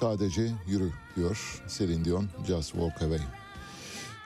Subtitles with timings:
[0.00, 3.20] Sadece yürü diyor Celine Dion Just Walk Away.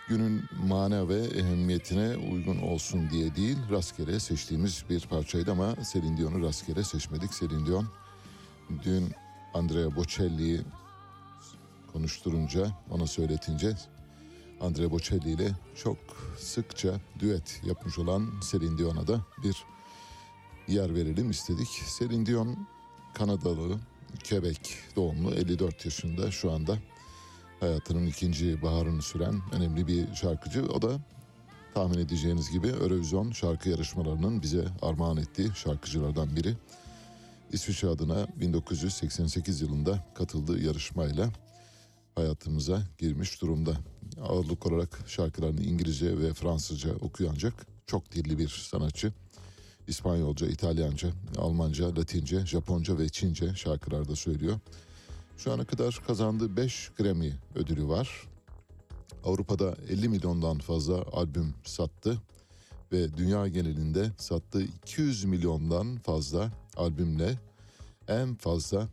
[0.09, 6.43] Günün mana ve ehemmiyetine uygun olsun diye değil rastgele seçtiğimiz bir parçaydı ama Celine Dion'u
[6.43, 7.33] rastgele seçmedik.
[7.33, 7.87] Celine Dion
[8.85, 9.13] dün
[9.55, 10.61] Andrea Bocelli'yi
[11.93, 13.77] konuşturunca ona söyletince
[14.61, 15.99] Andrea Bocelli ile çok
[16.39, 19.65] sıkça düet yapmış olan Celine Dion'a da bir
[20.69, 21.83] yer verelim istedik.
[21.99, 22.67] Celine Dion
[23.15, 23.79] Kanadalı
[24.29, 24.61] Quebec
[24.97, 26.79] doğumlu 54 yaşında şu anda
[27.61, 30.67] hayatının ikinci baharını süren önemli bir şarkıcı.
[30.67, 30.99] O da
[31.75, 36.57] tahmin edeceğiniz gibi Eurovision şarkı yarışmalarının bize armağan ettiği şarkıcılardan biri.
[37.53, 41.31] İsviçre adına 1988 yılında katıldığı yarışmayla
[42.15, 43.77] hayatımıza girmiş durumda.
[44.23, 49.13] Ağırlık olarak şarkılarını İngilizce ve Fransızca okuyor ancak çok dilli bir sanatçı.
[49.91, 51.09] İspanyolca, İtalyanca,
[51.39, 54.59] Almanca, Latince, Japonca ve Çince şarkılarda söylüyor.
[55.37, 58.29] Şu ana kadar kazandığı 5 Grammy ödülü var.
[59.25, 62.19] Avrupa'da 50 milyondan fazla albüm sattı
[62.93, 67.39] ve dünya genelinde sattığı 200 milyondan fazla albümle
[68.09, 68.89] en fazla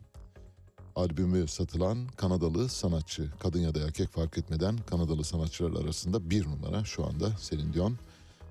[0.96, 3.30] albümü satılan Kanadalı sanatçı.
[3.40, 7.96] Kadın ya da erkek fark etmeden Kanadalı sanatçılar arasında bir numara şu anda Celine Dion.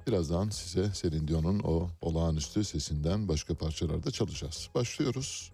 [0.07, 4.69] Birazdan size Celine Dion'un o olağanüstü sesinden başka parçalarda çalacağız.
[4.75, 5.51] Başlıyoruz.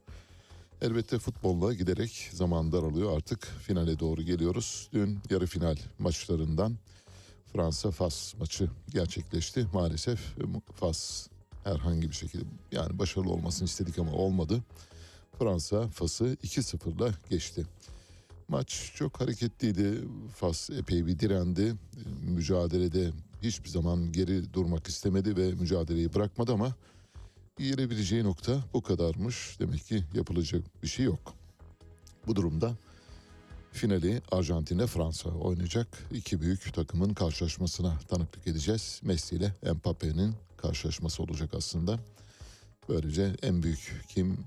[0.81, 3.17] Elbette futbolla giderek zaman daralıyor.
[3.17, 4.89] Artık finale doğru geliyoruz.
[4.93, 6.77] Dün yarı final maçlarından
[7.53, 9.67] Fransa-Fas maçı gerçekleşti.
[9.73, 10.19] Maalesef
[10.75, 11.27] Fas
[11.63, 14.63] herhangi bir şekilde yani başarılı olmasını istedik ama olmadı.
[15.39, 17.65] Fransa Fas'ı 2-0'la geçti.
[18.47, 20.01] Maç çok hareketliydi.
[20.35, 21.75] Fas epey bir direndi.
[22.23, 23.11] Mücadelede
[23.43, 26.75] hiçbir zaman geri durmak istemedi ve mücadeleyi bırakmadı ama
[27.57, 29.57] girebileceği nokta bu kadarmış.
[29.59, 31.33] Demek ki yapılacak bir şey yok.
[32.27, 32.77] Bu durumda
[33.71, 35.87] finali Arjantin'le Fransa oynayacak.
[36.11, 39.01] İki büyük takımın karşılaşmasına tanıklık edeceğiz.
[39.03, 41.99] Messi ile Mbappe'nin karşılaşması olacak aslında.
[42.89, 44.37] Böylece en büyük kim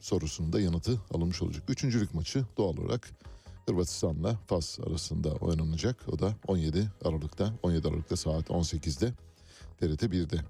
[0.00, 1.62] sorusunun da yanıtı alınmış olacak.
[1.68, 3.10] Üçüncülük maçı doğal olarak
[3.66, 5.96] Hırvatistan'la Fas arasında oynanacak.
[6.08, 9.12] O da 17 Aralık'ta, 17 Aralık'ta saat 18'de
[9.80, 10.40] TRT 1'de.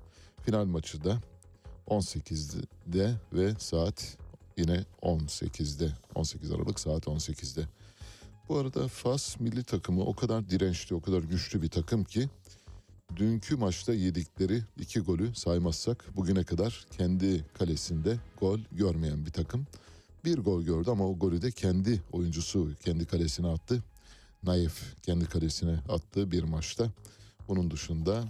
[0.43, 1.21] Final maçı da
[1.89, 4.17] 18'de ve saat
[4.57, 5.93] yine 18'de.
[6.15, 7.69] 18 Aralık saat 18'de.
[8.49, 12.29] Bu arada Fas milli takımı o kadar dirençli, o kadar güçlü bir takım ki
[13.17, 19.67] dünkü maçta yedikleri iki golü saymazsak bugüne kadar kendi kalesinde gol görmeyen bir takım.
[20.25, 23.83] Bir gol gördü ama o golü de kendi oyuncusu kendi kalesine attı.
[24.43, 26.91] Naif kendi kalesine attığı bir maçta.
[27.49, 28.25] Bunun dışında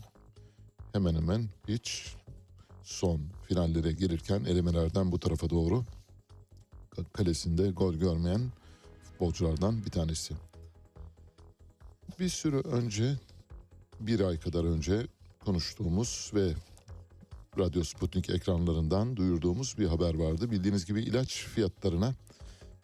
[0.92, 2.14] hemen hemen hiç
[2.82, 5.84] son finallere gelirken elemelerden bu tarafa doğru
[7.12, 8.52] kalesinde gol görmeyen
[9.02, 10.34] futbolculardan bir tanesi.
[12.18, 13.18] Bir süre önce
[14.00, 15.06] bir ay kadar önce
[15.44, 16.54] konuştuğumuz ve
[17.58, 20.50] Radyo Sputnik ekranlarından duyurduğumuz bir haber vardı.
[20.50, 22.14] Bildiğiniz gibi ilaç fiyatlarına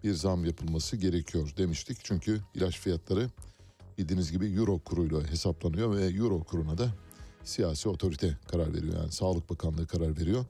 [0.05, 1.99] bir zam yapılması gerekiyor demiştik.
[2.03, 3.31] Çünkü ilaç fiyatları
[3.99, 6.94] bildiğiniz gibi euro kuruyla hesaplanıyor ve euro kuruna da
[7.44, 8.94] siyasi otorite karar veriyor.
[8.97, 10.44] Yani Sağlık Bakanlığı karar veriyor.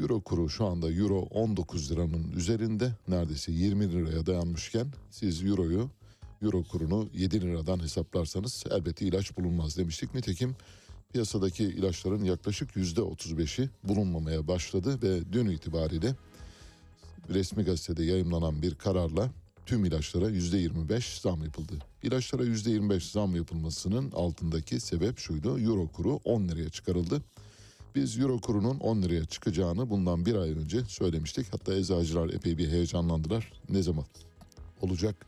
[0.00, 5.90] Euro kuru şu anda euro 19 liranın üzerinde neredeyse 20 liraya dayanmışken siz euroyu
[6.42, 10.14] euro kurunu 7 liradan hesaplarsanız elbette ilaç bulunmaz demiştik.
[10.14, 10.56] Nitekim
[11.14, 16.14] piyasadaki ilaçların yaklaşık %35'i bulunmamaya başladı ve dün itibariyle
[17.30, 19.30] resmi gazetede yayımlanan bir kararla
[19.66, 21.72] tüm ilaçlara %25 zam yapıldı.
[22.02, 25.58] İlaçlara %25 zam yapılmasının altındaki sebep şuydu.
[25.58, 27.22] Euro kuru 10 liraya çıkarıldı.
[27.94, 31.46] Biz euro kurunun 10 liraya çıkacağını bundan bir ay önce söylemiştik.
[31.52, 33.52] Hatta eczacılar epey bir heyecanlandılar.
[33.68, 34.04] Ne zaman
[34.80, 35.26] olacak?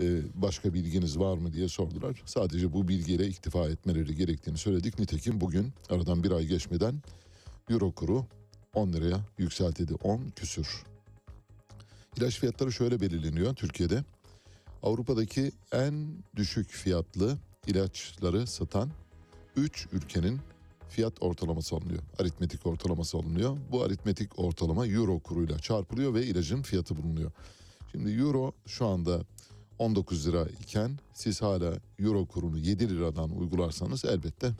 [0.00, 2.22] Ee, başka bilginiz var mı diye sordular.
[2.26, 4.98] Sadece bu bilgiyle iktifa etmeleri gerektiğini söyledik.
[4.98, 7.02] Nitekim bugün aradan bir ay geçmeden
[7.70, 8.26] euro kuru
[8.74, 9.94] 10 liraya yükseltildi.
[9.94, 10.84] 10 küsür.
[12.16, 14.04] İlaç fiyatları şöyle belirleniyor Türkiye'de.
[14.82, 18.90] Avrupa'daki en düşük fiyatlı ilaçları satan
[19.56, 20.40] 3 ülkenin
[20.88, 22.02] fiyat ortalaması alınıyor.
[22.18, 23.56] Aritmetik ortalaması alınıyor.
[23.72, 27.32] Bu aritmetik ortalama euro kuruyla çarpılıyor ve ilacın fiyatı bulunuyor.
[27.92, 29.20] Şimdi euro şu anda
[29.78, 34.52] 19 lira iken siz hala euro kurunu 7 liradan uygularsanız elbette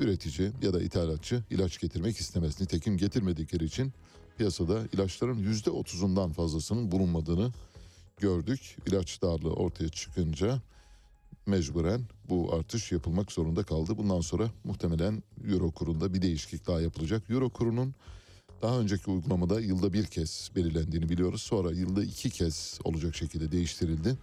[0.00, 2.60] üretici ya da ithalatçı ilaç getirmek istemez.
[2.60, 3.92] Nitekim getirmedikleri için
[4.36, 7.52] piyasada ilaçların %30'undan fazlasının bulunmadığını
[8.16, 8.76] gördük.
[8.86, 10.62] İlaç darlığı ortaya çıkınca
[11.46, 13.98] mecburen bu artış yapılmak zorunda kaldı.
[13.98, 17.30] Bundan sonra muhtemelen euro kurunda bir değişiklik daha yapılacak.
[17.30, 17.94] Euro kurunun
[18.62, 21.42] daha önceki uygulamada yılda bir kez belirlendiğini biliyoruz.
[21.42, 24.16] Sonra yılda iki kez olacak şekilde değiştirildi.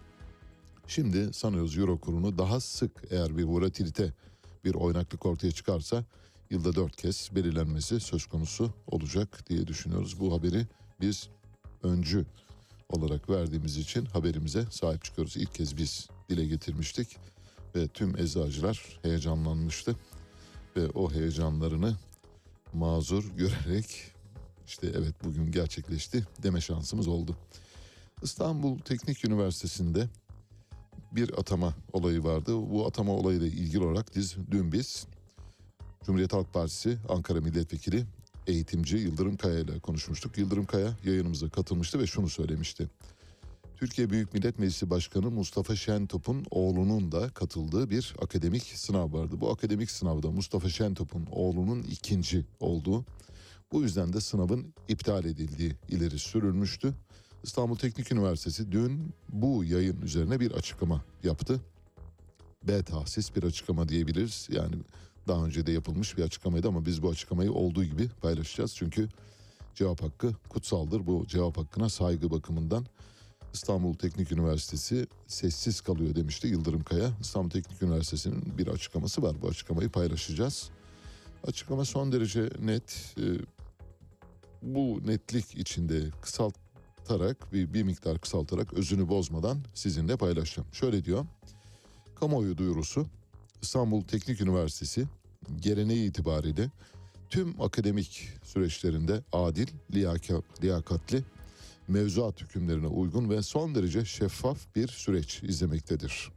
[0.86, 4.12] Şimdi sanıyoruz euro kurunu daha sık eğer bir volatilite,
[4.64, 6.04] bir oynaklık ortaya çıkarsa
[6.50, 10.20] yılda dört kez belirlenmesi söz konusu olacak diye düşünüyoruz.
[10.20, 10.66] Bu haberi
[11.00, 11.28] biz
[11.82, 12.26] öncü
[12.88, 15.36] olarak verdiğimiz için haberimize sahip çıkıyoruz.
[15.36, 17.16] İlk kez biz dile getirmiştik
[17.76, 19.96] ve tüm eczacılar heyecanlanmıştı
[20.76, 21.96] ve o heyecanlarını
[22.72, 24.12] mazur görerek
[24.70, 27.36] işte evet bugün gerçekleşti deme şansımız oldu.
[28.22, 30.08] İstanbul Teknik Üniversitesi'nde
[31.12, 32.56] bir atama olayı vardı.
[32.56, 35.06] Bu atama olayıyla ilgili olarak biz, dün biz
[36.04, 38.04] Cumhuriyet Halk Partisi Ankara Milletvekili
[38.46, 40.38] eğitimci Yıldırım Kaya ile konuşmuştuk.
[40.38, 42.88] Yıldırım Kaya yayınımıza katılmıştı ve şunu söylemişti.
[43.76, 49.40] Türkiye Büyük Millet Meclisi Başkanı Mustafa Şentop'un oğlunun da katıldığı bir akademik sınav vardı.
[49.40, 53.04] Bu akademik sınavda Mustafa Şentop'un oğlunun ikinci olduğu,
[53.72, 56.94] bu yüzden de sınavın iptal edildiği ileri sürülmüştü.
[57.42, 61.60] İstanbul Teknik Üniversitesi dün bu yayın üzerine bir açıklama yaptı.
[62.68, 64.48] B tahsis bir açıklama diyebiliriz.
[64.52, 64.74] Yani
[65.28, 68.74] daha önce de yapılmış bir açıklamaydı ama biz bu açıklamayı olduğu gibi paylaşacağız.
[68.76, 69.08] Çünkü
[69.74, 71.06] cevap hakkı kutsaldır.
[71.06, 72.86] Bu cevap hakkına saygı bakımından
[73.54, 77.10] İstanbul Teknik Üniversitesi sessiz kalıyor demişti Yıldırım Kaya.
[77.20, 79.36] İstanbul Teknik Üniversitesi'nin bir açıklaması var.
[79.42, 80.70] Bu açıklamayı paylaşacağız.
[81.46, 83.14] Açıklama son derece net.
[84.62, 90.68] Bu netlik içinde kısaltarak bir, bir miktar kısaltarak özünü bozmadan sizinle paylaşacağım.
[90.72, 91.26] Şöyle diyor.
[92.14, 93.06] Kamuoyu duyurusu
[93.62, 95.04] İstanbul Teknik Üniversitesi
[95.60, 96.70] geleneği itibariyle
[97.30, 101.24] tüm akademik süreçlerinde adil, liyaka, liyakatli,
[101.88, 106.30] mevzuat hükümlerine uygun ve son derece şeffaf bir süreç izlemektedir.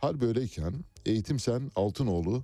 [0.00, 0.74] Hal böyleyken
[1.06, 2.42] Eğitim Sen Altınoğlu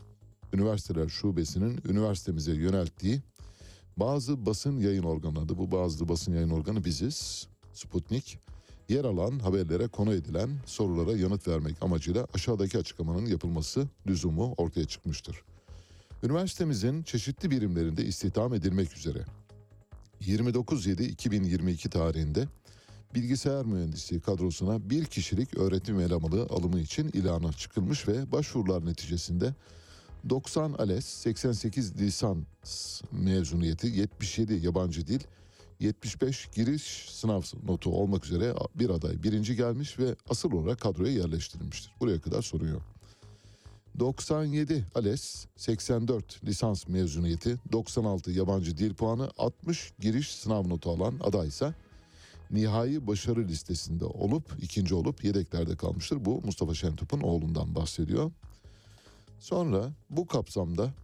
[0.53, 3.23] Üniversiteler Şubesi'nin üniversitemize yönelttiği
[3.97, 8.39] bazı basın yayın organları, bu bazı basın yayın organı biziz, Sputnik,
[8.89, 15.43] yer alan haberlere konu edilen sorulara yanıt vermek amacıyla aşağıdaki açıklamanın yapılması lüzumu ortaya çıkmıştır.
[16.23, 19.25] Üniversitemizin çeşitli birimlerinde istihdam edilmek üzere
[20.21, 22.49] 29.7.2022 tarihinde
[23.15, 29.55] bilgisayar mühendisliği kadrosuna bir kişilik öğretim elemanı alımı için ilana çıkılmış ve başvurular neticesinde
[30.31, 35.21] 90 ALES, 88 lisans mezuniyeti, 77 yabancı dil,
[35.81, 41.93] 75 giriş sınav notu olmak üzere bir aday birinci gelmiş ve asıl olarak kadroya yerleştirilmiştir.
[42.01, 42.83] Buraya kadar sorun yok.
[43.99, 51.49] 97 ALES, 84 lisans mezuniyeti, 96 yabancı dil puanı, 60 giriş sınav notu alan aday
[51.49, 51.75] ise
[52.51, 56.25] nihai başarı listesinde olup ikinci olup yedeklerde kalmıştır.
[56.25, 58.31] Bu Mustafa Şentop'un oğlundan bahsediyor.
[59.39, 60.95] Sonra bu kapsamda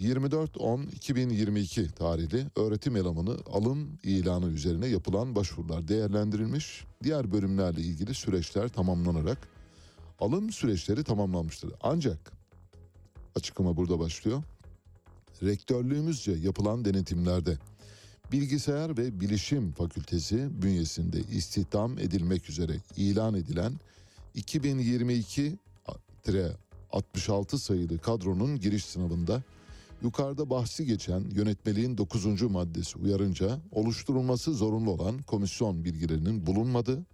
[0.00, 6.84] 24.10.2022 tarihli öğretim elemanı alım ilanı üzerine yapılan başvurular değerlendirilmiş.
[7.02, 9.48] Diğer bölümlerle ilgili süreçler tamamlanarak
[10.20, 11.72] alım süreçleri tamamlanmıştır.
[11.82, 12.32] Ancak
[13.34, 14.42] açıklama burada başlıyor.
[15.42, 17.58] Rektörlüğümüzce yapılan denetimlerde
[18.32, 23.72] Bilgisayar ve Bilişim Fakültesi bünyesinde istihdam edilmek üzere ilan edilen
[24.34, 25.58] 2022
[26.90, 29.42] 66 sayılı kadronun giriş sınavında
[30.02, 32.42] yukarıda bahsi geçen yönetmeliğin 9.
[32.42, 37.06] maddesi uyarınca oluşturulması zorunlu olan komisyon bilgilerinin bulunmadığı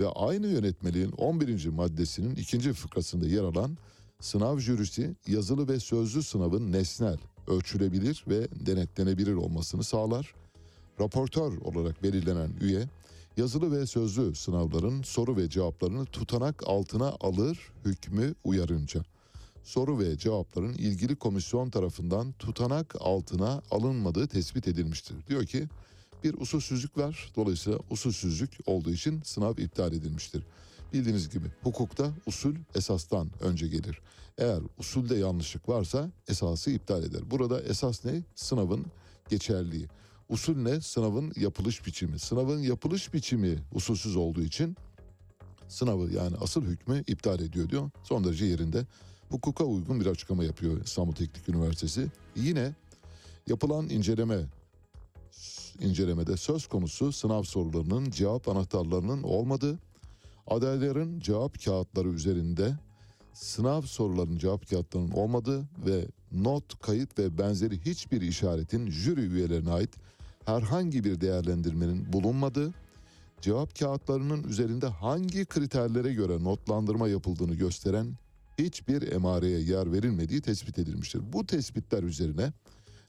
[0.00, 1.66] ve aynı yönetmeliğin 11.
[1.66, 3.78] maddesinin ikinci fıkrasında yer alan
[4.20, 10.34] sınav jürisi yazılı ve sözlü sınavın nesnel, ölçülebilir ve denetlenebilir olmasını sağlar.
[11.00, 12.88] Raportör olarak belirlenen üye
[13.38, 19.04] yazılı ve sözlü sınavların soru ve cevaplarını tutanak altına alır hükmü uyarınca
[19.62, 25.16] soru ve cevapların ilgili komisyon tarafından tutanak altına alınmadığı tespit edilmiştir.
[25.28, 25.68] Diyor ki
[26.24, 27.32] bir usulsüzlük var.
[27.36, 30.42] Dolayısıyla usulsüzlük olduğu için sınav iptal edilmiştir.
[30.92, 34.00] Bildiğiniz gibi hukukta usul esastan önce gelir.
[34.38, 37.30] Eğer usulde yanlışlık varsa esası iptal eder.
[37.30, 38.22] Burada esas ne?
[38.34, 38.86] Sınavın
[39.28, 39.88] geçerliği.
[40.28, 40.80] Usul ne?
[40.80, 42.18] Sınavın yapılış biçimi.
[42.18, 44.76] Sınavın yapılış biçimi usulsüz olduğu için
[45.68, 47.90] sınavı yani asıl hükmü iptal ediyor diyor.
[48.02, 48.86] Son derece yerinde.
[49.28, 52.08] Hukuka uygun bir açıklama yapıyor İstanbul Teknik Üniversitesi.
[52.36, 52.74] Yine
[53.46, 54.46] yapılan inceleme
[55.80, 59.78] incelemede söz konusu sınav sorularının cevap anahtarlarının olmadığı,
[60.46, 62.78] adayların cevap kağıtları üzerinde
[63.32, 69.90] sınav sorularının cevap kağıtlarının olmadığı ve not, kayıt ve benzeri hiçbir işaretin jüri üyelerine ait
[70.48, 72.74] herhangi bir değerlendirmenin bulunmadığı,
[73.40, 78.14] cevap kağıtlarının üzerinde hangi kriterlere göre notlandırma yapıldığını gösteren
[78.58, 81.22] hiçbir emareye yer verilmediği tespit edilmiştir.
[81.32, 82.52] Bu tespitler üzerine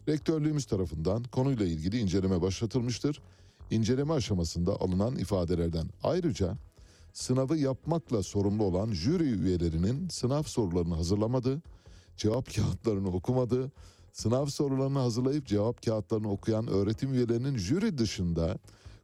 [0.07, 3.21] rektörlüğümüz tarafından konuyla ilgili inceleme başlatılmıştır.
[3.71, 6.57] İnceleme aşamasında alınan ifadelerden ayrıca
[7.13, 11.61] sınavı yapmakla sorumlu olan jüri üyelerinin sınav sorularını hazırlamadığı,
[12.17, 13.71] cevap kağıtlarını okumadığı,
[14.13, 18.57] sınav sorularını hazırlayıp cevap kağıtlarını okuyan öğretim üyelerinin jüri dışında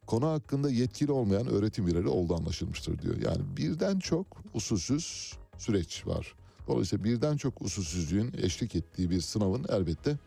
[0.06, 3.16] konu hakkında yetkili olmayan öğretim üyeleri olduğu anlaşılmıştır diyor.
[3.18, 6.36] Yani birden çok usulsüz süreç var.
[6.68, 10.18] Dolayısıyla birden çok usulsüzlüğün eşlik ettiği bir sınavın elbette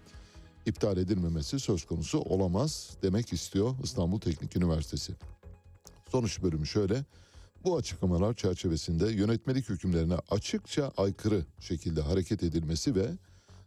[0.66, 5.12] iptal edilmemesi söz konusu olamaz demek istiyor İstanbul Teknik Üniversitesi.
[6.10, 7.04] Sonuç bölümü şöyle.
[7.64, 13.08] Bu açıklamalar çerçevesinde yönetmelik hükümlerine açıkça aykırı şekilde hareket edilmesi ve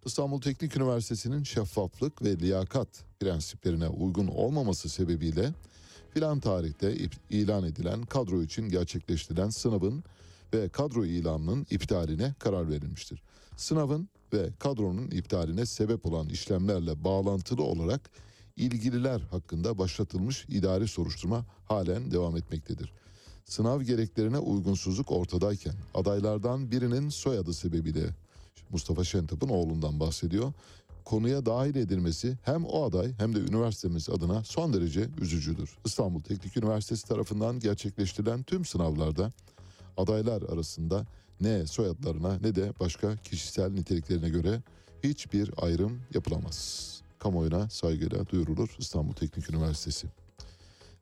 [0.05, 2.88] İstanbul Teknik Üniversitesi'nin şeffaflık ve liyakat
[3.20, 5.53] prensiplerine uygun olmaması sebebiyle
[6.13, 6.96] filan tarihte
[7.29, 10.03] ilan edilen kadro için gerçekleştirilen sınavın
[10.53, 13.24] ve kadro ilanının iptaline karar verilmiştir.
[13.58, 18.10] Sınavın ve kadronun iptaline sebep olan işlemlerle bağlantılı olarak
[18.55, 22.93] ilgililer hakkında başlatılmış idari soruşturma halen devam etmektedir.
[23.46, 28.10] Sınav gereklerine uygunsuzluk ortadayken adaylardan birinin soyadı sebebiyle
[28.72, 30.54] Mustafa Şentop'un oğlundan bahsediyor.
[31.06, 35.78] Konuya dahil edilmesi hem o aday hem de üniversitemiz adına son derece üzücüdür.
[35.86, 39.32] İstanbul Teknik Üniversitesi tarafından gerçekleştirilen tüm sınavlarda
[39.98, 41.06] adaylar arasında
[41.42, 44.62] ne soyadlarına ne de başka kişisel niteliklerine göre
[45.04, 46.88] hiçbir ayrım yapılamaz.
[47.20, 50.08] Kamuoyuna saygıyla duyurulur İstanbul Teknik Üniversitesi.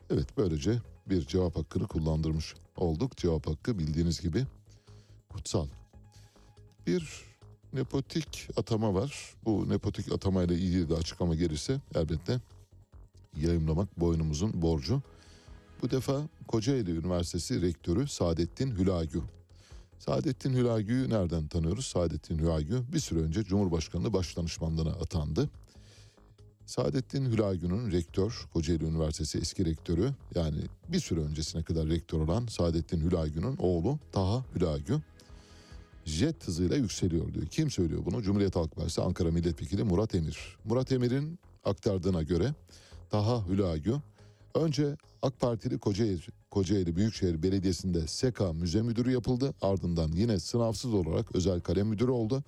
[0.10, 3.18] Evet böylece bir cevap hakkını kullandırmış olduk.
[3.18, 4.46] Cevap hakkı bildiğiniz gibi
[5.30, 5.68] kutsal.
[6.88, 7.29] Bir
[7.74, 9.36] nepotik atama var.
[9.46, 12.42] Bu nepotik atamayla ilgili de açıklama gelirse elbette
[13.38, 15.02] yayımlamak boynumuzun borcu.
[15.82, 19.22] Bu defa Kocaeli Üniversitesi Rektörü Saadettin Hülagü.
[20.00, 21.86] Saadettin Hülagü'yü nereden tanıyoruz?
[21.86, 25.50] Saadettin Hülagü bir süre önce Cumhurbaşkanlığı Başdanışmanlığına atandı.
[26.66, 33.02] Saadettin Hülagü'nün rektör, Kocaeli Üniversitesi eski rektörü yani bir süre öncesine kadar rektör olan Saadettin
[33.02, 35.02] Hülagü'nün oğlu Taha Hülagü
[36.10, 37.46] jet hızıyla yükseliyor diyor.
[37.46, 38.22] Kim söylüyor bunu?
[38.22, 40.58] Cumhuriyet Halk Partisi Ankara Milletvekili Murat Emir.
[40.66, 42.54] Murat Emir'in aktardığına göre
[43.10, 43.96] Taha Hülagü
[44.56, 46.20] önce AK Partili Kocaeli,
[46.52, 49.54] Kocaeli Büyükşehir Belediyesi'nde SEKA müze müdürü yapıldı.
[49.62, 52.44] Ardından yine sınavsız olarak özel kalem müdürü oldu.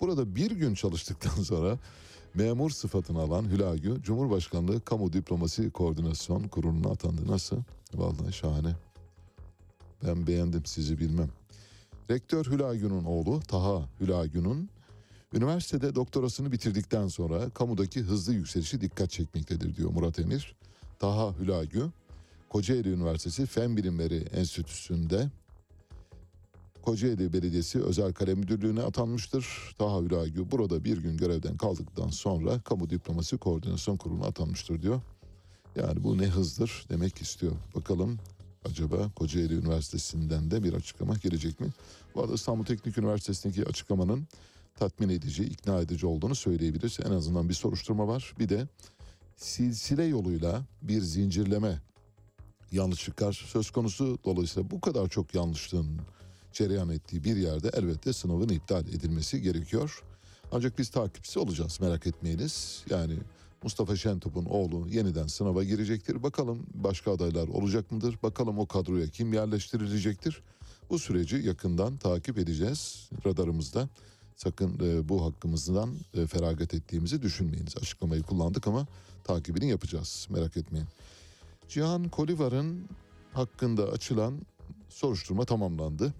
[0.00, 1.78] Burada bir gün çalıştıktan sonra
[2.34, 7.26] memur sıfatını alan Hülagü Cumhurbaşkanlığı Kamu Diplomasi Koordinasyon Kurulu'na atandı.
[7.26, 7.56] Nasıl?
[7.94, 8.76] Vallahi şahane.
[10.06, 11.28] Ben beğendim sizi bilmem.
[12.10, 14.70] Rektör Hülagü'nün oğlu Taha Hülagü'nün
[15.34, 20.56] üniversitede doktorasını bitirdikten sonra kamudaki hızlı yükselişi dikkat çekmektedir diyor Murat Emir.
[20.98, 21.90] Taha Hülagü
[22.48, 25.30] Kocaeli Üniversitesi Fen Bilimleri Enstitüsü'nde
[26.82, 29.74] Kocaeli Belediyesi Özel Kalem Müdürlüğü'ne atanmıştır.
[29.78, 35.00] Taha Hülagü burada bir gün görevden kaldıktan sonra Kamu Diplomasi Koordinasyon Kurulu'na atanmıştır diyor.
[35.76, 37.52] Yani bu ne hızdır demek istiyor.
[37.74, 38.18] Bakalım
[38.66, 41.66] acaba Kocaeli Üniversitesi'nden de bir açıklama gelecek mi?
[42.14, 44.28] Bu arada İstanbul Teknik Üniversitesi'ndeki açıklamanın
[44.78, 46.98] tatmin edici, ikna edici olduğunu söyleyebiliriz.
[47.06, 48.34] En azından bir soruşturma var.
[48.38, 48.68] Bir de
[49.36, 51.80] silsile yoluyla bir zincirleme
[52.72, 54.18] yanlışlıklar söz konusu.
[54.24, 56.00] Dolayısıyla bu kadar çok yanlışlığın
[56.52, 60.02] cereyan ettiği bir yerde elbette sınavın iptal edilmesi gerekiyor.
[60.52, 62.84] Ancak biz takipçisi olacağız merak etmeyiniz.
[62.90, 63.14] Yani
[63.62, 66.22] Mustafa Şentop'un oğlu yeniden sınava girecektir.
[66.22, 68.18] Bakalım başka adaylar olacak mıdır?
[68.22, 70.42] Bakalım o kadroya kim yerleştirilecektir?
[70.90, 73.88] Bu süreci yakından takip edeceğiz radarımızda.
[74.36, 77.76] Sakın e, bu hakkımızdan e, feragat ettiğimizi düşünmeyiniz.
[77.76, 78.86] Açıklamayı kullandık ama
[79.24, 80.26] takibini yapacağız.
[80.30, 80.88] Merak etmeyin.
[81.68, 82.88] Cihan Kolivar'ın
[83.32, 84.40] hakkında açılan
[84.88, 86.14] soruşturma tamamlandı.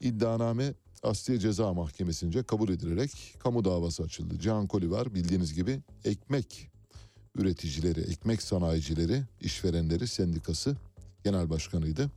[0.00, 0.74] İddianame
[1.04, 4.38] Asliye Ceza Mahkemesi'nce kabul edilerek kamu davası açıldı.
[4.38, 6.70] Cihan Kolivar bildiğiniz gibi ekmek
[7.36, 10.76] üreticileri, ekmek sanayicileri, işverenleri sendikası
[11.24, 12.10] genel başkanıydı.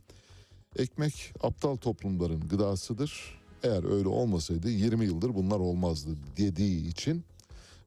[0.76, 3.38] Ekmek aptal toplumların gıdasıdır.
[3.62, 7.24] Eğer öyle olmasaydı 20 yıldır bunlar olmazdı dediği için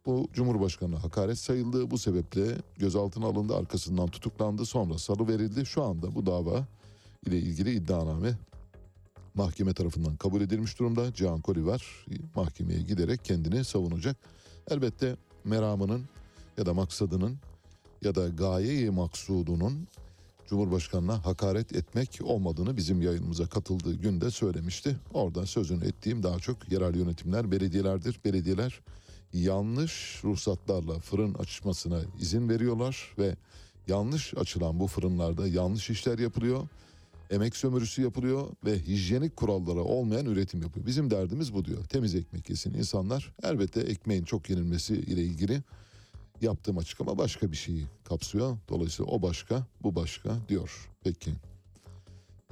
[0.05, 1.91] bu Cumhurbaşkanı hakaret sayıldı.
[1.91, 5.65] Bu sebeple gözaltına alındı, arkasından tutuklandı, sonra salı verildi.
[5.65, 6.67] Şu anda bu dava
[7.25, 8.33] ile ilgili iddianame
[9.35, 11.13] mahkeme tarafından kabul edilmiş durumda.
[11.13, 14.17] Cihan Kolivar mahkemeye giderek kendini savunacak.
[14.69, 16.01] Elbette meramının
[16.57, 17.37] ya da maksadının
[18.01, 19.87] ya da gaye-i maksudunun
[20.51, 24.95] Cumhurbaşkanına hakaret etmek olmadığını bizim yayınımıza katıldığı günde söylemişti.
[25.13, 28.19] Orada sözünü ettiğim daha çok yerel yönetimler, belediyelerdir.
[28.25, 28.79] Belediyeler
[29.33, 33.35] yanlış ruhsatlarla fırın açmasına izin veriyorlar ve
[33.87, 36.67] yanlış açılan bu fırınlarda yanlış işler yapılıyor.
[37.31, 40.85] Emek sömürüsü yapılıyor ve hijyenik kurallara olmayan üretim yapıyor.
[40.85, 41.85] Bizim derdimiz bu diyor.
[41.85, 43.33] Temiz ekmek yesin insanlar.
[43.43, 45.63] Elbette ekmeğin çok yenilmesi ile ilgili
[46.41, 48.57] yaptığım açıklama başka bir şeyi kapsıyor.
[48.69, 50.89] Dolayısıyla o başka, bu başka diyor.
[51.03, 51.33] Peki.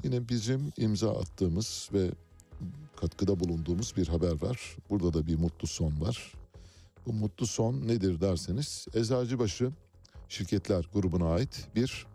[0.04, 2.12] Yine bizim imza attığımız ve
[2.96, 4.78] katkıda bulunduğumuz bir haber var.
[4.90, 6.34] Burada da bir mutlu son var.
[7.06, 9.72] Bu mutlu son nedir derseniz Eczacıbaşı
[10.30, 12.06] Şirketler grubuna ait bir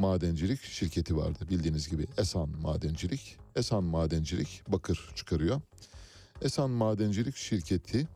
[0.00, 1.38] madencilik şirketi vardı.
[1.50, 3.36] Bildiğiniz gibi Esan Madencilik.
[3.56, 5.60] Esan Madencilik bakır çıkarıyor.
[6.42, 8.08] Esan Madencilik şirketi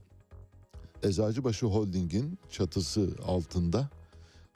[1.02, 3.90] Eczacıbaşı Holding'in çatısı altında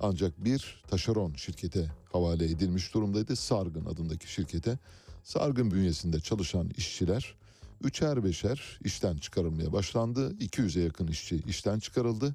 [0.01, 3.37] ancak bir taşeron şirkete havale edilmiş durumdaydı.
[3.37, 4.79] Sargın adındaki şirkete.
[5.25, 7.35] Sargın bünyesinde çalışan işçiler
[7.85, 10.33] üçer beşer işten çıkarılmaya başlandı.
[10.33, 12.35] 200'e yakın işçi işten çıkarıldı.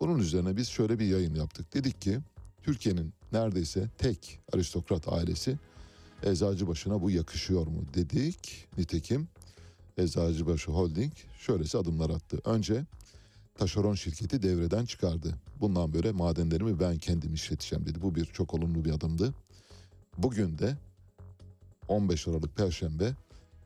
[0.00, 1.74] Bunun üzerine biz şöyle bir yayın yaptık.
[1.74, 2.18] Dedik ki
[2.62, 5.58] Türkiye'nin neredeyse tek aristokrat ailesi
[6.22, 8.68] Eczacıbaşı'na bu yakışıyor mu dedik.
[8.78, 9.28] Nitekim
[9.98, 12.40] Eczacıbaşı Holding şöylesi adımlar attı.
[12.44, 12.84] Önce
[13.54, 15.34] taşeron şirketi devreden çıkardı.
[15.60, 18.02] Bundan böyle madenlerimi ben kendim işleteceğim dedi.
[18.02, 19.34] Bu bir çok olumlu bir adımdı.
[20.18, 20.76] Bugün de
[21.88, 23.14] 15 Aralık Perşembe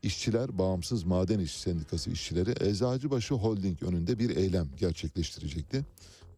[0.03, 5.85] İşçiler Bağımsız Maden İş Sendikası işçileri Eczacıbaşı Holding önünde bir eylem gerçekleştirecekti.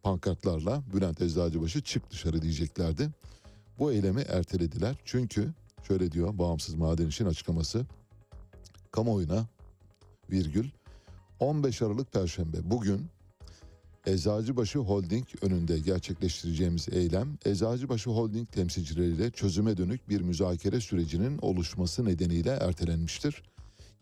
[0.03, 3.09] Pankartlarla Bülent Eczacıbaşı çık dışarı diyeceklerdi.
[3.79, 5.53] Bu eylemi ertelediler çünkü
[5.87, 7.85] şöyle diyor Bağımsız Maden İş'in açıklaması.
[8.91, 9.47] Kamuoyuna
[10.31, 10.69] virgül
[11.39, 13.09] 15 Aralık Perşembe bugün
[14.07, 22.49] Eczacıbaşı Holding önünde gerçekleştireceğimiz eylem, Eczacıbaşı Holding temsilcileriyle çözüme dönük bir müzakere sürecinin oluşması nedeniyle
[22.49, 23.43] ertelenmiştir.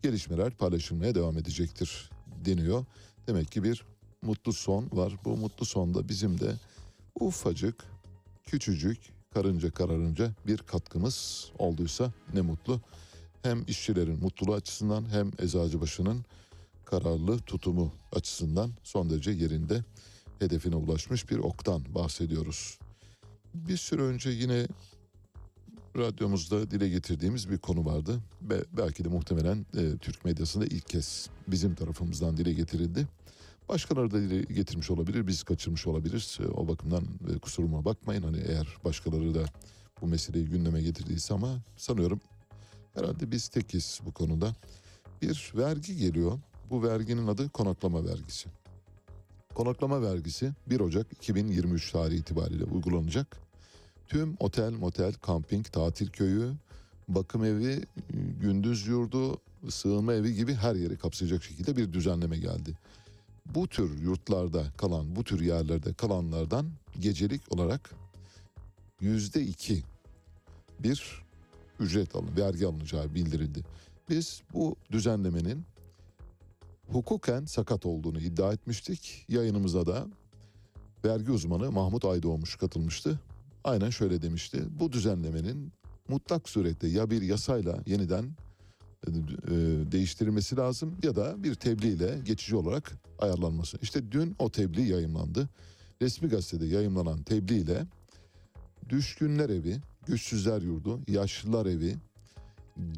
[0.02, 2.10] Gelişmeler paylaşılmaya devam edecektir
[2.44, 2.84] deniyor.
[3.26, 3.84] Demek ki bir
[4.26, 5.12] mutlu son var.
[5.24, 6.54] Bu mutlu sonda bizim de
[7.20, 7.84] ufacık,
[8.44, 8.98] küçücük,
[9.34, 12.80] karınca kararınca bir katkımız olduysa ne mutlu.
[13.42, 16.24] Hem işçilerin mutluluğu açısından hem Eczacıbaşı'nın
[16.84, 19.84] kararlı tutumu açısından son derece yerinde
[20.38, 22.78] hedefine ulaşmış bir oktan bahsediyoruz.
[23.54, 24.66] Bir süre önce yine
[25.96, 28.20] radyomuzda dile getirdiğimiz bir konu vardı.
[28.42, 33.06] Ve belki de muhtemelen e, Türk medyasında ilk kez bizim tarafımızdan dile getirildi.
[33.68, 36.38] Başkaları da getirmiş olabilir, biz kaçırmış olabiliriz.
[36.40, 38.22] E, o bakımdan e, kusuruma bakmayın.
[38.22, 39.44] Hani eğer başkaları da
[40.02, 42.20] bu meseleyi gündeme getirdiyse ama sanıyorum
[42.94, 44.52] herhalde biz tekiz bu konuda.
[45.22, 46.38] Bir vergi geliyor.
[46.70, 48.48] Bu verginin adı konaklama vergisi.
[49.54, 53.36] Konaklama vergisi 1 Ocak 2023 tarihi itibariyle uygulanacak.
[54.06, 56.52] Tüm otel, motel, kamping, tatil köyü,
[57.08, 57.80] bakım evi,
[58.40, 62.78] gündüz yurdu, sığınma evi gibi her yeri kapsayacak şekilde bir düzenleme geldi.
[63.54, 66.66] Bu tür yurtlarda kalan, bu tür yerlerde kalanlardan
[67.00, 67.94] gecelik olarak
[69.00, 69.82] yüzde iki
[70.80, 71.24] bir
[71.80, 73.62] ücret alın, vergi alınacağı bildirildi.
[74.10, 75.64] Biz bu düzenlemenin
[76.88, 79.24] hukuken sakat olduğunu iddia etmiştik.
[79.28, 80.06] Yayınımıza da
[81.04, 83.20] vergi uzmanı Mahmut Aydoğmuş katılmıştı.
[83.64, 84.64] Aynen şöyle demişti.
[84.80, 85.72] Bu düzenlemenin
[86.08, 88.36] mutlak surette ya bir yasayla yeniden
[89.92, 93.78] değiştirilmesi lazım ya da bir tebliğ ile geçici olarak ayarlanması.
[93.82, 95.48] İşte dün o tebliğ yayımlandı.
[96.02, 97.86] Resmi gazetede yayımlanan tebliğ ile
[98.88, 101.96] düşkünler evi, güçsüzler yurdu, yaşlılar evi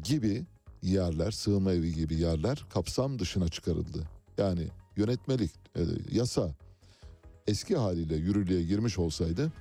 [0.03, 0.45] gibi
[0.81, 4.03] yerler, sığınma evi gibi yerler kapsam dışına çıkarıldı.
[4.37, 4.67] Yani
[4.97, 6.55] yönetmelik, e, yasa
[7.47, 9.51] eski haliyle yürürlüğe girmiş olsaydı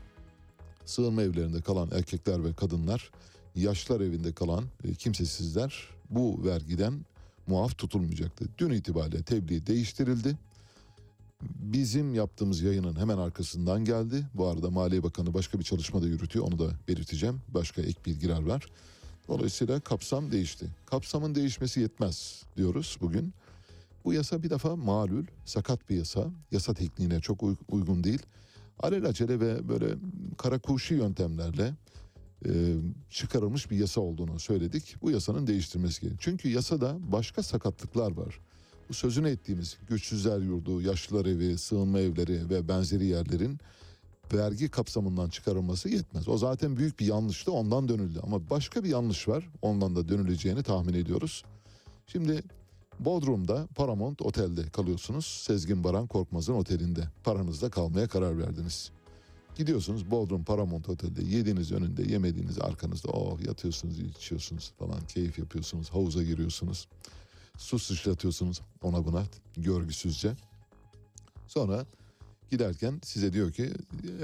[0.84, 3.10] sığınma evlerinde kalan erkekler ve kadınlar,
[3.54, 7.04] yaşlar evinde kalan e, kimsesizler bu vergiden
[7.46, 8.44] muaf tutulmayacaktı.
[8.58, 10.36] Dün itibariyle tebliğ değiştirildi.
[11.42, 14.26] Bizim yaptığımız yayının hemen arkasından geldi.
[14.34, 16.44] Bu arada Maliye Bakanı başka bir çalışma da yürütüyor.
[16.44, 17.40] Onu da belirteceğim.
[17.48, 18.66] Başka ek bilgiler var.
[19.28, 20.66] Dolayısıyla kapsam değişti.
[20.86, 23.34] Kapsamın değişmesi yetmez diyoruz bugün.
[24.04, 26.26] Bu yasa bir defa malul, sakat bir yasa.
[26.52, 28.22] Yasa tekniğine çok uygun değil.
[28.80, 29.94] Alelacele ve böyle
[30.38, 31.74] karakuşi yöntemlerle
[32.46, 32.50] e,
[33.10, 34.96] çıkarılmış bir yasa olduğunu söyledik.
[35.02, 36.20] Bu yasanın değiştirmesi gerekiyor.
[36.22, 38.40] Çünkü yasada başka sakatlıklar var.
[38.88, 43.58] Bu sözünü ettiğimiz güçsüzler yurdu, yaşlılar evi, sığınma evleri ve benzeri yerlerin
[44.32, 46.28] vergi kapsamından çıkarılması yetmez.
[46.28, 48.20] O zaten büyük bir yanlıştı ondan dönüldü.
[48.22, 51.44] Ama başka bir yanlış var ondan da dönüleceğini tahmin ediyoruz.
[52.06, 52.42] Şimdi
[53.00, 55.26] Bodrum'da Paramount Otel'de kalıyorsunuz.
[55.26, 57.00] Sezgin Baran Korkmaz'ın otelinde.
[57.24, 58.90] Paranızda kalmaya karar verdiniz.
[59.58, 66.22] Gidiyorsunuz Bodrum Paramount Otel'de yediğiniz önünde yemediğiniz arkanızda oh yatıyorsunuz içiyorsunuz falan keyif yapıyorsunuz havuza
[66.22, 66.88] giriyorsunuz.
[67.56, 69.24] Su sıçratıyorsunuz ona buna
[69.56, 70.32] görgüsüzce.
[71.46, 71.86] Sonra
[72.50, 73.70] giderken size diyor ki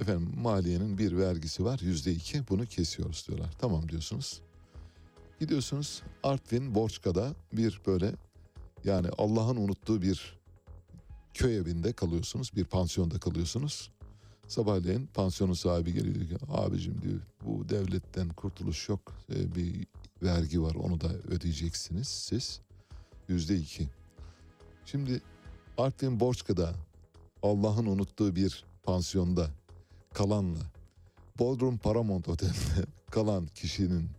[0.00, 3.50] efendim maliyenin bir vergisi var yüzde iki bunu kesiyoruz diyorlar.
[3.58, 4.40] Tamam diyorsunuz.
[5.40, 8.14] Gidiyorsunuz Artvin Borçka'da bir böyle
[8.84, 10.38] yani Allah'ın unuttuğu bir
[11.34, 13.90] köy evinde kalıyorsunuz bir pansiyonda kalıyorsunuz.
[14.54, 19.86] Sabahleyin pansiyonun sahibi geliyor diyor ki abicim diyor bu devletten kurtuluş yok ee, bir
[20.22, 22.60] vergi var onu da ödeyeceksiniz siz
[23.28, 23.88] yüzde iki.
[24.86, 25.22] Şimdi
[25.78, 26.74] Artvin Borçka'da
[27.42, 29.50] Allah'ın unuttuğu bir pansiyonda
[30.12, 30.60] kalanla
[31.38, 34.10] Bodrum Paramount Otel'de kalan kişinin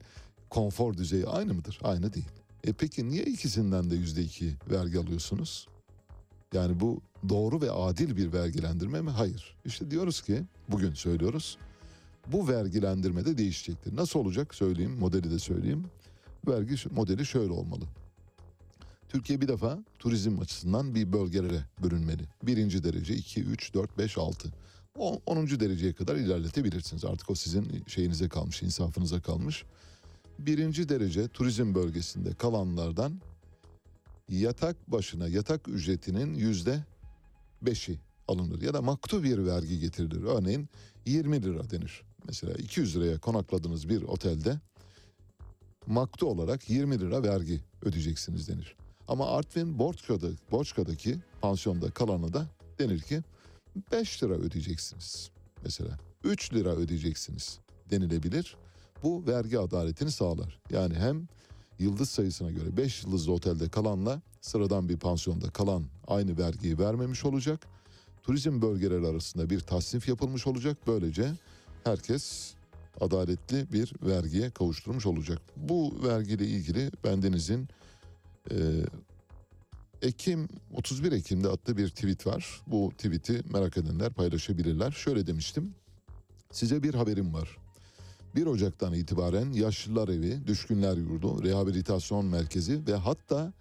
[0.50, 1.80] konfor düzeyi aynı mıdır?
[1.84, 2.30] Aynı değil.
[2.64, 5.68] E peki niye ikisinden de yüzde iki vergi alıyorsunuz?
[6.56, 9.10] Yani bu doğru ve adil bir vergilendirme mi?
[9.10, 9.56] Hayır.
[9.66, 11.58] İşte diyoruz ki bugün söylüyoruz.
[12.28, 13.96] Bu vergilendirme de değişecektir.
[13.96, 15.86] Nasıl olacak söyleyeyim, modeli de söyleyeyim.
[16.48, 17.86] Vergi modeli şöyle olmalı.
[19.10, 22.24] Türkiye bir defa turizm açısından bir bölgelere bölünmeli.
[22.44, 24.50] Birinci derece 2, 3, 4, 5, 6.
[24.98, 25.60] O- 10.
[25.60, 27.06] dereceye kadar ilerletebilirsiniz.
[27.06, 29.64] Artık o sizin şeyinize kalmış, insafınıza kalmış.
[30.40, 33.22] Birinci derece turizm bölgesinde kalanlardan
[34.30, 36.84] yatak başına yatak ücretinin yüzde
[37.62, 40.24] beşi alınır ya da maktu bir vergi getirilir.
[40.24, 40.70] Örneğin
[41.06, 42.04] 20 lira denir.
[42.28, 44.60] Mesela 200 liraya konakladığınız bir otelde
[45.88, 48.76] maktu olarak 20 lira vergi ödeyeceksiniz denir.
[49.08, 52.48] Ama Artvin Borçka'da, Borçka'daki pansiyonda kalanı da
[52.80, 53.22] denir ki
[53.92, 55.30] 5 lira ödeyeceksiniz.
[55.64, 57.60] Mesela 3 lira ödeyeceksiniz
[57.92, 58.58] denilebilir.
[59.04, 60.60] Bu vergi adaletini sağlar.
[60.70, 61.28] Yani hem
[61.80, 67.68] yıldız sayısına göre 5 yıldızlı otelde kalanla sıradan bir pansiyonda kalan aynı vergiyi vermemiş olacak.
[68.24, 70.78] Turizm bölgeleri arasında bir tasnif yapılmış olacak.
[70.88, 71.32] Böylece
[71.84, 72.54] herkes
[73.02, 75.42] adaletli bir vergiye kavuşturmuş olacak.
[75.58, 77.68] Bu vergiyle ilgili bendenizin
[78.52, 78.56] e,
[80.02, 82.62] Ekim 31 Ekim'de attığı bir tweet var.
[82.68, 84.92] Bu tweet'i merak edenler paylaşabilirler.
[84.92, 85.76] Şöyle demiştim.
[86.52, 87.58] Size bir haberim var.
[88.36, 93.54] 1 Ocak'tan itibaren yaşlılar evi, düşkünler yurdu, rehabilitasyon merkezi ve hatta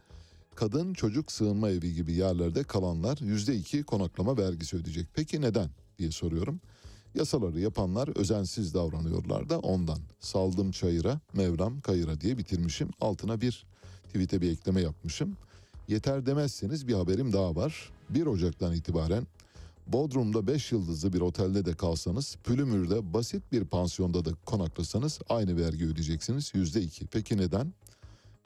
[0.55, 5.07] kadın çocuk sığınma evi gibi yerlerde kalanlar %2 konaklama vergisi ödeyecek.
[5.15, 6.61] Peki neden diye soruyorum.
[7.15, 9.99] Yasaları yapanlar özensiz davranıyorlar da ondan.
[10.21, 12.91] Saldım çayıra, Mevlam kayıra diye bitirmişim.
[13.01, 13.67] Altına bir
[14.07, 15.37] tweet'e bir ekleme yapmışım.
[15.89, 17.91] Yeter demezseniz bir haberim daha var.
[18.11, 19.27] 1 Ocak'tan itibaren
[19.87, 25.87] Bodrum'da 5 yıldızlı bir otelde de kalsanız, Pülümür'de basit bir pansiyonda da konaklasanız aynı vergi
[25.87, 27.07] ödeyeceksiniz %2.
[27.13, 27.73] Peki neden?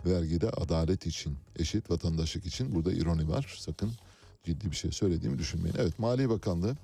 [0.06, 3.56] Vergide adalet için, eşit vatandaşlık için burada ironi var.
[3.58, 3.90] Sakın
[4.44, 5.76] ciddi bir şey söylediğimi düşünmeyin.
[5.78, 6.76] Evet Maliye Bakanlığı,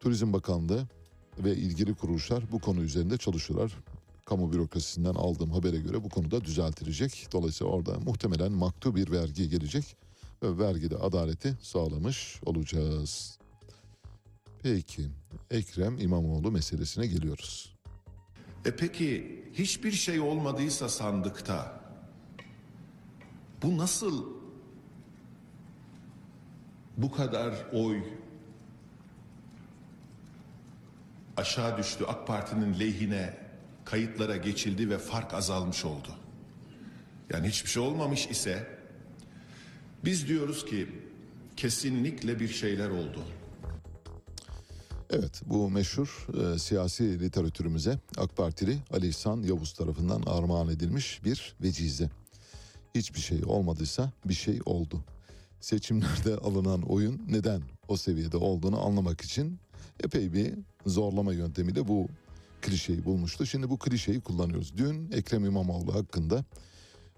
[0.00, 0.86] Turizm Bakanlığı
[1.38, 3.78] ve ilgili kuruluşlar bu konu üzerinde çalışıyorlar.
[4.24, 7.26] Kamu bürokrasisinden aldığım habere göre bu konuda düzeltilecek.
[7.32, 9.96] Dolayısıyla orada muhtemelen maktu bir vergi gelecek
[10.42, 13.41] ve vergide adaleti sağlamış olacağız.
[14.62, 15.10] Peki
[15.50, 17.76] Ekrem İmamoğlu meselesine geliyoruz.
[18.64, 21.80] E peki hiçbir şey olmadıysa sandıkta
[23.62, 24.26] bu nasıl
[26.96, 28.02] bu kadar oy
[31.36, 33.38] aşağı düştü AK Parti'nin lehine
[33.84, 36.08] kayıtlara geçildi ve fark azalmış oldu.
[37.30, 38.78] Yani hiçbir şey olmamış ise
[40.04, 40.88] biz diyoruz ki
[41.56, 43.24] kesinlikle bir şeyler oldu.
[45.12, 51.54] Evet bu meşhur e, siyasi literatürümüze AK Partili Ali İhsan Yavuz tarafından armağan edilmiş bir
[51.62, 52.10] vecize.
[52.94, 55.04] Hiçbir şey olmadıysa bir şey oldu.
[55.60, 59.58] Seçimlerde alınan oyun neden o seviyede olduğunu anlamak için
[60.04, 60.54] epey bir
[60.86, 62.08] zorlama yöntemiyle bu
[62.62, 63.46] klişeyi bulmuştu.
[63.46, 64.72] Şimdi bu klişeyi kullanıyoruz.
[64.76, 66.44] Dün Ekrem İmamoğlu hakkında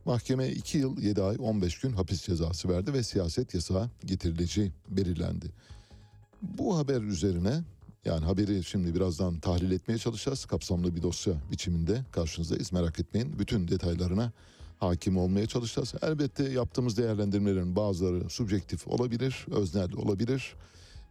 [0.05, 5.47] mahkeme 2 yıl 7 ay 15 gün hapis cezası verdi ve siyaset yasağı getirileceği belirlendi.
[6.43, 7.63] Bu haber üzerine
[8.05, 10.45] yani haberi şimdi birazdan tahlil etmeye çalışacağız.
[10.45, 12.73] Kapsamlı bir dosya biçiminde karşınızdayız.
[12.73, 13.39] Merak etmeyin.
[13.39, 14.33] Bütün detaylarına
[14.79, 15.95] hakim olmaya çalışacağız.
[16.03, 20.55] Elbette yaptığımız değerlendirmelerin bazıları subjektif olabilir, öznel olabilir.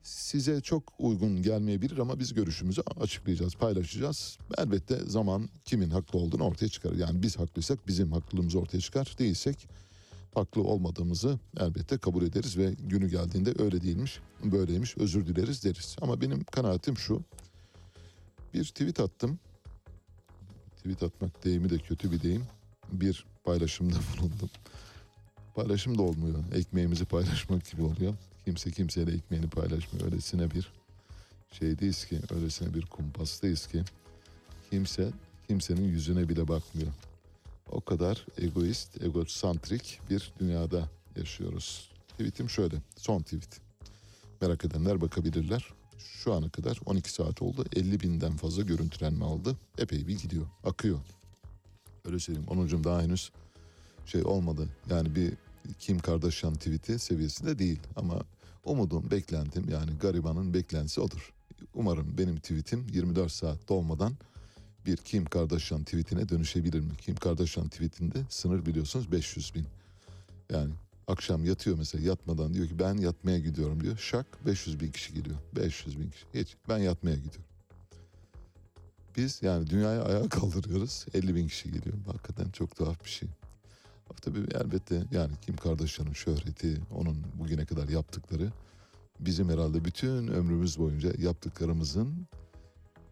[0.03, 4.38] Size çok uygun gelmeyebilir ama biz görüşümüzü açıklayacağız, paylaşacağız.
[4.58, 6.97] Elbette zaman kimin haklı olduğunu ortaya çıkarır.
[6.97, 9.15] Yani biz haklıysak bizim haklılığımız ortaya çıkar.
[9.19, 9.67] Değilsek
[10.35, 15.95] haklı olmadığımızı elbette kabul ederiz ve günü geldiğinde öyle değilmiş, böyleymiş, özür dileriz deriz.
[16.01, 17.21] Ama benim kanaatim şu.
[18.53, 19.39] Bir tweet attım.
[20.77, 22.43] Tweet atmak deyimi de kötü bir deyim.
[22.91, 24.49] Bir paylaşımda bulundum.
[25.55, 26.43] Paylaşım da olmuyor.
[26.53, 28.13] Ekmeğimizi paylaşmak gibi oluyor.
[28.45, 30.05] Kimse kimseyle ekmeğini paylaşmıyor.
[30.05, 30.73] Öylesine bir
[31.51, 33.83] şeydeyiz ki, öylesine bir kumpastayız ki
[34.69, 35.09] kimse
[35.47, 36.91] kimsenin yüzüne bile bakmıyor.
[37.71, 41.89] O kadar egoist, egosantrik bir dünyada yaşıyoruz.
[42.08, 43.62] Tweetim şöyle, son tweet.
[44.41, 45.73] Merak edenler bakabilirler.
[45.97, 47.65] Şu ana kadar 12 saat oldu.
[47.76, 49.58] 50 binden fazla görüntülenme aldı.
[49.78, 50.99] Epey bir gidiyor, akıyor.
[52.06, 52.47] Öyle söyleyeyim.
[52.49, 53.32] Onuncum daha henüz
[54.06, 54.69] şey olmadı.
[54.89, 55.34] Yani bir
[55.80, 57.80] Kim Kardashian tweet'i seviyesinde değil.
[57.95, 58.21] Ama
[58.63, 61.34] umudum, beklentim yani garibanın beklentisi odur.
[61.73, 64.13] Umarım benim tweetim 24 saat dolmadan
[64.85, 66.91] bir Kim Kardashian tweetine dönüşebilir mi?
[67.01, 69.65] Kim Kardashian tweetinde sınır biliyorsunuz 500 bin.
[70.49, 70.73] Yani
[71.07, 73.97] akşam yatıyor mesela yatmadan diyor ki ben yatmaya gidiyorum diyor.
[73.97, 75.37] Şak 500 bin kişi geliyor.
[75.55, 76.25] 500 bin kişi.
[76.33, 77.45] Hiç ben yatmaya gidiyorum.
[79.17, 81.05] Biz yani dünyayı ayağa kaldırıyoruz.
[81.13, 81.95] 50 bin kişi geliyor.
[82.05, 83.29] Hakikaten çok tuhaf bir şey.
[84.21, 88.51] Tabii elbette yani Kim Kardashian'ın şöhreti, onun bugüne kadar yaptıkları
[89.19, 92.27] bizim herhalde bütün ömrümüz boyunca yaptıklarımızın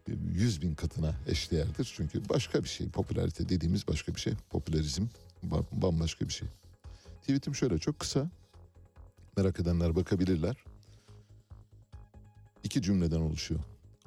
[0.08, 1.92] 100 bin katına eşdeğerdir.
[1.96, 2.88] Çünkü başka bir şey.
[2.88, 4.34] Popülarite dediğimiz başka bir şey.
[4.50, 5.06] Popülerizm
[5.48, 6.48] ba- bambaşka bir şey.
[7.20, 8.30] Tweetim şöyle çok kısa.
[9.36, 10.56] Merak edenler bakabilirler.
[12.64, 13.60] İki cümleden oluşuyor.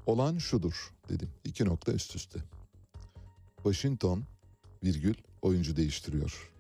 [0.05, 1.29] Olan şudur dedim.
[1.43, 2.39] İki nokta üst üste.
[3.55, 4.23] Washington
[4.83, 6.51] virgül oyuncu değiştiriyor.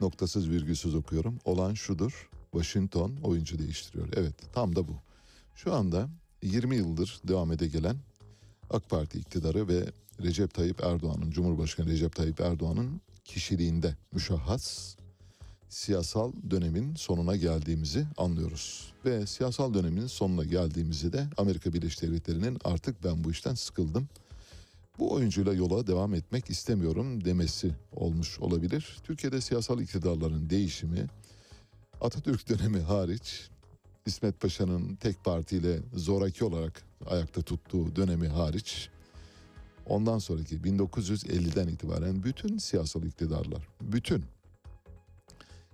[0.00, 1.38] Noktasız virgülsüz okuyorum.
[1.44, 2.30] Olan şudur.
[2.52, 4.08] Washington oyuncu değiştiriyor.
[4.16, 4.96] Evet tam da bu.
[5.54, 6.08] Şu anda
[6.42, 7.96] 20 yıldır devam ede gelen
[8.70, 9.84] AK Parti iktidarı ve
[10.22, 14.96] Recep Tayyip Erdoğan'ın, Cumhurbaşkanı Recep Tayyip Erdoğan'ın kişiliğinde müşahhas
[15.68, 18.92] siyasal dönemin sonuna geldiğimizi anlıyoruz.
[19.04, 24.08] Ve siyasal dönemin sonuna geldiğimizi de Amerika Birleşik Devletleri'nin artık ben bu işten sıkıldım.
[24.98, 28.96] Bu oyuncuyla yola devam etmek istemiyorum demesi olmuş olabilir.
[29.04, 31.06] Türkiye'de siyasal iktidarların değişimi
[32.00, 33.48] Atatürk dönemi hariç
[34.10, 38.88] İsmet Paşa'nın tek partiyle zoraki olarak ayakta tuttuğu dönemi hariç
[39.86, 44.24] ondan sonraki 1950'den itibaren bütün siyasal iktidarlar, bütün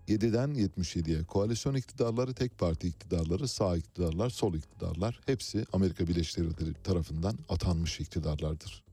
[0.09, 6.75] 7'den 77'ye koalisyon iktidarları, tek parti iktidarları, sağ iktidarlar, sol iktidarlar hepsi Amerika Birleşik Devletleri
[6.85, 8.85] tarafından atanmış iktidarlardır.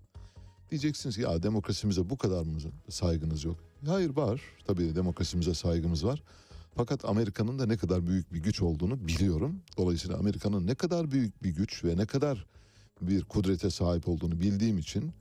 [0.71, 3.57] Diyeceksiniz ki ya demokrasimize bu kadar mı saygınız yok?
[3.85, 4.41] Hayır var.
[4.67, 6.23] Tabii demokrasimize saygımız var.
[6.75, 9.61] Fakat Amerika'nın da ne kadar büyük bir güç olduğunu biliyorum.
[9.77, 12.45] Dolayısıyla Amerika'nın ne kadar büyük bir güç ve ne kadar
[13.01, 15.11] bir kudrete sahip olduğunu bildiğim için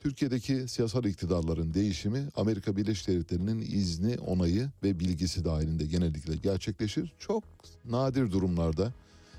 [0.00, 7.12] Türkiye'deki siyasal iktidarların değişimi Amerika Birleşik Devletleri'nin izni, onayı ve bilgisi dahilinde genellikle gerçekleşir.
[7.18, 7.44] Çok
[7.84, 8.92] nadir durumlarda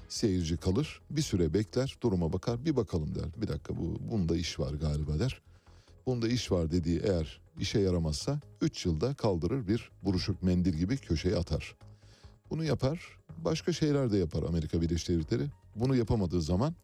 [0.10, 3.26] seyirci kalır, bir süre bekler, duruma bakar, bir bakalım der.
[3.42, 5.42] Bir dakika bu bunda iş var galiba der.
[6.06, 11.36] Bunda iş var dediği eğer işe yaramazsa 3 yılda kaldırır bir buruşuk mendil gibi köşeye
[11.36, 11.76] atar.
[12.50, 15.48] Bunu yapar, başka şeyler de yapar Amerika Birleşik Devletleri.
[15.76, 16.76] Bunu yapamadığı zaman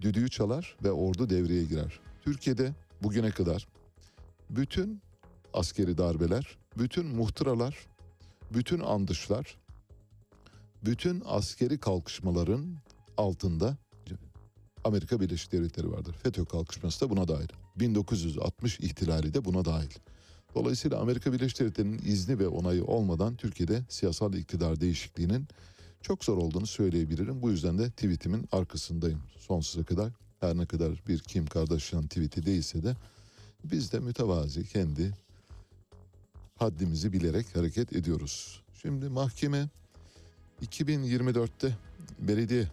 [0.00, 2.00] düdüğü çalar ve ordu devreye girer.
[2.24, 3.68] Türkiye'de bugüne kadar
[4.50, 5.02] bütün
[5.54, 7.86] askeri darbeler, bütün muhtıralar,
[8.54, 9.58] bütün andışlar,
[10.84, 12.76] bütün askeri kalkışmaların
[13.16, 13.76] altında
[14.84, 16.16] Amerika Birleşik Devletleri vardır.
[16.22, 17.48] FETÖ kalkışması da buna dahil.
[17.80, 19.90] 1960 ihtilali de buna dahil.
[20.54, 25.46] Dolayısıyla Amerika Birleşik Devletleri'nin izni ve onayı olmadan Türkiye'de siyasal iktidar değişikliğinin
[26.02, 27.42] çok zor olduğunu söyleyebilirim.
[27.42, 30.12] Bu yüzden de tweetimin arkasındayım sonsuza kadar.
[30.40, 32.96] Her ne kadar bir Kim Kardashian tweeti değilse de
[33.64, 35.12] biz de mütevazi kendi
[36.58, 38.62] haddimizi bilerek hareket ediyoruz.
[38.82, 39.68] Şimdi mahkeme
[40.62, 41.76] 2024'te
[42.18, 42.68] belediye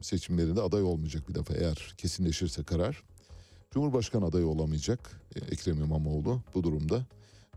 [0.00, 3.02] seçimlerinde aday olmayacak bir defa eğer kesinleşirse karar.
[3.70, 7.06] Cumhurbaşkanı adayı olamayacak e, Ekrem İmamoğlu bu durumda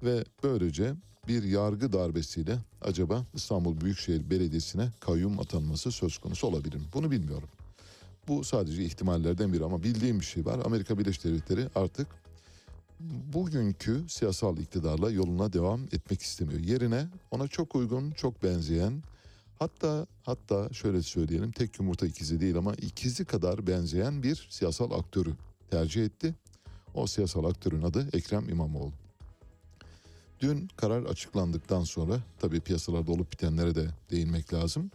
[0.04, 0.94] ve böylece
[1.28, 6.84] bir yargı darbesiyle acaba İstanbul Büyükşehir Belediyesi'ne kayyum atanması söz konusu olabilir mi?
[6.94, 7.50] Bunu bilmiyorum.
[8.28, 10.60] Bu sadece ihtimallerden biri ama bildiğim bir şey var.
[10.66, 12.08] Amerika Birleşik Devletleri artık
[13.34, 16.60] bugünkü siyasal iktidarla yoluna devam etmek istemiyor.
[16.60, 19.04] Yerine ona çok uygun, çok benzeyen
[19.60, 25.36] hatta hatta şöyle söyleyelim tek yumurta ikizi değil ama ikizi kadar benzeyen bir siyasal aktörü
[25.72, 26.36] tercih etti.
[26.94, 28.92] O siyasal aktörün adı Ekrem İmamoğlu.
[30.40, 34.92] Dün karar açıklandıktan sonra tabii piyasalarda olup bitenlere de değinmek lazım.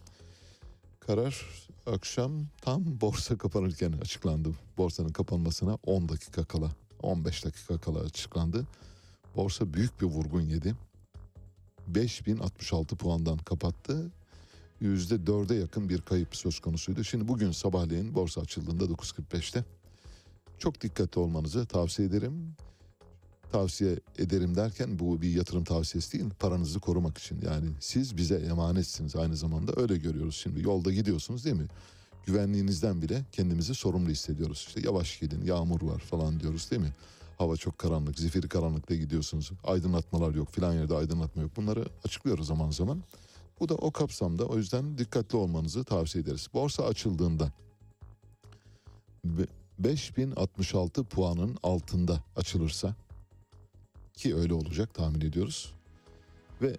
[0.99, 1.45] Karar
[1.85, 4.49] akşam tam borsa kapanırken açıklandı.
[4.77, 8.67] Borsanın kapanmasına 10 dakika kala, 15 dakika kala açıklandı.
[9.35, 10.75] Borsa büyük bir vurgun yedi.
[11.87, 14.11] 5066 puandan kapattı.
[14.81, 17.03] %4'e yakın bir kayıp söz konusuydu.
[17.03, 19.63] Şimdi bugün sabahleyin borsa açıldığında 9.45'te
[20.59, 22.55] çok dikkatli olmanızı tavsiye ederim.
[23.51, 27.41] Tavsiye ederim derken bu bir yatırım tavsiyesi değil, paranızı korumak için.
[27.41, 30.63] Yani siz bize emanetsiniz aynı zamanda öyle görüyoruz şimdi.
[30.63, 31.67] Yolda gidiyorsunuz değil mi?
[32.25, 34.65] Güvenliğinizden bile kendimizi sorumlu hissediyoruz.
[34.67, 36.93] İşte yavaş gidin, yağmur var falan diyoruz değil mi?
[37.37, 39.51] Hava çok karanlık, zifiri karanlıkta gidiyorsunuz.
[39.63, 41.51] Aydınlatmalar yok, filan yerde aydınlatma yok.
[41.55, 43.03] Bunları açıklıyoruz zaman zaman.
[43.59, 46.47] Bu da o kapsamda o yüzden dikkatli olmanızı tavsiye ederiz.
[46.53, 47.51] Borsa açıldığında
[49.79, 52.95] 5066 puanın altında açılırsa
[54.13, 55.73] ki öyle olacak tahmin ediyoruz.
[56.61, 56.77] Ve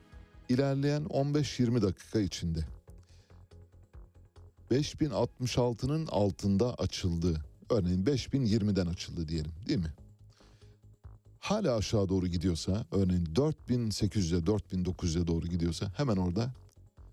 [0.48, 2.64] ilerleyen 15-20 dakika içinde
[4.70, 7.44] 5066'nın altında açıldı.
[7.70, 9.94] Örneğin 5020'den açıldı diyelim değil mi?
[11.38, 16.52] Hala aşağı doğru gidiyorsa örneğin 4800'e 4900'e doğru gidiyorsa hemen orada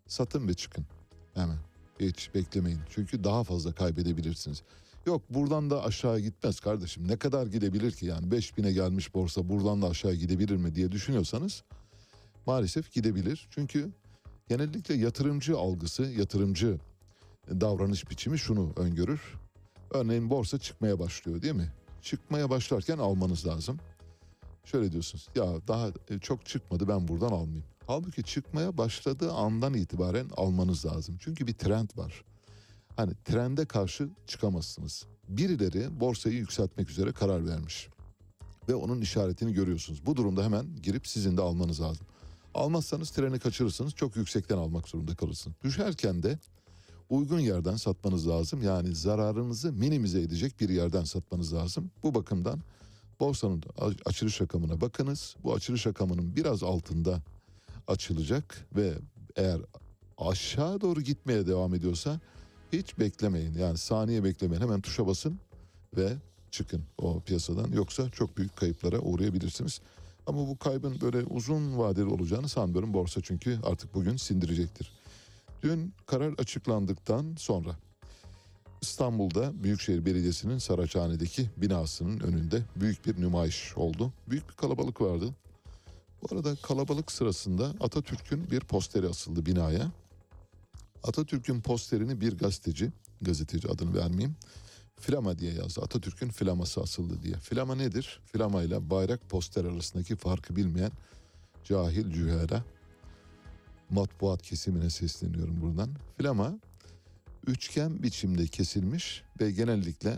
[0.08, 0.86] satın ve çıkın.
[1.34, 1.58] Hemen
[2.00, 2.80] hiç beklemeyin.
[2.90, 4.64] Çünkü daha fazla kaybedebilirsiniz.
[5.06, 7.08] Yok buradan da aşağı gitmez kardeşim.
[7.08, 11.64] Ne kadar gidebilir ki yani 5000'e gelmiş borsa buradan da aşağı gidebilir mi diye düşünüyorsanız
[12.46, 13.48] maalesef gidebilir.
[13.50, 13.92] Çünkü
[14.50, 16.80] genellikle yatırımcı algısı, yatırımcı
[17.50, 19.22] davranış biçimi şunu öngörür.
[19.92, 21.72] Örneğin borsa çıkmaya başlıyor değil mi?
[22.02, 23.80] Çıkmaya başlarken almanız lazım.
[24.66, 25.90] Şöyle diyorsunuz ya daha
[26.22, 27.64] çok çıkmadı ben buradan almayayım.
[27.88, 31.18] Halbuki çıkmaya başladığı andan itibaren almanız lazım.
[31.20, 32.24] Çünkü bir trend var.
[32.96, 35.06] Hani trende karşı çıkamazsınız.
[35.28, 37.90] Birileri borsayı yükseltmek üzere karar vermiş.
[38.70, 40.06] Ve onun işaretini görüyorsunuz.
[40.06, 42.08] Bu durumda hemen girip sizin de almanız lazım.
[42.54, 43.94] Almazsanız treni kaçırırsınız.
[43.94, 45.58] Çok yüksekten almak zorunda kalırsınız.
[45.64, 46.40] Düşerken de
[47.10, 48.62] uygun yerden satmanız lazım.
[48.62, 51.92] Yani zararınızı minimize edecek bir yerden satmanız lazım.
[52.04, 52.60] Bu bakımdan
[53.20, 53.64] borsanın
[54.06, 55.36] açılış rakamına bakınız.
[55.44, 57.22] Bu açılış rakamının biraz altında
[57.88, 58.94] açılacak ve
[59.36, 59.62] eğer
[60.18, 62.20] aşağı doğru gitmeye devam ediyorsa
[62.78, 63.54] hiç beklemeyin.
[63.54, 64.62] Yani saniye beklemeyin.
[64.62, 65.40] Hemen tuşa basın
[65.98, 66.14] ve
[66.52, 67.72] çıkın o piyasadan.
[67.72, 69.82] Yoksa çok büyük kayıplara uğrayabilirsiniz.
[70.28, 72.94] Ama bu kaybın böyle uzun vadeli olacağını sanmıyorum.
[72.94, 74.92] Borsa çünkü artık bugün sindirecektir.
[75.64, 77.76] Dün karar açıklandıktan sonra
[78.82, 84.14] İstanbul'da Büyükşehir Belediyesi'nin Saraçhane'deki binasının önünde büyük bir nümayiş oldu.
[84.28, 85.34] Büyük bir kalabalık vardı.
[86.22, 89.92] Bu arada kalabalık sırasında Atatürk'ün bir posteri asıldı binaya.
[91.08, 92.92] Atatürk'ün posterini bir gazeteci,
[93.22, 94.36] gazeteci adını vermeyeyim,
[95.00, 95.82] Flama diye yazdı.
[95.82, 97.36] Atatürk'ün flaması asıldı diye.
[97.36, 98.20] Flama nedir?
[98.26, 100.92] Flama ile bayrak poster arasındaki farkı bilmeyen
[101.64, 102.64] cahil cühera
[103.90, 105.90] matbuat kesimine sesleniyorum buradan.
[106.18, 106.60] Flama
[107.48, 110.18] üçgen biçimde kesilmiş ve genellikle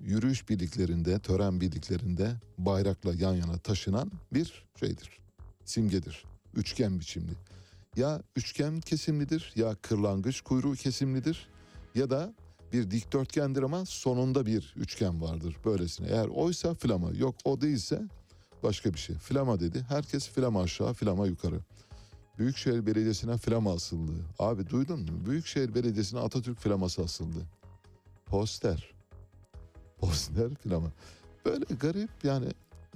[0.00, 5.18] yürüyüş birliklerinde, tören birliklerinde bayrakla yan yana taşınan bir şeydir.
[5.64, 6.24] Simgedir.
[6.54, 7.32] Üçgen biçimli.
[7.96, 11.48] Ya üçgen kesimlidir ya kırlangıç kuyruğu kesimlidir
[11.94, 12.34] ya da
[12.72, 16.06] bir dikdörtgendir ama sonunda bir üçgen vardır böylesine.
[16.08, 18.02] Eğer oysa flama yok o değilse
[18.62, 19.16] başka bir şey.
[19.16, 19.86] Flama dedi.
[19.88, 21.60] Herkes flama aşağı flama yukarı.
[22.38, 24.12] Büyükşehir Belediyesi'ne flama asıldı.
[24.38, 25.26] Abi duydun mu?
[25.26, 27.38] Büyükşehir Belediyesi'ne Atatürk flaması asıldı.
[28.26, 28.94] Poster.
[29.98, 30.92] Poster flama.
[31.44, 32.46] Böyle garip yani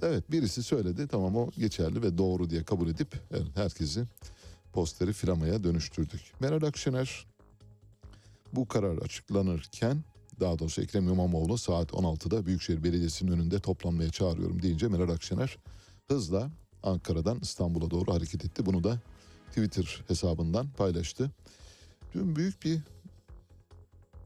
[0.01, 4.03] evet birisi söyledi tamam o geçerli ve doğru diye kabul edip evet, herkesi
[4.75, 6.21] posteri flamaya dönüştürdük.
[6.39, 7.25] Meral Akşener
[8.53, 10.03] bu karar açıklanırken
[10.39, 15.57] daha doğrusu Ekrem İmamoğlu saat 16'da Büyükşehir Belediyesi'nin önünde toplanmaya çağırıyorum deyince Meral Akşener
[16.07, 16.51] hızla
[16.83, 18.65] Ankara'dan İstanbul'a doğru hareket etti.
[18.65, 18.99] Bunu da
[19.49, 21.31] Twitter hesabından paylaştı.
[22.13, 22.79] Dün büyük bir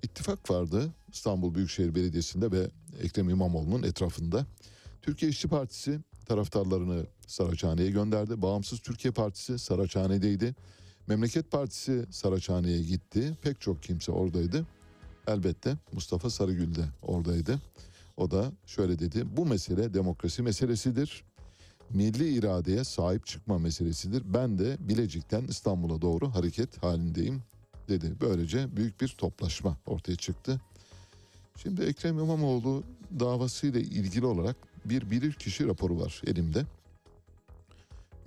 [0.04, 2.70] ittifak vardı İstanbul Büyükşehir Belediyesi'nde ve
[3.02, 4.46] Ekrem İmamoğlu'nun etrafında.
[5.02, 8.42] Türkiye İşçi Partisi taraftarlarını Saraçhane'ye gönderdi.
[8.42, 10.56] Bağımsız Türkiye Partisi Saraçhane'deydi.
[11.08, 13.38] Memleket Partisi Saraçhane'ye gitti.
[13.42, 14.66] Pek çok kimse oradaydı.
[15.28, 17.62] Elbette Mustafa Sarıgül de oradaydı.
[18.18, 19.38] O da şöyle dedi.
[19.38, 21.24] Bu mesele demokrasi meselesidir.
[21.90, 24.24] Milli iradeye sahip çıkma meselesidir.
[24.34, 27.42] Ben de Bilecik'ten İstanbul'a doğru hareket halindeyim
[27.90, 28.14] dedi.
[28.22, 30.62] Böylece büyük bir toplaşma ortaya çıktı.
[31.64, 32.84] Şimdi Ekrem İmamoğlu
[33.20, 34.56] davasıyla ilgili olarak
[34.86, 36.66] bir bilirkişi raporu var elimde.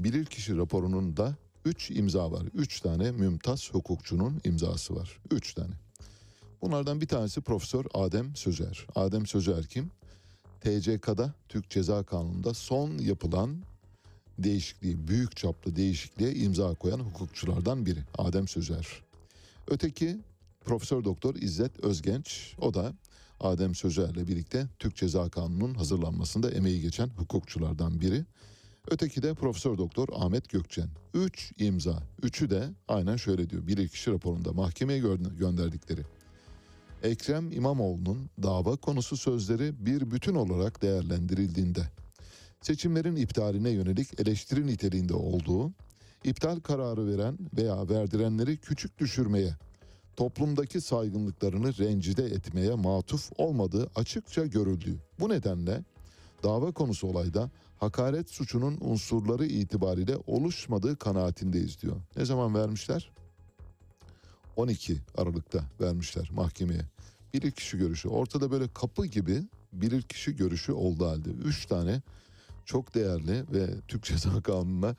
[0.05, 2.43] Bilirkişi raporunun da 3 imza var.
[2.55, 5.19] 3 tane mümtaz hukukçunun imzası var.
[5.31, 5.75] 3 tane.
[6.63, 8.87] Bunlardan bir tanesi Profesör Adem Sözer.
[8.95, 9.91] Adem Sözer kim?
[10.61, 13.57] TCK'da Türk Ceza Kanunu'nda son yapılan
[14.39, 18.01] değişikliği, büyük çaplı değişikliğe imza koyan hukukçulardan biri.
[18.19, 18.87] Adem Sözer.
[19.69, 20.19] Öteki
[20.65, 22.55] Profesör Doktor İzzet Özgenç.
[22.61, 22.93] O da
[23.41, 28.25] Adem Sözer'le birlikte Türk Ceza Kanunu'nun hazırlanmasında emeği geçen hukukçulardan biri.
[28.91, 30.89] Öteki de Profesör Doktor Ahmet Gökçen.
[31.15, 32.03] Üç imza.
[32.23, 33.67] Üçü de aynen şöyle diyor.
[33.67, 36.01] Bilirkişi raporunda mahkemeye gö- gönderdikleri.
[37.03, 41.81] Ekrem İmamoğlu'nun dava konusu sözleri bir bütün olarak değerlendirildiğinde
[42.61, 45.73] seçimlerin iptaline yönelik eleştiri niteliğinde olduğu,
[46.25, 49.57] iptal kararı veren veya verdirenleri küçük düşürmeye,
[50.17, 54.99] toplumdaki saygınlıklarını rencide etmeye matuf olmadığı açıkça görüldü.
[55.21, 55.85] Bu nedenle
[56.43, 57.51] dava konusu olayda
[57.83, 61.97] hakaret suçunun unsurları itibariyle oluşmadığı kanaatindeyiz diyor.
[62.17, 63.11] Ne zaman vermişler?
[64.57, 66.83] 12 Aralık'ta vermişler mahkemeye.
[67.35, 68.09] Bilirkişi görüşü.
[68.09, 71.31] Ortada böyle kapı gibi bilirkişi görüşü oldu halde.
[71.31, 72.03] Üç tane
[72.65, 74.97] çok değerli ve Türk Ceza Kanunu'na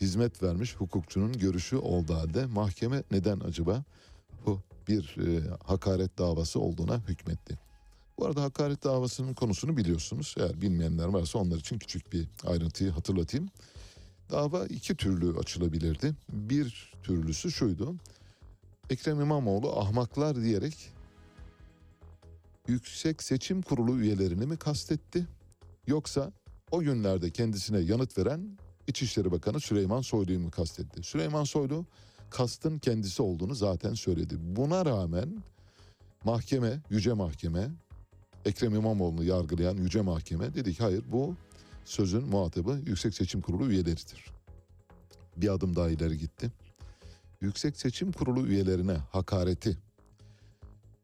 [0.00, 2.46] hizmet vermiş hukukçunun görüşü oldu halde.
[2.46, 3.84] Mahkeme neden acaba
[4.46, 7.69] bu bir e, hakaret davası olduğuna hükmetti.
[8.20, 10.34] Bu arada hakaret davasının konusunu biliyorsunuz.
[10.38, 13.48] Eğer bilmeyenler varsa onlar için küçük bir ayrıntıyı hatırlatayım.
[14.30, 16.14] Dava iki türlü açılabilirdi.
[16.32, 17.94] Bir türlüsü şuydu.
[18.90, 20.92] Ekrem İmamoğlu ahmaklar diyerek
[22.68, 25.26] Yüksek Seçim Kurulu üyelerini mi kastetti?
[25.86, 26.32] Yoksa
[26.70, 31.02] o günlerde kendisine yanıt veren İçişleri Bakanı Süleyman Soylu'yu mu kastetti?
[31.02, 31.86] Süleyman Soylu
[32.30, 34.34] kastın kendisi olduğunu zaten söyledi.
[34.40, 35.42] Buna rağmen
[36.24, 37.70] mahkeme, yüce mahkeme,
[38.44, 41.34] Ekrem İmamoğlu'nu yargılayan yüce mahkeme dedi ki hayır bu
[41.84, 44.24] sözün muhatabı Yüksek Seçim Kurulu üyeleridir.
[45.36, 46.52] Bir adım daha ileri gitti.
[47.40, 49.78] Yüksek Seçim Kurulu üyelerine hakareti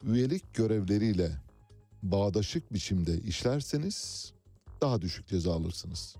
[0.04, 1.30] üyelik görevleriyle
[2.02, 4.32] bağdaşık biçimde işlerseniz
[4.80, 6.16] daha düşük ceza alırsınız.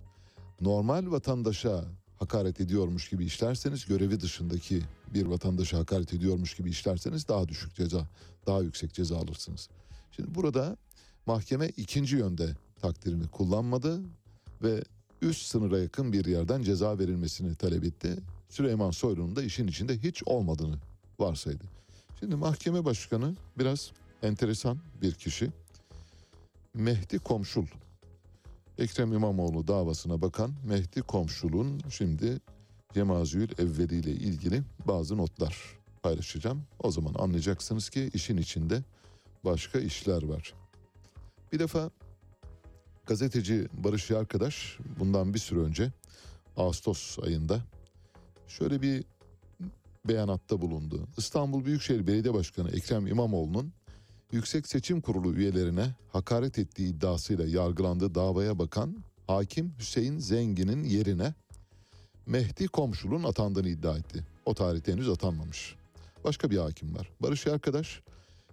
[0.61, 1.85] Normal vatandaşa
[2.19, 4.83] hakaret ediyormuş gibi işlerseniz görevi dışındaki
[5.15, 8.09] bir vatandaşa hakaret ediyormuş gibi işlerseniz daha düşük ceza,
[8.47, 9.69] daha yüksek ceza alırsınız.
[10.11, 10.77] Şimdi burada
[11.27, 14.01] mahkeme ikinci yönde takdirini kullanmadı
[14.63, 14.85] ve
[15.23, 18.17] üst sınıra yakın bir yerden ceza verilmesini talep etti.
[18.49, 20.77] Süleyman Soylu'nun da işin içinde hiç olmadığını
[21.19, 21.65] varsaydı.
[22.21, 23.91] Şimdi mahkeme başkanı biraz
[24.23, 25.51] enteresan bir kişi.
[26.75, 27.67] Mehdi Komşul.
[28.79, 32.41] Ekrem İmamoğlu davasına bakan Mehdi Komşul'un şimdi
[32.95, 35.57] Cemazül Evveli ile ilgili bazı notlar
[36.03, 36.63] paylaşacağım.
[36.79, 38.83] O zaman anlayacaksınız ki işin içinde
[39.45, 40.55] başka işler var.
[41.53, 41.91] Bir defa
[43.07, 45.93] gazeteci Barış Yarkadaş bundan bir süre önce
[46.57, 47.61] Ağustos ayında
[48.49, 49.05] şöyle bir
[50.09, 51.09] beyanatta bulundu.
[51.17, 53.73] İstanbul Büyükşehir Belediye Başkanı Ekrem İmamoğlu'nun
[54.33, 61.35] Yüksek Seçim Kurulu üyelerine hakaret ettiği iddiasıyla yargılandığı davaya bakan hakim Hüseyin Zengin'in yerine
[62.27, 64.25] Mehdi Komşul'un atandığını iddia etti.
[64.45, 65.77] O tarihte henüz atanmamış.
[66.25, 67.11] Başka bir hakim var.
[67.21, 68.03] Barış Arkadaş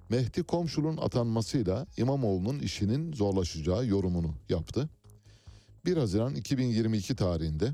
[0.09, 4.89] Mehdi Komşul'un atanmasıyla İmamoğlu'nun işinin zorlaşacağı yorumunu yaptı.
[5.85, 7.73] 1 Haziran 2022 tarihinde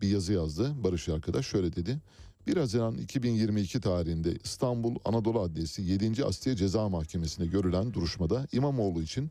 [0.00, 2.00] bir yazı yazdı Barış Arkadaş şöyle dedi.
[2.46, 6.24] 1 Haziran 2022 tarihinde İstanbul Anadolu Adliyesi 7.
[6.24, 9.30] Asliye Ceza Mahkemesi'nde görülen duruşmada İmamoğlu için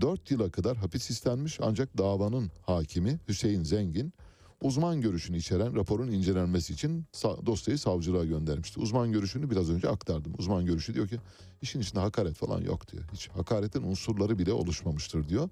[0.00, 4.12] 4 yıla kadar hapis istenmiş ancak davanın hakimi Hüseyin Zengin
[4.60, 7.04] uzman görüşünü içeren raporun incelenmesi için
[7.46, 8.80] dosyayı savcılığa göndermişti.
[8.80, 10.32] Uzman görüşünü biraz önce aktardım.
[10.38, 11.18] Uzman görüşü diyor ki
[11.62, 13.04] işin içinde hakaret falan yok diyor.
[13.12, 15.48] Hiç hakaretin unsurları bile oluşmamıştır diyor.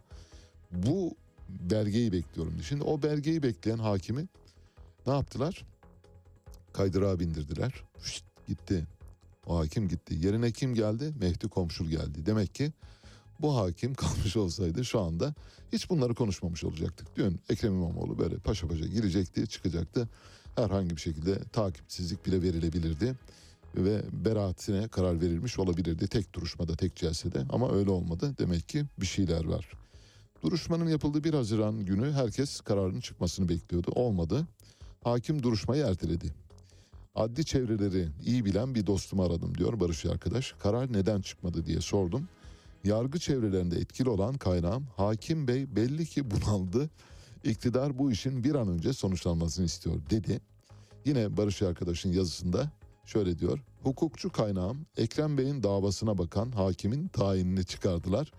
[0.72, 1.14] Bu
[1.48, 2.54] belgeyi bekliyorum.
[2.62, 4.26] Şimdi o belgeyi bekleyen hakimi
[5.06, 5.64] ne yaptılar?
[6.72, 7.84] Kaydırağa bindirdiler.
[8.02, 8.86] Şşt, gitti.
[9.46, 10.14] O hakim gitti.
[10.14, 11.14] Yerine kim geldi?
[11.20, 12.26] Mehdi Komşul geldi.
[12.26, 12.72] Demek ki
[13.40, 15.34] bu hakim kalmış olsaydı şu anda
[15.72, 17.16] hiç bunları konuşmamış olacaktık.
[17.16, 20.08] Dün Ekrem İmamoğlu böyle paşa paşa girecekti, çıkacaktı.
[20.56, 23.14] Herhangi bir şekilde takipsizlik bile verilebilirdi
[23.76, 28.34] ve beraatine karar verilmiş olabilirdi tek duruşmada, tek celsede ama öyle olmadı.
[28.38, 29.72] Demek ki bir şeyler var.
[30.42, 33.90] Duruşmanın yapıldığı 1 Haziran günü herkes kararının çıkmasını bekliyordu.
[33.94, 34.46] Olmadı.
[35.04, 36.34] Hakim duruşmayı erteledi.
[37.14, 40.54] Adli çevreleri iyi bilen bir dostumu aradım diyor Barış arkadaş.
[40.58, 42.28] Karar neden çıkmadı diye sordum.
[42.84, 46.90] Yargı çevrelerinde etkili olan kaynağım Hakim Bey belli ki bunaldı.
[47.44, 50.40] İktidar bu işin bir an önce sonuçlanmasını istiyor dedi.
[51.04, 52.70] Yine Barış arkadaşın yazısında
[53.04, 53.58] şöyle diyor.
[53.82, 58.32] Hukukçu kaynağım Ekrem Bey'in davasına bakan hakimin tayinini çıkardılar.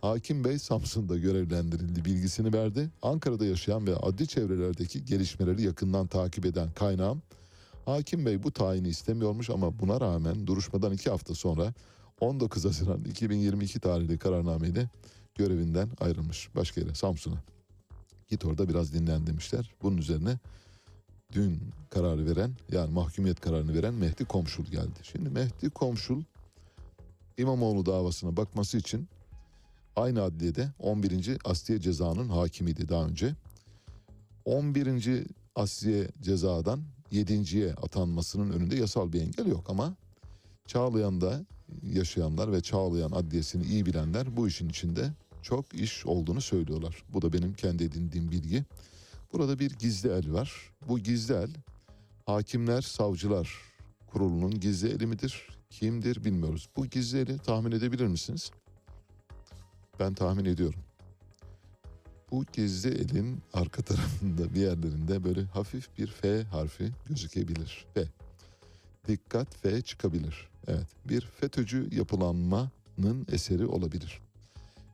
[0.00, 2.90] Hakim Bey Samsun'da görevlendirildi bilgisini verdi.
[3.02, 7.22] Ankara'da yaşayan ve adli çevrelerdeki gelişmeleri yakından takip eden kaynağım
[7.84, 11.74] Hakim Bey bu tayini istemiyormuş ama buna rağmen duruşmadan iki hafta sonra
[12.22, 14.88] 19 Haziran 2022 tarihli kararnameyle
[15.34, 16.48] görevinden ayrılmış.
[16.56, 17.42] Başka yere Samsun'a.
[18.28, 19.70] Git orada biraz dinlen demişler.
[19.82, 20.38] Bunun üzerine
[21.32, 21.60] dün
[21.90, 24.98] kararı veren yani mahkumiyet kararını veren Mehdi Komşul geldi.
[25.02, 26.22] Şimdi Mehdi Komşul
[27.38, 29.08] İmamoğlu davasına bakması için
[29.96, 31.38] aynı adliyede 11.
[31.44, 33.34] Asliye Ceza'nın hakimiydi daha önce.
[34.44, 35.24] 11.
[35.54, 39.96] Asliye Ceza'dan 7.ye atanmasının önünde yasal bir engel yok ama
[40.66, 41.46] Çağlayan'da
[41.82, 45.12] yaşayanlar ve Çağlayan Adliyesi'ni iyi bilenler bu işin içinde
[45.42, 47.02] çok iş olduğunu söylüyorlar.
[47.12, 48.64] Bu da benim kendi edindiğim bilgi.
[49.32, 50.72] Burada bir gizli el var.
[50.88, 51.50] Bu gizli el
[52.26, 53.50] Hakimler Savcılar
[54.06, 55.48] Kurulu'nun gizli eli midir?
[55.70, 56.68] Kimdir bilmiyoruz.
[56.76, 58.50] Bu gizli eli tahmin edebilir misiniz?
[60.00, 60.80] Ben tahmin ediyorum.
[62.30, 67.86] Bu gizli elin arka tarafında bir yerlerinde böyle hafif bir F harfi gözükebilir.
[67.94, 68.08] F.
[69.08, 70.48] Dikkat F çıkabilir.
[70.66, 74.20] Evet bir FETÖ'cü yapılanmanın eseri olabilir.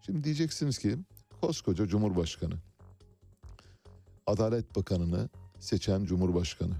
[0.06, 0.98] Şimdi diyeceksiniz ki
[1.40, 2.54] koskoca Cumhurbaşkanı,
[4.26, 5.28] Adalet Bakanı'nı
[5.61, 6.74] seçen Cumhurbaşkanı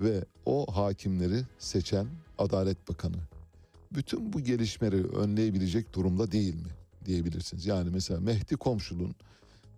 [0.00, 2.06] ve o hakimleri seçen
[2.38, 3.16] Adalet Bakanı
[3.92, 6.70] bütün bu gelişmeleri önleyebilecek durumda değil mi
[7.04, 7.66] diyebilirsiniz.
[7.66, 9.14] Yani mesela Mehdi Komşul'un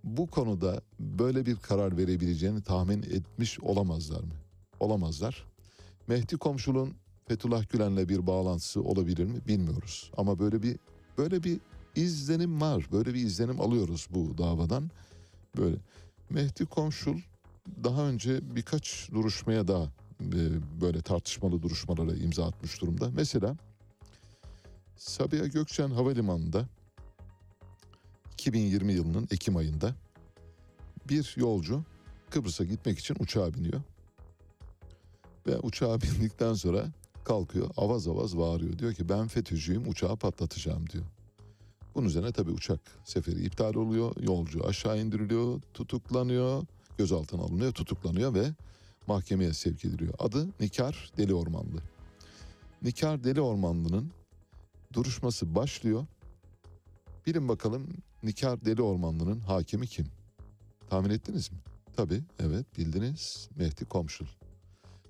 [0.04, 4.32] bu konuda böyle bir karar verebileceğini tahmin etmiş olamazlar mı?
[4.80, 5.44] Olamazlar.
[6.08, 6.94] Mehdi Komşul'un
[7.28, 10.10] Fethullah Gülen'le bir bağlantısı olabilir mi bilmiyoruz.
[10.16, 10.78] Ama böyle bir
[11.18, 11.60] böyle bir
[11.96, 12.86] izlenim var.
[12.92, 14.90] Böyle bir izlenim alıyoruz bu davadan.
[15.56, 15.76] Böyle
[16.30, 17.18] Mehdi Komşul
[17.84, 19.84] daha önce birkaç duruşmaya daha
[20.20, 20.40] e,
[20.80, 23.10] böyle tartışmalı duruşmalara imza atmış durumda.
[23.10, 23.56] Mesela
[24.96, 26.68] Sabiha Gökçen Havalimanı'nda
[28.32, 29.94] 2020 yılının Ekim ayında
[31.08, 31.82] bir yolcu
[32.30, 33.80] Kıbrıs'a gitmek için uçağa biniyor.
[35.46, 36.86] Ve uçağa bindikten sonra
[37.24, 38.78] kalkıyor avaz avaz bağırıyor.
[38.78, 41.04] Diyor ki ben FETÖ'cüyüm uçağı patlatacağım diyor.
[41.94, 44.12] Bunun üzerine tabii uçak seferi iptal oluyor.
[44.20, 46.62] Yolcu aşağı indiriliyor, tutuklanıyor,
[46.98, 48.52] gözaltına alınıyor, tutuklanıyor ve
[49.06, 50.14] mahkemeye sevk ediliyor.
[50.18, 51.82] Adı Nikar Deli Ormanlı.
[52.82, 54.10] Nikar Deli Ormanlı'nın
[54.92, 56.06] duruşması başlıyor.
[57.26, 57.88] Bilin bakalım
[58.22, 60.06] Nikar Deli Ormanlı'nın hakimi kim?
[60.90, 61.58] Tahmin ettiniz mi?
[61.96, 64.26] Tabii evet bildiniz Mehdi Komşul.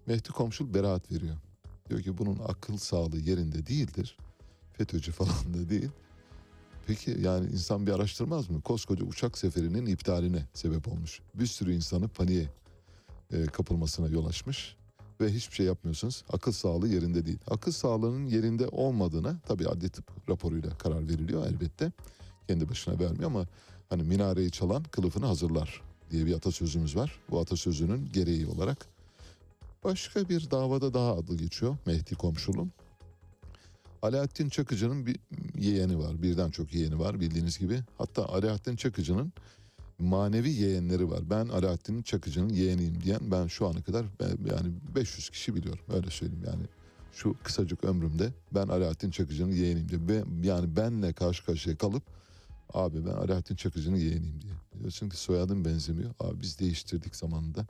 [0.07, 1.36] Mehdi Komşul beraat veriyor.
[1.88, 4.16] Diyor ki bunun akıl sağlığı yerinde değildir.
[4.72, 5.90] FETÖ'cü falan da değil.
[6.86, 8.61] Peki yani insan bir araştırmaz mı?
[8.61, 11.20] Koskoca uçak seferinin iptaline sebep olmuş.
[11.34, 12.50] Bir sürü insanı paniğe
[13.32, 14.76] e, kapılmasına yol açmış.
[15.20, 16.24] Ve hiçbir şey yapmıyorsunuz.
[16.32, 17.38] Akıl sağlığı yerinde değil.
[17.50, 21.92] Akıl sağlığının yerinde olmadığına tabii adli tıp raporuyla karar veriliyor elbette.
[22.48, 23.46] Kendi başına vermiyor ama
[23.88, 27.20] hani minareyi çalan kılıfını hazırlar diye bir atasözümüz var.
[27.30, 28.95] Bu atasözünün gereği olarak
[29.87, 32.72] başka bir davada daha adı geçiyor Mehdi Komşul'un.
[34.03, 35.16] Alaaddin Çakıcı'nın bir
[35.59, 36.22] yeğeni var.
[36.22, 37.80] Birden çok yeğeni var bildiğiniz gibi.
[37.99, 39.32] Hatta Alaaddin Çakıcı'nın
[39.99, 41.20] manevi yeğenleri var.
[41.30, 45.84] Ben Alaaddin Çakıcı'nın yeğeniyim diyen ben şu ana kadar yani 500 kişi biliyorum.
[45.95, 46.62] Öyle söyleyeyim yani.
[47.12, 50.01] Şu kısacık ömrümde ben Alaaddin Çakıcı'nın yeğeniyim diye.
[50.09, 52.03] Ve yani benle karşı karşıya kalıp
[52.74, 54.53] abi ben Alaaddin Çakıcı'nın yeğeniyim diye.
[54.80, 56.11] Diyorsun ki soyadım benzemiyor.
[56.20, 57.66] Abi biz değiştirdik zamanında.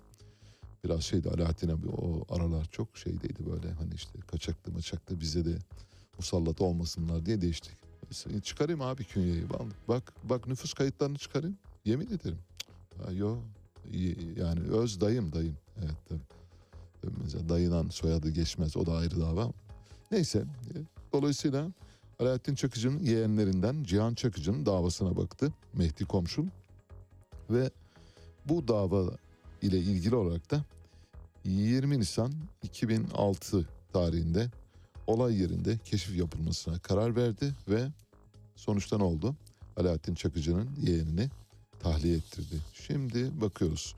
[0.85, 5.59] Biraz şeydi Alaaddin abi o aralar çok şeydeydi böyle hani işte kaçaklı maçaklı bize de
[6.19, 7.73] musallat olmasınlar diye değiştik.
[8.31, 9.45] E, Çıkarayım abi künyeyi.
[9.89, 11.59] Bak bak, nüfus kayıtlarını çıkarayım.
[11.85, 12.39] Yemin ederim.
[13.05, 13.37] Ha, yo
[14.37, 15.57] yani öz dayım dayım.
[15.79, 16.21] Evet.
[17.03, 19.53] Tabii Mesela dayınan soyadı geçmez o da ayrı dava.
[20.11, 20.75] Neyse e,
[21.13, 21.69] dolayısıyla
[22.21, 26.47] Alaaddin Çakıcı'nın yeğenlerinden Cihan Çakıcı'nın davasına baktı Mehdi Komşul.
[27.51, 27.71] Ve
[28.45, 29.11] bu dava
[29.63, 30.65] ile ilgili olarak da
[31.45, 32.33] 20 Nisan
[32.63, 34.51] 2006 tarihinde
[35.07, 37.89] olay yerinde keşif yapılmasına karar verdi ve
[38.57, 39.37] sonuçta ne oldu?
[39.77, 41.31] Alaaddin Çakıcı'nın yeğenini
[41.81, 42.57] tahliye ettirdi.
[42.73, 43.95] Şimdi bakıyoruz.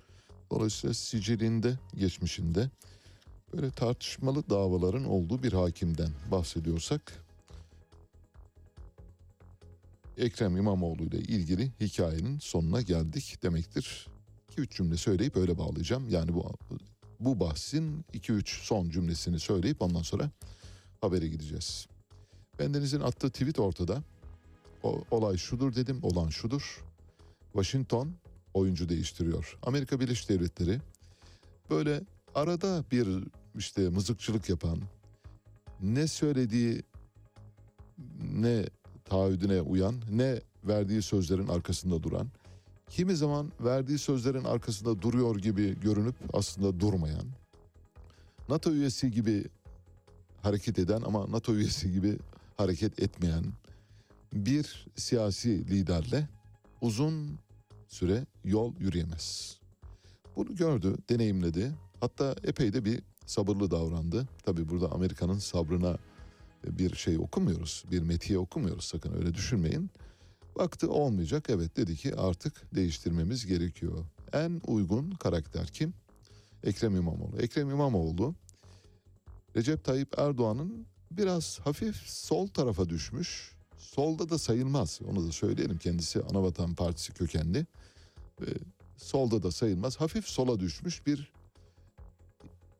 [0.50, 2.70] Dolayısıyla sicilinde, geçmişinde
[3.54, 7.24] böyle tartışmalı davaların olduğu bir hakimden bahsediyorsak
[10.18, 14.06] Ekrem İmamoğlu ile ilgili hikayenin sonuna geldik demektir.
[14.58, 16.08] 2-3 cümle söyleyip öyle bağlayacağım.
[16.08, 16.52] Yani bu
[17.20, 20.30] bu bahsin 2-3 son cümlesini söyleyip ondan sonra
[21.00, 21.86] habere gideceğiz.
[22.58, 24.02] Bendenizin attığı tweet ortada.
[24.82, 26.84] O, olay şudur dedim, olan şudur.
[27.52, 28.12] Washington
[28.54, 29.58] oyuncu değiştiriyor.
[29.62, 30.80] Amerika Birleşik Devletleri
[31.70, 32.00] böyle
[32.34, 33.08] arada bir
[33.58, 34.80] işte mızıkçılık yapan,
[35.80, 36.82] ne söylediği
[38.32, 38.64] ne
[39.04, 42.28] taahhüdüne uyan, ne verdiği sözlerin arkasında duran,
[42.90, 47.26] kimi zaman verdiği sözlerin arkasında duruyor gibi görünüp aslında durmayan,
[48.48, 49.44] NATO üyesi gibi
[50.42, 52.18] hareket eden ama NATO üyesi gibi
[52.56, 53.44] hareket etmeyen
[54.32, 56.28] bir siyasi liderle
[56.80, 57.38] uzun
[57.88, 59.58] süre yol yürüyemez.
[60.36, 61.72] Bunu gördü, deneyimledi.
[62.00, 64.28] Hatta epey de bir sabırlı davrandı.
[64.42, 65.98] Tabii burada Amerika'nın sabrına
[66.66, 67.84] bir şey okumuyoruz.
[67.90, 69.90] Bir metiye okumuyoruz sakın öyle düşünmeyin.
[70.58, 71.50] Baktı olmayacak.
[71.50, 74.04] Evet dedi ki artık değiştirmemiz gerekiyor.
[74.32, 75.94] En uygun karakter kim?
[76.64, 77.36] Ekrem İmamoğlu.
[77.38, 78.34] Ekrem İmamoğlu
[79.56, 83.52] Recep Tayyip Erdoğan'ın biraz hafif sol tarafa düşmüş.
[83.78, 85.00] Solda da sayılmaz.
[85.10, 85.78] Onu da söyleyelim.
[85.78, 87.66] Kendisi Anavatan Partisi kökenli.
[88.40, 88.54] Ve
[88.96, 89.96] solda da sayılmaz.
[89.96, 91.32] Hafif sola düşmüş bir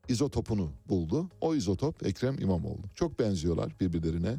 [0.07, 1.29] izotopunu buldu.
[1.41, 2.83] O izotop Ekrem İmamoğlu.
[2.95, 4.37] Çok benziyorlar birbirlerine.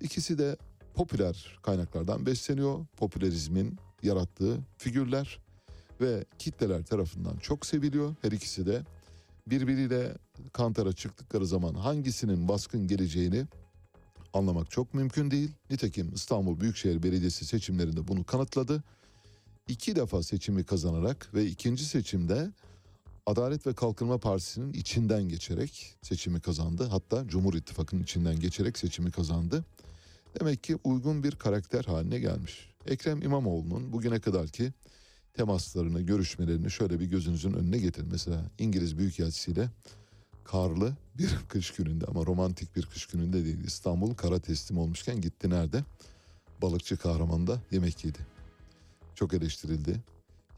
[0.00, 0.56] İkisi de
[0.94, 2.86] popüler kaynaklardan besleniyor.
[2.96, 5.38] Popülerizmin yarattığı figürler
[6.00, 8.14] ve kitleler tarafından çok seviliyor.
[8.22, 8.82] Her ikisi de
[9.46, 10.16] birbiriyle
[10.52, 13.46] kantara çıktıkları zaman hangisinin baskın geleceğini
[14.32, 15.50] anlamak çok mümkün değil.
[15.70, 18.82] Nitekim İstanbul Büyükşehir Belediyesi seçimlerinde bunu kanıtladı.
[19.68, 22.50] İki defa seçimi kazanarak ve ikinci seçimde
[23.26, 26.88] Adalet ve Kalkınma Partisi'nin içinden geçerek seçimi kazandı.
[26.90, 29.64] Hatta Cumhur İttifakı'nın içinden geçerek seçimi kazandı.
[30.40, 32.70] Demek ki uygun bir karakter haline gelmiş.
[32.86, 34.72] Ekrem İmamoğlu'nun bugüne kadarki
[35.34, 38.08] temaslarını, görüşmelerini şöyle bir gözünüzün önüne getirin.
[38.12, 39.68] Mesela İngiliz Büyükelçisi'yle
[40.44, 43.64] karlı bir kış gününde ama romantik bir kış gününde değil.
[43.64, 45.84] İstanbul kara teslim olmuşken gitti nerede?
[46.62, 48.18] Balıkçı kahramanda yemek yedi.
[49.14, 50.00] Çok eleştirildi.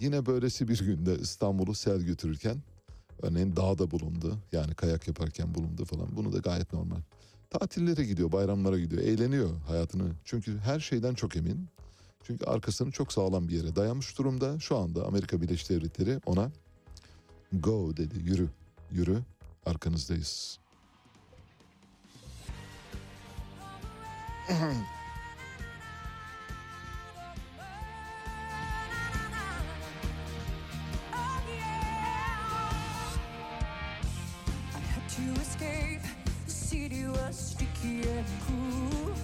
[0.01, 2.63] Yine böylesi bir günde İstanbul'u sel götürürken
[3.23, 4.39] örneğin dağda bulundu.
[4.53, 6.17] Yani kayak yaparken bulundu falan.
[6.17, 7.01] Bunu da gayet normal.
[7.61, 10.13] Tatillere gidiyor, bayramlara gidiyor, eğleniyor hayatını.
[10.25, 11.69] Çünkü her şeyden çok emin.
[12.23, 14.59] Çünkü arkasını çok sağlam bir yere dayanmış durumda.
[14.59, 16.51] Şu anda Amerika Birleşik Devletleri ona
[17.53, 18.49] go dedi, yürü,
[18.91, 19.19] yürü,
[19.67, 20.59] arkanızdayız.
[37.09, 39.15] was sticky and cool.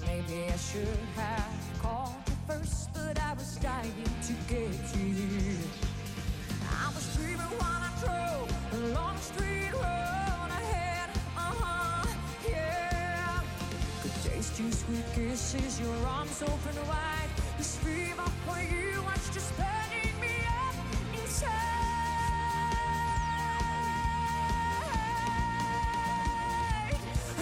[0.00, 3.92] Maybe I should have called you first, but I was dying
[4.28, 5.56] to get to you.
[6.62, 11.10] I was dreaming while I drove the street road ahead.
[11.36, 12.06] Uh huh,
[12.48, 13.40] yeah.
[14.24, 17.30] Taste sweet kisses, your arms open wide.
[17.58, 20.74] You scream up for you, watch just burning me up
[21.14, 21.75] inside.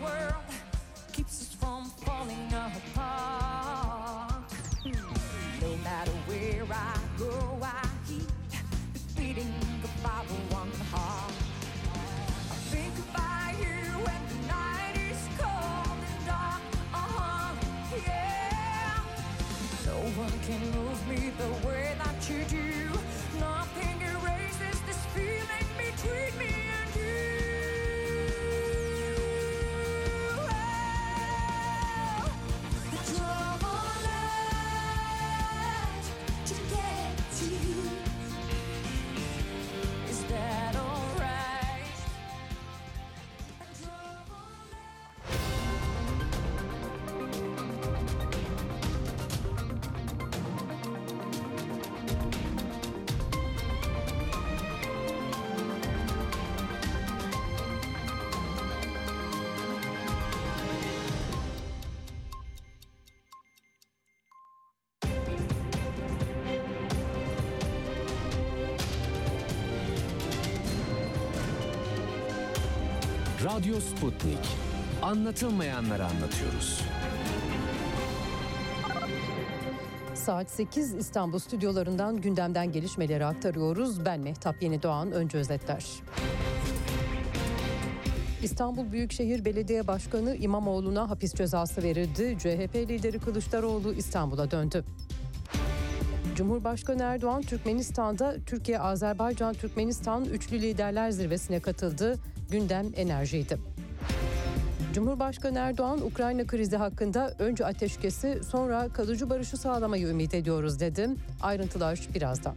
[0.00, 0.34] world
[1.12, 4.42] keeps us from falling apart?
[5.60, 8.28] No matter where I go, I keep
[9.16, 11.32] beating about one heart.
[12.50, 13.76] I think about you
[14.06, 16.62] when the night is cold and dark.
[16.94, 17.54] Uh huh,
[18.06, 19.02] yeah.
[19.86, 22.68] No one can move me the way that you do.
[23.38, 25.49] Nothing erases this feeling
[73.44, 74.38] Radyo Sputnik.
[75.02, 76.80] Anlatılmayanları anlatıyoruz.
[80.14, 84.04] Saat 8 İstanbul stüdyolarından gündemden gelişmeleri aktarıyoruz.
[84.04, 85.86] Ben Mehtap Yeni Doğan önce özetler.
[88.42, 92.36] İstanbul Büyükşehir Belediye Başkanı İmamoğlu'na hapis cezası verildi.
[92.38, 94.84] CHP lideri Kılıçdaroğlu İstanbul'a döndü.
[96.36, 102.18] Cumhurbaşkanı Erdoğan Türkmenistan'da Türkiye-Azerbaycan-Türkmenistan Üçlü Liderler Zirvesi'ne katıldı.
[102.50, 103.58] Gündem enerjiydi.
[104.94, 111.08] Cumhurbaşkanı Erdoğan Ukrayna krizi hakkında önce ateşkesi sonra kalıcı barışı sağlamayı ümit ediyoruz dedi.
[111.42, 112.54] Ayrıntılar birazdan.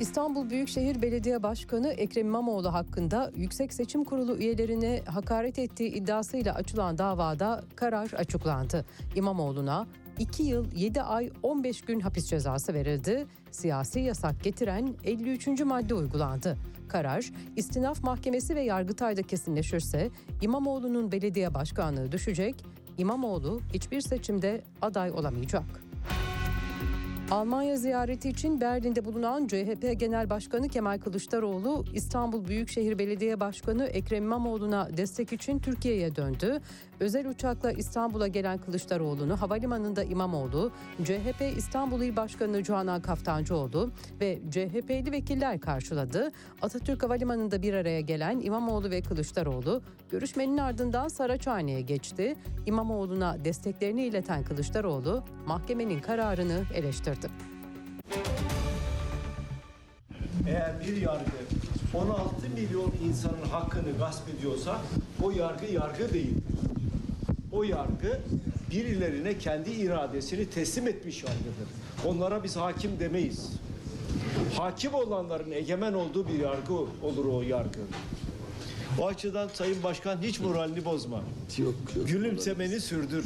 [0.00, 6.98] İstanbul Büyükşehir Belediye Başkanı Ekrem İmamoğlu hakkında Yüksek Seçim Kurulu üyelerine hakaret ettiği iddiasıyla açılan
[6.98, 8.84] davada karar açıklandı.
[9.14, 9.86] İmamoğlu'na
[10.18, 13.26] 2 yıl 7 ay 15 gün hapis cezası verildi.
[13.50, 15.60] Siyasi yasak getiren 53.
[15.60, 16.56] madde uygulandı.
[16.88, 20.10] Karar istinaf mahkemesi ve Yargıtay'da kesinleşirse
[20.40, 22.64] İmamoğlu'nun belediye başkanlığı düşecek.
[22.98, 25.84] İmamoğlu hiçbir seçimde aday olamayacak.
[27.30, 34.24] Almanya ziyareti için Berlin'de bulunan CHP Genel Başkanı Kemal Kılıçdaroğlu, İstanbul Büyükşehir Belediye Başkanı Ekrem
[34.24, 36.60] İmamoğlu'na destek için Türkiye'ye döndü.
[37.00, 40.72] Özel uçakla İstanbul'a gelen Kılıçdaroğlu'nu havalimanında İmamoğlu,
[41.04, 43.90] CHP İstanbul İl Başkanı Canan Kaftancıoğlu
[44.20, 46.30] ve CHP'li vekiller karşıladı.
[46.62, 52.36] Atatürk Havalimanı'nda bir araya gelen İmamoğlu ve Kılıçdaroğlu, görüşmenin ardından Saraçhane'ye geçti.
[52.66, 57.26] İmamoğlu'na desteklerini ileten Kılıçdaroğlu, mahkemenin kararını eleştirdi.
[60.48, 61.30] Eğer bir yargı
[61.94, 64.80] 16 milyon insanın hakkını gasp ediyorsa
[65.22, 66.34] o yargı yargı değil.
[67.52, 68.20] O yargı
[68.70, 71.68] birilerine kendi iradesini teslim etmiş yargıdır.
[72.06, 73.52] Onlara biz hakim demeyiz.
[74.56, 77.80] Hakim olanların egemen olduğu bir yargı olur o yargı.
[79.00, 81.20] O açıdan Sayın Başkan hiç moralini bozma.
[81.58, 82.08] Yok, yok.
[82.08, 83.24] Gülümsemeni sürdür.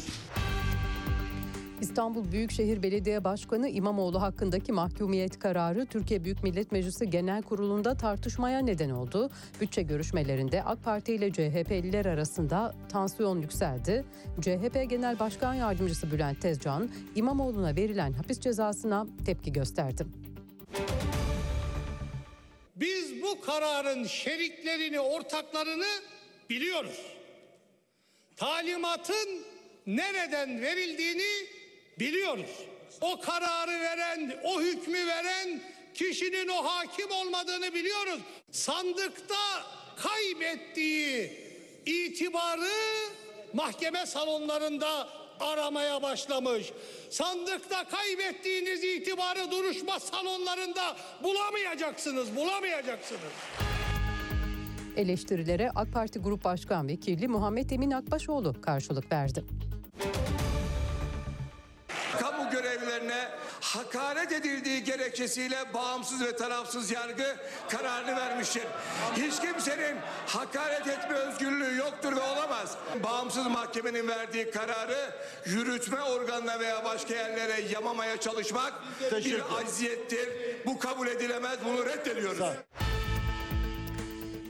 [1.80, 8.58] İstanbul Büyükşehir Belediye Başkanı İmamoğlu hakkındaki mahkumiyet kararı Türkiye Büyük Millet Meclisi Genel Kurulu'nda tartışmaya
[8.58, 9.30] neden oldu.
[9.60, 14.04] Bütçe görüşmelerinde AK Parti ile CHP'liler arasında tansiyon yükseldi.
[14.40, 20.06] CHP Genel Başkan Yardımcısı Bülent Tezcan, İmamoğlu'na verilen hapis cezasına tepki gösterdi.
[22.76, 25.86] Biz bu kararın şeriklerini, ortaklarını
[26.50, 27.16] biliyoruz.
[28.36, 29.28] Talimatın
[29.86, 31.57] nereden verildiğini
[32.00, 32.50] biliyoruz.
[33.00, 35.60] O kararı veren, o hükmü veren
[35.94, 38.20] kişinin o hakim olmadığını biliyoruz.
[38.50, 39.34] Sandıkta
[39.96, 41.32] kaybettiği
[41.86, 42.70] itibarı
[43.52, 45.08] mahkeme salonlarında
[45.40, 46.72] aramaya başlamış.
[47.10, 53.32] Sandıkta kaybettiğiniz itibarı duruşma salonlarında bulamayacaksınız, bulamayacaksınız.
[54.96, 59.44] Eleştirilere AK Parti Grup Başkan Vekili Muhammed Emin Akbaşoğlu karşılık verdi.
[62.88, 63.28] Kamu görevlilerine
[63.60, 67.36] hakaret edildiği gerekçesiyle bağımsız ve tarafsız yargı
[67.68, 68.62] kararını vermiştir.
[69.16, 72.76] Hiç kimsenin hakaret etme özgürlüğü yoktur ve olamaz.
[73.02, 75.14] Bağımsız mahkemenin verdiği kararı
[75.46, 78.72] yürütme organına veya başka yerlere yamamaya çalışmak
[79.12, 80.28] bir acziyettir.
[80.66, 81.58] Bu kabul edilemez.
[81.64, 82.38] Bunu reddediyoruz.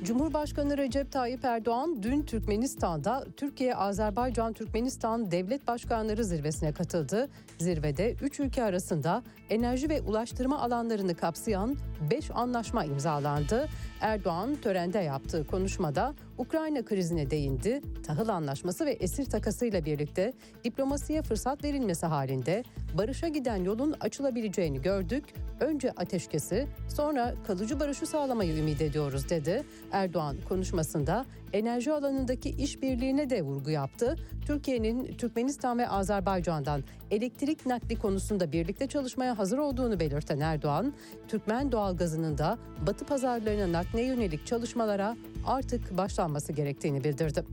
[0.05, 7.28] Cumhurbaşkanı Recep Tayyip Erdoğan dün Türkmenistan'da Türkiye-Azerbaycan-Türkmenistan Devlet Başkanları Zirvesi'ne katıldı.
[7.59, 11.76] Zirvede 3 ülke arasında enerji ve ulaştırma alanlarını kapsayan
[12.11, 13.68] 5 anlaşma imzalandı.
[14.01, 17.80] Erdoğan törende yaptığı konuşmada Ukrayna krizine değindi.
[18.07, 20.32] Tahıl anlaşması ve esir takasıyla birlikte
[20.64, 22.64] diplomasiye fırsat verilmesi halinde
[22.99, 25.24] barışa giden yolun açılabileceğini gördük.
[25.61, 29.64] Önce ateşkesi, sonra kalıcı barışı sağlamayı ümit ediyoruz dedi.
[29.93, 34.16] Erdoğan konuşmasında enerji alanındaki işbirliğine de vurgu yaptı.
[34.47, 40.92] Türkiye'nin Türkmenistan ve Azerbaycan'dan elektrik nakli konusunda birlikte çalışmaya hazır olduğunu belirten Erdoğan,
[41.28, 47.44] Türkmen doğalgazının da Batı pazarlarına nakle yönelik çalışmalara artık başlanması gerektiğini bildirdi.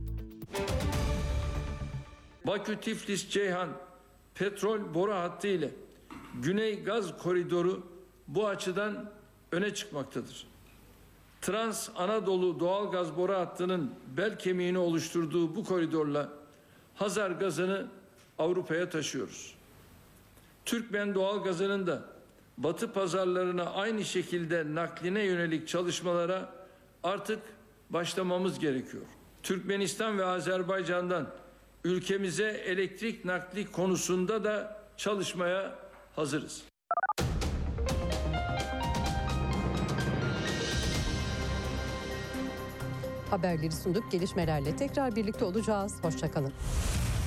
[2.46, 3.68] Bakü Tiflis Ceyhan
[4.34, 5.70] petrol boru hattı ile
[6.42, 7.86] Güney Gaz Koridoru
[8.28, 9.10] bu açıdan
[9.52, 10.46] öne çıkmaktadır.
[11.40, 16.28] Trans Anadolu doğal gaz boru hattının bel kemiğini oluşturduğu bu koridorla
[16.94, 17.86] Hazar gazını
[18.38, 19.54] Avrupa'ya taşıyoruz.
[20.64, 22.02] Türkmen doğal gazının da
[22.58, 26.52] batı pazarlarına aynı şekilde nakline yönelik çalışmalara
[27.02, 27.38] artık
[27.90, 29.02] başlamamız gerekiyor.
[29.42, 31.28] Türkmenistan ve Azerbaycan'dan
[31.84, 35.78] ülkemize elektrik nakli konusunda da çalışmaya
[36.16, 36.62] hazırız.
[43.30, 44.12] Haberleri sunduk.
[44.12, 45.94] Gelişmelerle tekrar birlikte olacağız.
[46.02, 46.52] Hoşçakalın.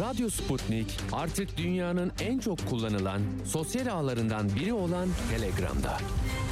[0.00, 5.98] Radyo Sputnik artık dünyanın en çok kullanılan sosyal ağlarından biri olan Telegram'da.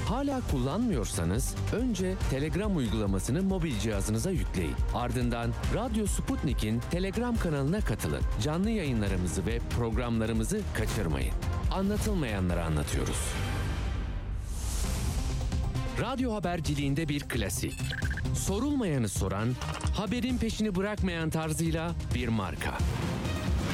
[0.08, 4.74] Hala kullanmıyorsanız önce Telegram uygulamasını mobil cihazınıza yükleyin.
[4.94, 8.22] Ardından Radyo Sputnik'in Telegram kanalına katılın.
[8.42, 11.34] Canlı yayınlarımızı ve programlarımızı kaçırmayın.
[11.72, 13.18] Anlatılmayanları anlatıyoruz.
[16.00, 17.74] Radyo haberciliğinde bir klasik.
[18.34, 19.48] Sorulmayanı soran,
[19.96, 22.78] haberin peşini bırakmayan tarzıyla bir marka.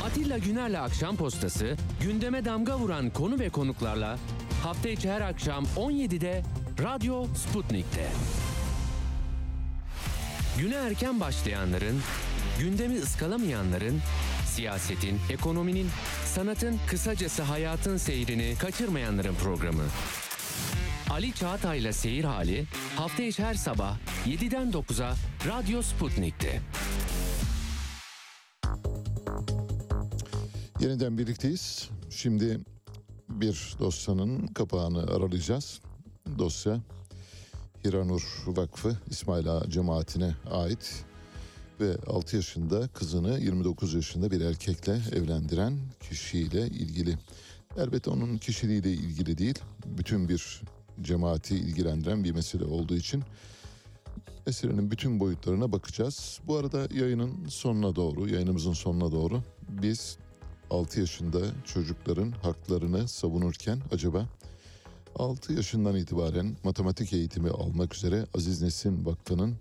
[0.05, 4.19] Atilla Güner'le Akşam Postası, gündeme damga vuran konu ve konuklarla
[4.63, 6.43] hafta içi her akşam 17'de
[6.83, 8.09] Radyo Sputnik'te.
[10.59, 12.01] Güne erken başlayanların,
[12.61, 14.01] gündemi ıskalamayanların,
[14.47, 15.89] siyasetin, ekonominin,
[16.25, 19.83] sanatın, kısacası hayatın seyrini kaçırmayanların programı.
[21.11, 23.97] Ali Çağatay'la Seyir Hali hafta içi her sabah
[24.27, 25.15] 7'den 9'a
[25.49, 26.61] Radyo Sputnik'te.
[30.81, 31.91] Yeniden birlikteyiz.
[32.11, 32.61] Şimdi
[33.29, 35.81] bir dosyanın kapağını aralayacağız.
[36.39, 36.81] dosya
[37.85, 41.05] Hiranur Vakfı İsmail Ağa cemaatine ait
[41.81, 45.79] ve 6 yaşında kızını 29 yaşında bir erkekle evlendiren
[46.11, 47.19] kişiyle ilgili.
[47.79, 50.63] Elbette onun kişiliğiyle ilgili değil, bütün bir
[51.03, 53.23] cemaati ilgilendiren bir mesele olduğu için
[54.47, 56.41] meselenin bütün boyutlarına bakacağız.
[56.47, 60.19] Bu arada yayının sonuna doğru, yayınımızın sonuna doğru biz
[60.71, 64.27] 6 yaşında çocukların haklarını savunurken acaba
[65.17, 69.57] 6 yaşından itibaren matematik eğitimi almak üzere Aziz Nesin Vakfı'nın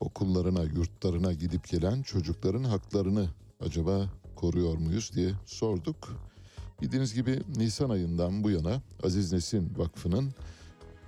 [0.00, 3.28] okullarına, yurtlarına gidip gelen çocukların haklarını
[3.60, 4.06] acaba
[4.36, 6.29] koruyor muyuz diye sorduk.
[6.82, 10.34] Bildiğiniz gibi Nisan ayından bu yana Aziz Nesin Vakfı'nın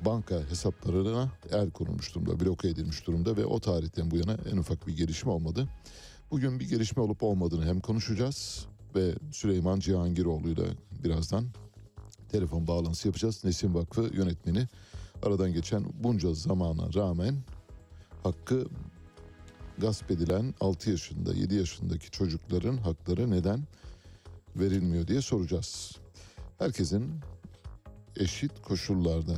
[0.04, 4.86] banka hesaplarına el konulmuş durumda, bloke edilmiş durumda ve o tarihten bu yana en ufak
[4.86, 5.68] bir gelişme olmadı.
[6.30, 10.64] Bugün bir gelişme olup olmadığını hem konuşacağız ve Süleyman Cihangiroğlu'yla
[11.04, 11.44] birazdan
[12.28, 13.44] telefon bağlantısı yapacağız.
[13.44, 14.68] Nesin Vakfı yönetmeni
[15.22, 17.36] aradan geçen bunca zamana rağmen
[18.22, 18.66] hakkı
[19.78, 23.60] gasp edilen 6 yaşında 7 yaşındaki çocukların hakları neden
[24.56, 25.96] verilmiyor diye soracağız.
[26.58, 27.20] Herkesin
[28.16, 29.34] eşit koşullarda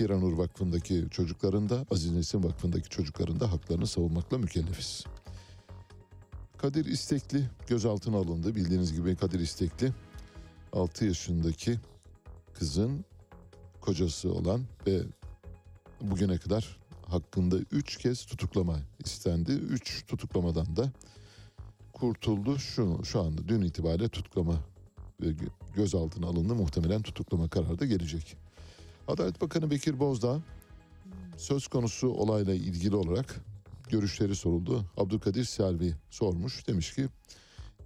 [0.00, 5.04] Hiranur Vakfı'ndaki çocukların da Aziz Nesin Vakfı'ndaki çocukların da haklarını savunmakla mükellefiz.
[6.58, 8.54] Kadir İstekli gözaltına alındı.
[8.54, 9.92] Bildiğiniz gibi Kadir İstekli
[10.72, 11.78] 6 yaşındaki
[12.54, 13.04] kızın
[13.80, 15.02] kocası olan ve
[16.00, 19.52] bugüne kadar hakkında 3 kez tutuklama istendi.
[19.52, 20.92] 3 tutuklamadan da
[22.00, 22.58] kurtuldu.
[22.58, 24.54] Şu, şu anda dün itibariyle tutuklama
[25.20, 26.54] gö- gözaltına alındı.
[26.54, 28.36] Muhtemelen tutuklama kararı da gelecek.
[29.08, 30.40] Adalet Bakanı Bekir Bozdağ
[31.36, 33.44] söz konusu olayla ilgili olarak
[33.88, 34.84] görüşleri soruldu.
[34.96, 36.68] Abdülkadir Selvi sormuş.
[36.68, 37.08] Demiş ki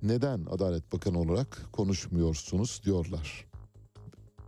[0.03, 3.47] neden Adalet Bakanı olarak konuşmuyorsunuz diyorlar.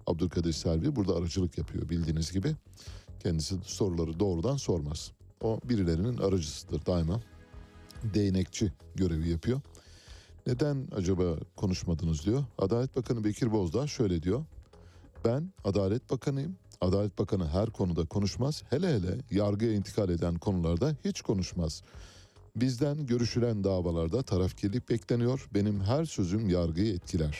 [0.06, 2.56] Abdülkadir Selvi burada aracılık yapıyor bildiğiniz gibi.
[3.22, 5.12] Kendisi soruları doğrudan sormaz.
[5.42, 7.20] O birilerinin aracısıdır daima.
[8.02, 9.60] Değnekçi görevi yapıyor.
[10.46, 12.44] Neden acaba konuşmadınız diyor.
[12.58, 14.44] Adalet Bakanı Bekir Bozdağ şöyle diyor.
[15.24, 16.56] Ben Adalet Bakanıyım.
[16.80, 18.62] Adalet Bakanı her konuda konuşmaz.
[18.70, 21.82] Hele hele yargıya intikal eden konularda hiç konuşmaz.
[22.56, 25.48] Bizden görüşülen davalarda tarafkirlik bekleniyor.
[25.54, 27.38] Benim her sözüm yargıyı etkiler.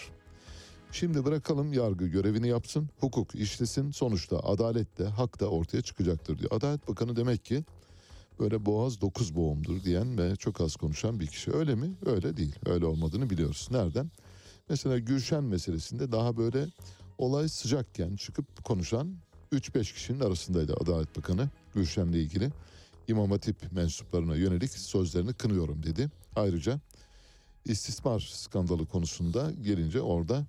[0.93, 3.91] Şimdi bırakalım yargı görevini yapsın, hukuk işlesin.
[3.91, 6.51] Sonuçta adalet de hak da ortaya çıkacaktır diyor.
[6.53, 7.65] Adalet Bakanı demek ki
[8.41, 11.53] böyle boğaz dokuz boğumdur diyen ve çok az konuşan bir kişi.
[11.53, 11.95] Öyle mi?
[12.07, 12.55] Öyle değil.
[12.67, 13.69] Öyle olmadığını biliyoruz.
[13.71, 14.11] Nereden?
[14.69, 16.67] Mesela Gülşen meselesinde daha böyle
[17.19, 19.17] olay sıcakken çıkıp konuşan
[19.53, 22.53] 3-5 kişinin arasındaydı Adalet Bakanı Gülşen'le ilgili.
[23.09, 26.11] İmam Hatip mensuplarına yönelik sözlerini kınıyorum dedi.
[26.37, 26.81] Ayrıca
[27.65, 30.47] istismar skandalı konusunda gelince orada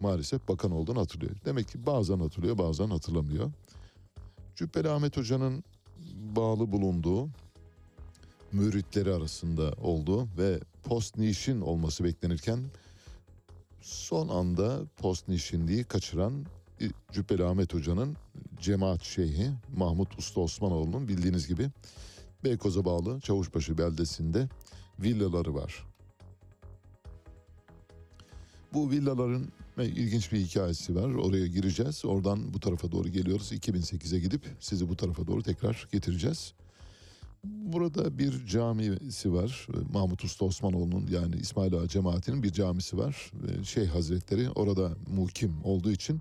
[0.00, 1.32] maalesef bakan olduğunu hatırlıyor.
[1.44, 3.52] Demek ki bazen hatırlıyor bazen hatırlamıyor.
[4.56, 5.64] Cübbeli Ahmet Hoca'nın
[6.36, 7.28] bağlı bulunduğu
[8.52, 12.58] müritleri arasında olduğu ve post nişin olması beklenirken
[13.80, 16.46] son anda post nişinliği kaçıran
[17.12, 18.16] Cübbeli Ahmet Hoca'nın
[18.60, 21.70] cemaat şeyhi Mahmut Usta Osmanoğlu'nun bildiğiniz gibi
[22.44, 24.48] Beykoz'a bağlı Çavuşbaşı beldesinde
[24.98, 25.84] villaları var.
[28.74, 29.46] Bu villaların
[29.78, 31.14] ve ilginç bir hikayesi var.
[31.14, 32.04] Oraya gireceğiz.
[32.04, 33.52] Oradan bu tarafa doğru geliyoruz.
[33.52, 36.52] 2008'e gidip sizi bu tarafa doğru tekrar getireceğiz.
[37.44, 39.66] Burada bir camisi var.
[39.92, 43.32] Mahmut Usta Osmanoğlu'nun yani İsmail Ağa cemaatinin bir camisi var.
[43.64, 46.20] Şeyh Hazretleri orada mukim olduğu için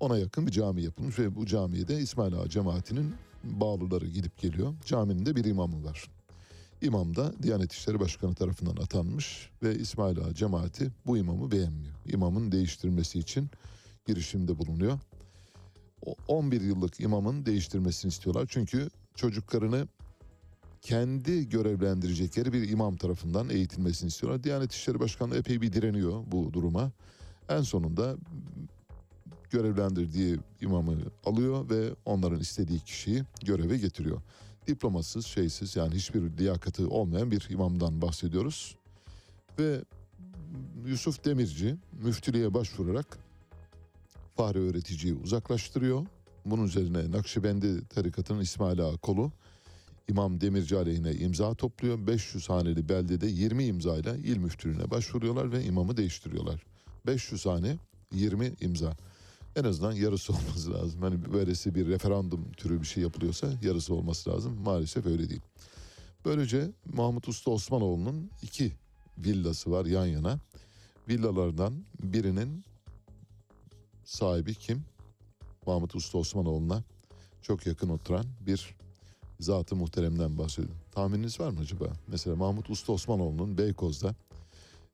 [0.00, 3.14] ona yakın bir cami yapılmış ve bu camiye de İsmail Ağa cemaatinin
[3.44, 4.74] bağlıları gidip geliyor.
[4.84, 6.04] Caminin de bir imamı var.
[6.82, 11.94] İmam da Diyanet İşleri Başkanı tarafından atanmış ve İsmail Ağa cemaati bu imamı beğenmiyor.
[12.06, 13.48] İmamın değiştirmesi için
[14.06, 14.98] girişimde bulunuyor.
[16.06, 18.46] O 11 yıllık imamın değiştirmesini istiyorlar.
[18.50, 19.88] Çünkü çocuklarını
[20.82, 24.44] kendi görevlendirecekleri bir imam tarafından eğitilmesini istiyorlar.
[24.44, 26.92] Diyanet İşleri Başkanı epey bir direniyor bu duruma.
[27.48, 28.16] En sonunda
[29.50, 34.22] görevlendirdiği imamı alıyor ve onların istediği kişiyi göreve getiriyor.
[34.70, 38.76] Diplomasız, şeysiz yani hiçbir liyakati olmayan bir imamdan bahsediyoruz.
[39.58, 39.84] Ve
[40.86, 43.18] Yusuf Demirci müftülüğe başvurarak
[44.36, 46.06] Fahri öğreticiyi uzaklaştırıyor.
[46.46, 49.32] Bunun üzerine Nakşibendi tarikatının İsmail Ağa kolu
[50.08, 52.06] İmam Demirci aleyhine imza topluyor.
[52.06, 56.62] 500 haneli beldede 20 imzayla il müftülüğüne başvuruyorlar ve imamı değiştiriyorlar.
[57.06, 57.76] 500 hane
[58.12, 58.96] 20 imza.
[59.56, 61.02] En azından yarısı olması lazım.
[61.02, 64.60] Hani böylesi bir referandum türü bir şey yapılıyorsa yarısı olması lazım.
[64.62, 65.42] Maalesef öyle değil.
[66.24, 68.72] Böylece Mahmut Usta Osmanoğlu'nun iki
[69.18, 70.38] villası var yan yana.
[71.08, 72.64] Villalardan birinin
[74.04, 74.84] sahibi kim?
[75.66, 76.82] Mahmut Usta Osmanoğlu'na
[77.42, 78.74] çok yakın oturan bir
[79.40, 80.80] zatı muhteremden bahsediyorum.
[80.92, 81.92] Tahmininiz var mı acaba?
[82.08, 84.14] Mesela Mahmut Usta Osmanoğlu'nun Beykoz'da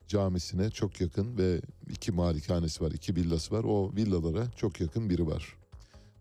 [0.09, 3.65] camisine çok yakın ve iki malikanesi var, iki villası var.
[3.65, 5.57] O villalara çok yakın biri var.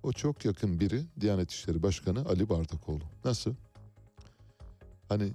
[0.03, 3.03] O çok yakın biri Diyanet İşleri Başkanı Ali Bardakoğlu.
[3.25, 3.55] Nasıl?
[5.09, 5.31] Hani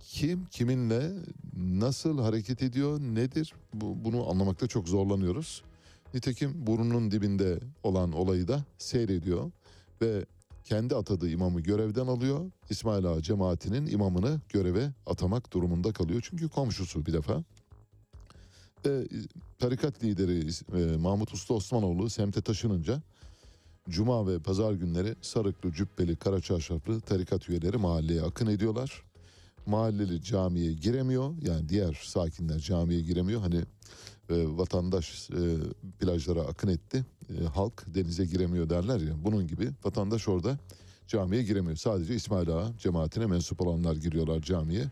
[0.00, 1.12] kim kiminle
[1.56, 5.62] nasıl hareket ediyor nedir bu, bunu anlamakta çok zorlanıyoruz.
[6.14, 9.50] Nitekim burnunun dibinde olan olayı da seyrediyor
[10.00, 10.24] ve
[10.64, 12.50] kendi atadığı imamı görevden alıyor.
[12.70, 16.26] İsmail Ağa cemaatinin imamını göreve atamak durumunda kalıyor.
[16.30, 17.44] Çünkü komşusu bir defa.
[18.86, 19.08] Ve
[19.58, 23.02] tarikat lideri e, Mahmut Usta Osmanoğlu semte taşınınca
[23.88, 29.02] Cuma ve pazar günleri sarıklı, cübbeli, kara çarşaflı tarikat üyeleri mahalleye akın ediyorlar.
[29.66, 31.34] Mahalleli camiye giremiyor.
[31.42, 33.40] Yani diğer sakinler camiye giremiyor.
[33.40, 33.60] Hani
[34.30, 35.56] e, vatandaş e,
[35.98, 37.04] plajlara akın etti.
[37.38, 39.24] E, halk denize giremiyor derler ya.
[39.24, 40.58] Bunun gibi vatandaş orada
[41.08, 41.76] camiye giremiyor.
[41.76, 44.84] Sadece İsmail Ağa cemaatine mensup olanlar giriyorlar camiye.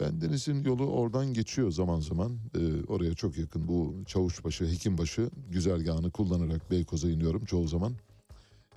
[0.00, 2.38] Ben denizin yolu oradan geçiyor zaman zaman.
[2.54, 7.92] E, oraya çok yakın bu Çavuşbaşı, Hekimbaşı güzergahını kullanarak Beykoz'a iniyorum çoğu zaman.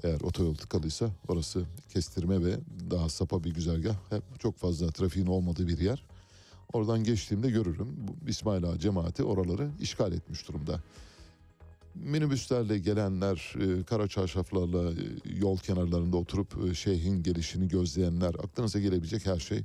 [0.03, 2.59] Eğer otoyol tıkalıysa orası kestirme ve
[2.91, 3.95] daha sapa bir güzergah.
[4.09, 6.03] Hep çok fazla trafiğin olmadığı bir yer.
[6.73, 7.87] Oradan geçtiğimde görürüm.
[7.97, 10.79] Bu İsmail Ağa cemaati oraları işgal etmiş durumda.
[11.95, 14.95] Minibüslerle gelenler, e, kara çarşaflarla e,
[15.39, 19.63] yol kenarlarında oturup e, şeyhin gelişini gözleyenler, aklınıza gelebilecek her şey,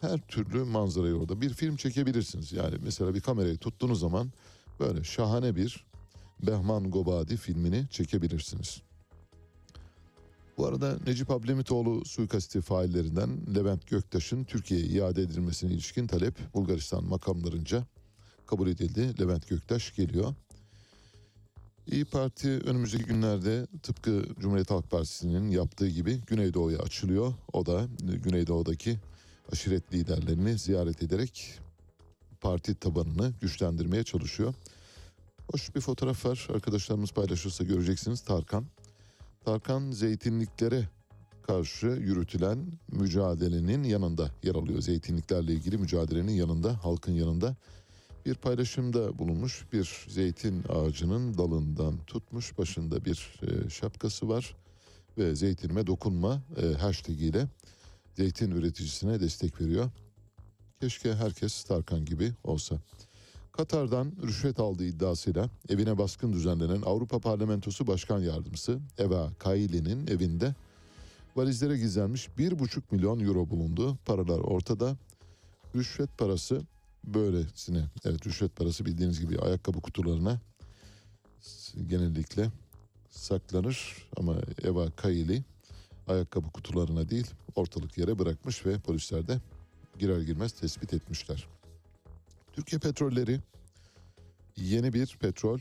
[0.00, 1.40] her türlü manzarayı orada.
[1.40, 2.52] Bir film çekebilirsiniz.
[2.52, 4.32] Yani mesela bir kamerayı tuttuğunuz zaman
[4.80, 5.86] böyle şahane bir
[6.42, 8.82] Behman Gobadi filmini çekebilirsiniz.
[10.58, 17.86] Bu arada Necip Ablemitoğlu suikasti faillerinden Levent Göktaş'ın Türkiye'ye iade edilmesine ilişkin talep Bulgaristan makamlarınca
[18.46, 19.20] kabul edildi.
[19.20, 20.34] Levent Göktaş geliyor.
[21.86, 27.34] İyi Parti önümüzdeki günlerde tıpkı Cumhuriyet Halk Partisi'nin yaptığı gibi Güneydoğu'ya açılıyor.
[27.52, 28.98] O da Güneydoğu'daki
[29.52, 31.60] aşiret liderlerini ziyaret ederek
[32.40, 34.54] parti tabanını güçlendirmeye çalışıyor.
[35.52, 36.48] Hoş bir fotoğraf var.
[36.54, 38.20] Arkadaşlarımız paylaşırsa göreceksiniz.
[38.20, 38.64] Tarkan.
[39.44, 40.88] Tarkan zeytinliklere
[41.42, 44.80] karşı yürütülen mücadelenin yanında yer alıyor.
[44.80, 47.56] Zeytinliklerle ilgili mücadelenin yanında, halkın yanında
[48.26, 49.66] bir paylaşımda bulunmuş.
[49.72, 54.56] Bir zeytin ağacının dalından tutmuş, başında bir e, şapkası var
[55.18, 57.46] ve zeytinime dokunma e, hashtag ile
[58.16, 59.90] zeytin üreticisine destek veriyor.
[60.80, 62.76] Keşke herkes Tarkan gibi olsa.
[63.56, 70.54] Katar'dan rüşvet aldığı iddiasıyla evine baskın düzenlenen Avrupa Parlamentosu Başkan Yardımcısı Eva Kaili'nin evinde
[71.36, 73.98] valizlere gizlenmiş 1,5 milyon euro bulundu.
[74.04, 74.96] Paralar ortada.
[75.74, 76.62] Rüşvet parası
[77.04, 80.40] böylesine, evet rüşvet parası bildiğiniz gibi ayakkabı kutularına
[81.86, 82.50] genellikle
[83.10, 85.44] saklanır ama Eva Kaili
[86.08, 89.40] ayakkabı kutularına değil ortalık yere bırakmış ve polisler de
[89.98, 91.48] girer girmez tespit etmişler.
[92.54, 93.40] Türkiye Petrolleri
[94.56, 95.58] yeni bir petrol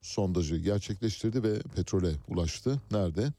[0.00, 2.80] sondajı gerçekleştirdi ve petrole ulaştı.
[2.90, 3.32] Nerede?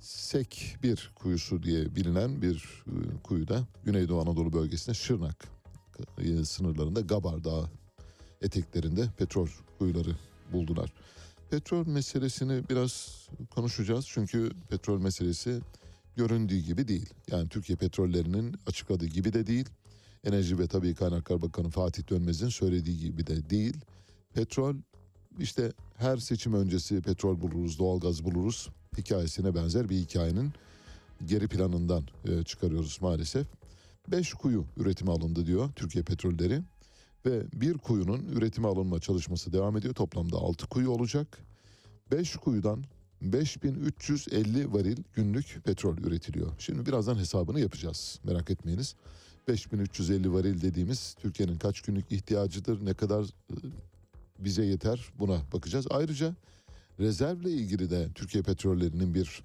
[0.00, 5.44] Sek bir kuyusu diye bilinen bir e, kuyuda Güneydoğu Anadolu bölgesinde Şırnak
[6.18, 7.70] e, sınırlarında Gabar Dağı
[8.42, 10.16] eteklerinde petrol kuyuları
[10.52, 10.92] buldular.
[11.50, 15.60] Petrol meselesini biraz konuşacağız çünkü petrol meselesi
[16.16, 17.10] göründüğü gibi değil.
[17.30, 19.68] Yani Türkiye petrollerinin açıkladığı gibi de değil.
[20.24, 23.76] Enerji ve Tabii Kaynaklar Bakanı Fatih Dönmez'in söylediği gibi de değil.
[24.34, 24.74] Petrol
[25.38, 30.52] işte her seçim öncesi petrol buluruz, doğalgaz buluruz hikayesine benzer bir hikayenin
[31.26, 33.46] geri planından e, çıkarıyoruz maalesef.
[34.08, 36.62] Beş kuyu üretime alındı diyor Türkiye Petrolleri
[37.26, 39.94] ve bir kuyunun üretime alınma çalışması devam ediyor.
[39.94, 41.38] Toplamda altı kuyu olacak.
[42.10, 42.84] Beş kuyudan
[43.22, 46.52] 5350 varil günlük petrol üretiliyor.
[46.58, 48.20] Şimdi birazdan hesabını yapacağız.
[48.24, 48.94] Merak etmeyiniz.
[49.48, 53.56] 5350 varil dediğimiz Türkiye'nin kaç günlük ihtiyacıdır, ne kadar e,
[54.38, 55.86] bize yeter buna bakacağız.
[55.90, 56.34] Ayrıca
[57.00, 59.42] rezervle ilgili de Türkiye Petrollerinin bir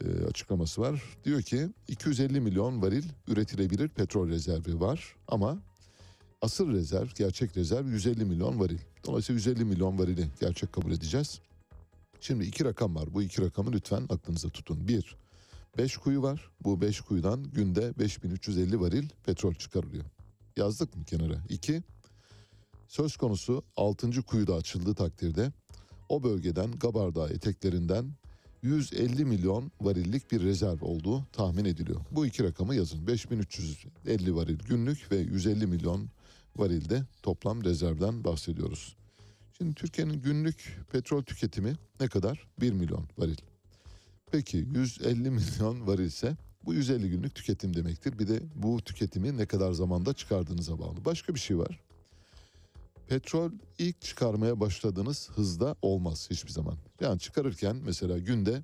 [0.00, 1.02] e, açıklaması var.
[1.24, 5.58] Diyor ki 250 milyon varil üretilebilir petrol rezervi var ama
[6.40, 8.78] asıl rezerv, gerçek rezerv 150 milyon varil.
[9.06, 11.40] Dolayısıyla 150 milyon varili gerçek kabul edeceğiz.
[12.20, 13.14] Şimdi iki rakam var.
[13.14, 14.88] Bu iki rakamı lütfen aklınıza tutun.
[14.88, 15.16] Bir,
[15.78, 16.50] 5 kuyu var.
[16.60, 20.04] Bu 5 kuyudan günde 5350 varil petrol çıkarılıyor.
[20.56, 21.36] Yazdık mı kenara?
[21.48, 21.82] 2.
[22.88, 24.22] Söz konusu 6.
[24.22, 25.52] kuyuda açıldığı takdirde
[26.08, 28.12] o bölgeden Gabardağ eteklerinden
[28.62, 32.00] 150 milyon varillik bir rezerv olduğu tahmin ediliyor.
[32.10, 33.06] Bu iki rakamı yazın.
[33.06, 36.08] 5350 varil günlük ve 150 milyon
[36.56, 38.96] varilde toplam rezervden bahsediyoruz.
[39.58, 42.46] Şimdi Türkiye'nin günlük petrol tüketimi ne kadar?
[42.60, 43.36] 1 milyon varil.
[44.32, 48.18] Peki 150 milyon varilse bu 150 günlük tüketim demektir.
[48.18, 51.04] Bir de bu tüketimi ne kadar zamanda çıkardığınıza bağlı.
[51.04, 51.80] Başka bir şey var.
[53.08, 56.76] Petrol ilk çıkarmaya başladığınız hızda olmaz hiçbir zaman.
[57.00, 58.62] Yani çıkarırken mesela günde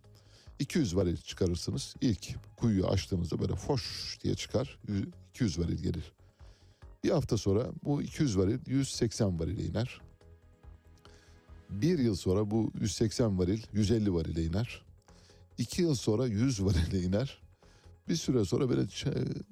[0.58, 1.94] 200 varil çıkarırsınız.
[2.00, 4.78] İlk kuyuyu açtığınızda böyle foş diye çıkar.
[5.30, 6.12] 200 varil gelir.
[7.04, 10.00] Bir hafta sonra bu 200 varil 180 varile iner.
[11.70, 14.87] Bir yıl sonra bu 180 varil 150 varile iner.
[15.58, 17.38] İki yıl sonra 100 varile iner.
[18.08, 19.42] Bir süre sonra böyle ç-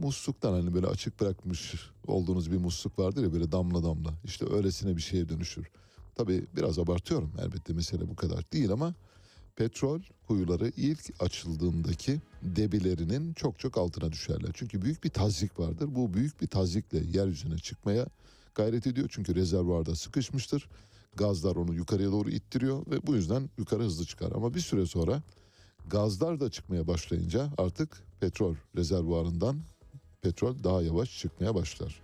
[0.00, 1.74] musluktan hani böyle açık bırakmış
[2.06, 4.14] olduğunuz bir musluk vardır ya böyle damla damla.
[4.24, 5.66] İşte öylesine bir şeye dönüşür.
[6.14, 8.94] Tabii biraz abartıyorum elbette mesele bu kadar değil ama
[9.56, 14.50] petrol kuyuları ilk açıldığındaki debilerinin çok çok altına düşerler.
[14.54, 15.88] Çünkü büyük bir tazik vardır.
[15.94, 18.06] Bu büyük bir tazikle yeryüzüne çıkmaya
[18.54, 19.08] gayret ediyor.
[19.12, 20.68] Çünkü rezervuarda sıkışmıştır.
[21.16, 24.32] Gazlar onu yukarıya doğru ittiriyor ve bu yüzden yukarı hızlı çıkar.
[24.32, 25.22] Ama bir süre sonra
[25.86, 29.60] gazlar da çıkmaya başlayınca artık petrol rezervuarından
[30.22, 32.00] petrol daha yavaş çıkmaya başlar.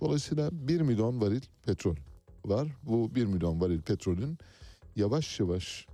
[0.00, 1.96] Dolayısıyla 1 milyon varil petrol
[2.44, 2.68] var.
[2.82, 4.38] Bu 1 milyon varil petrolün
[4.96, 5.86] yavaş yavaş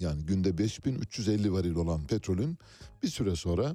[0.00, 2.58] yani günde 5350 varil olan petrolün
[3.02, 3.74] bir süre sonra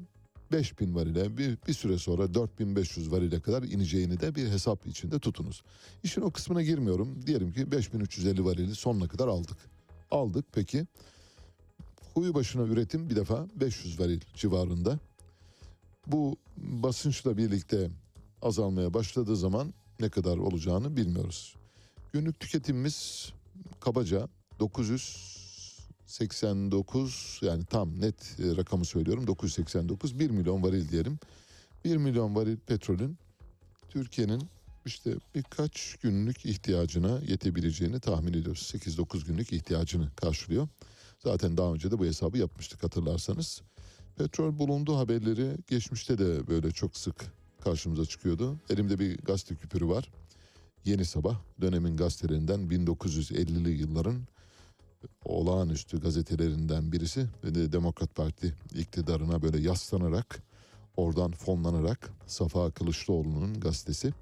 [0.52, 5.64] 5000 varile bir, bir süre sonra 4500 varile kadar ineceğini de bir hesap içinde tutunuz.
[6.04, 7.28] İşin o kısmına girmiyorum.
[7.28, 9.58] Diyelim ki 5350 varili sonuna kadar aldık.
[10.12, 10.88] Aldık peki.
[12.16, 15.00] Kuyu başına üretim bir defa 500 varil civarında.
[16.08, 17.90] Bu basınçla birlikte
[18.42, 21.56] azalmaya başladığı zaman ne kadar olacağını bilmiyoruz.
[22.14, 23.30] Günlük tüketimimiz
[23.80, 24.28] kabaca
[24.60, 31.20] 989 yani tam net e, rakamı söylüyorum 989 1 milyon varil diyelim.
[31.86, 33.18] 1 milyon varil petrolün
[33.90, 34.44] Türkiye'nin
[34.86, 38.72] işte birkaç günlük ihtiyacına yetebileceğini tahmin ediyoruz.
[38.74, 40.68] 8-9 günlük ihtiyacını karşılıyor.
[41.24, 43.62] Zaten daha önce de bu hesabı yapmıştık hatırlarsanız.
[44.16, 47.16] Petrol bulunduğu haberleri geçmişte de böyle çok sık
[47.64, 48.60] karşımıza çıkıyordu.
[48.70, 50.12] Elimde bir gazete küpürü var.
[50.86, 54.28] Yeni Sabah dönemin gazetelerinden 1950'li yılların
[55.26, 60.44] olağanüstü gazetelerinden birisi ve de Demokrat Parti iktidarına böyle yaslanarak
[60.98, 64.14] oradan fonlanarak Safa Kılıçdaroğlu'nun gazetesi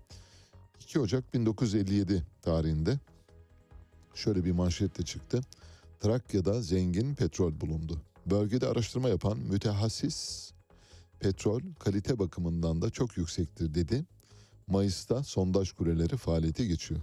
[0.80, 3.00] 2 Ocak 1957 tarihinde
[4.16, 5.42] şöyle bir manşetle çıktı.
[6.02, 8.02] Trakya'da zengin petrol bulundu.
[8.26, 10.52] Bölgede araştırma yapan mütehassiz
[11.20, 14.06] petrol kalite bakımından da çok yüksektir dedi.
[14.68, 17.02] Mayıs'ta sondaj kuleleri faaliyete geçiyor.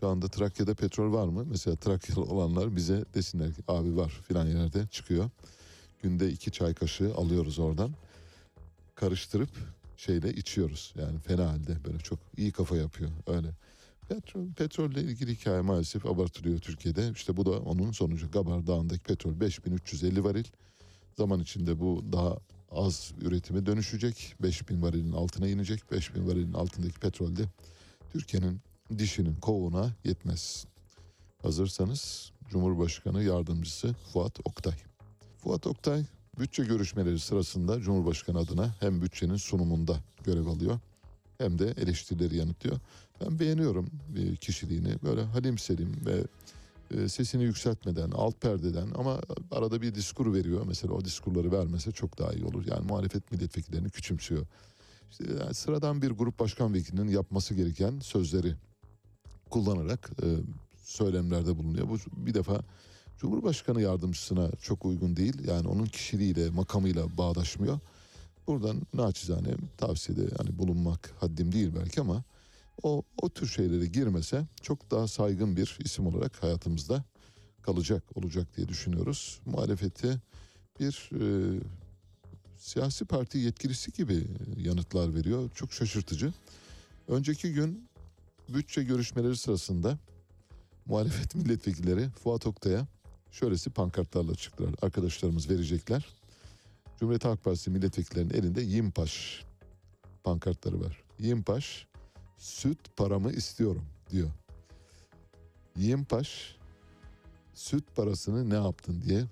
[0.00, 1.44] Şu anda Trakya'da petrol var mı?
[1.50, 5.30] Mesela Trakyalı olanlar bize desinler ki abi var filan yerde çıkıyor.
[6.02, 7.90] Günde iki çay kaşığı alıyoruz oradan.
[8.94, 9.50] Karıştırıp
[9.96, 10.94] şeyle içiyoruz.
[10.98, 13.48] Yani fena halde böyle çok iyi kafa yapıyor öyle.
[14.08, 17.10] Petrol, petrolle ilgili hikaye maalesef abartılıyor Türkiye'de.
[17.14, 18.30] İşte bu da onun sonucu.
[18.30, 20.44] Gabar Dağı'ndaki petrol 5350 varil.
[21.16, 22.38] Zaman içinde bu daha
[22.70, 24.34] az üretime dönüşecek.
[24.42, 25.92] 5000 varilin altına inecek.
[25.92, 27.42] 5000 varilin altındaki petrol de
[28.12, 28.60] Türkiye'nin
[28.98, 30.66] dişinin kovuğuna yetmez.
[31.42, 34.74] Hazırsanız Cumhurbaşkanı Yardımcısı Fuat Oktay.
[35.38, 36.04] Fuat Oktay
[36.38, 40.78] bütçe görüşmeleri sırasında Cumhurbaşkanı adına hem bütçenin sunumunda görev alıyor
[41.38, 42.78] hem de eleştirileri yanıtlıyor.
[43.20, 46.24] Ben beğeniyorum e, kişiliğini böyle halim selim ve
[46.96, 49.20] e, sesini yükseltmeden alt perdeden ama
[49.50, 50.64] arada bir diskur veriyor.
[50.66, 52.66] Mesela o diskurları vermese çok daha iyi olur.
[52.66, 54.46] Yani muhalefet milletvekillerini küçümsüyor.
[55.10, 58.54] İşte yani sıradan bir grup başkan vekilinin yapması gereken sözleri
[59.50, 60.26] kullanarak e,
[60.82, 61.88] söylemlerde bulunuyor.
[61.88, 61.96] Bu
[62.26, 62.60] bir defa
[63.18, 65.48] Cumhurbaşkanı yardımcısına çok uygun değil.
[65.48, 67.78] Yani onun kişiliğiyle, makamıyla bağdaşmıyor.
[68.46, 72.24] Buradan naçizane tavsiyede hani bulunmak haddim değil belki ama
[72.82, 77.04] o o tür şeylere girmese çok daha saygın bir isim olarak hayatımızda
[77.62, 79.40] kalacak olacak diye düşünüyoruz.
[79.46, 80.20] Muhalefeti
[80.80, 81.60] bir e,
[82.56, 84.26] siyasi parti yetkilisi gibi
[84.56, 85.50] yanıtlar veriyor.
[85.54, 86.32] Çok şaşırtıcı.
[87.08, 87.88] Önceki gün
[88.48, 89.98] bütçe görüşmeleri sırasında
[90.86, 92.86] muhalefet milletvekilleri Fuat Oktay'a
[93.30, 94.74] şöylesi pankartlarla çıktılar.
[94.82, 96.06] Arkadaşlarımız verecekler.
[97.00, 99.44] Cumhuriyet Halk Partisi milletvekillerinin elinde Yimpaş
[100.24, 101.02] pankartları var.
[101.18, 101.86] Yimpaş
[102.38, 104.30] süt paramı istiyorum diyor.
[105.76, 106.56] Yimpaş
[107.54, 109.24] süt parasını ne yaptın diye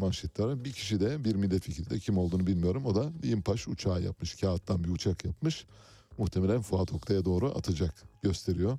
[0.00, 0.64] manşetler.
[0.64, 2.86] Bir kişi de bir milletvekili de kim olduğunu bilmiyorum.
[2.86, 4.34] O da Yimpaş uçağı yapmış.
[4.34, 5.66] Kağıttan bir uçak yapmış.
[6.18, 8.78] Muhtemelen Fuat Oktay'a doğru atacak gösteriyor.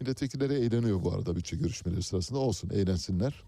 [0.00, 2.38] Milletvekilleri eğleniyor bu arada bütçe görüşmeleri sırasında.
[2.38, 3.42] Olsun eğlensinler.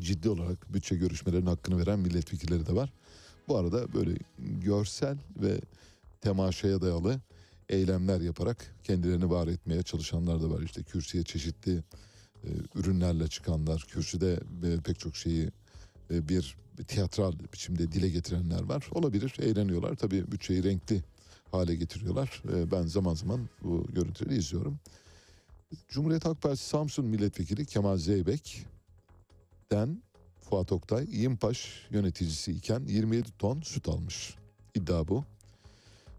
[0.00, 2.92] Ciddi olarak bütçe görüşmelerinin hakkını veren milletvekilleri de var.
[3.48, 5.60] Bu arada böyle görsel ve
[6.20, 7.20] temaşaya dayalı
[7.72, 10.62] eylemler yaparak kendilerini var etmeye çalışanlar da var.
[10.62, 11.82] İşte kürsüye çeşitli
[12.44, 15.50] e, ürünlerle çıkanlar, kürsüde e, pek çok şeyi
[16.10, 18.88] e, bir tiyatral biçimde dile getirenler var.
[18.92, 19.94] Olabilir, eğleniyorlar.
[19.94, 21.02] Tabii bütçeyi renkli
[21.50, 22.42] hale getiriyorlar.
[22.54, 24.78] E, ben zaman zaman bu görüntüleri izliyorum.
[25.88, 30.02] Cumhuriyet Halk Partisi Samsun Milletvekili Kemal Zeybek'ten
[30.40, 34.34] Fuat Oktay İyimpaş yöneticisi iken 27 ton süt almış.
[34.74, 35.24] İddia bu.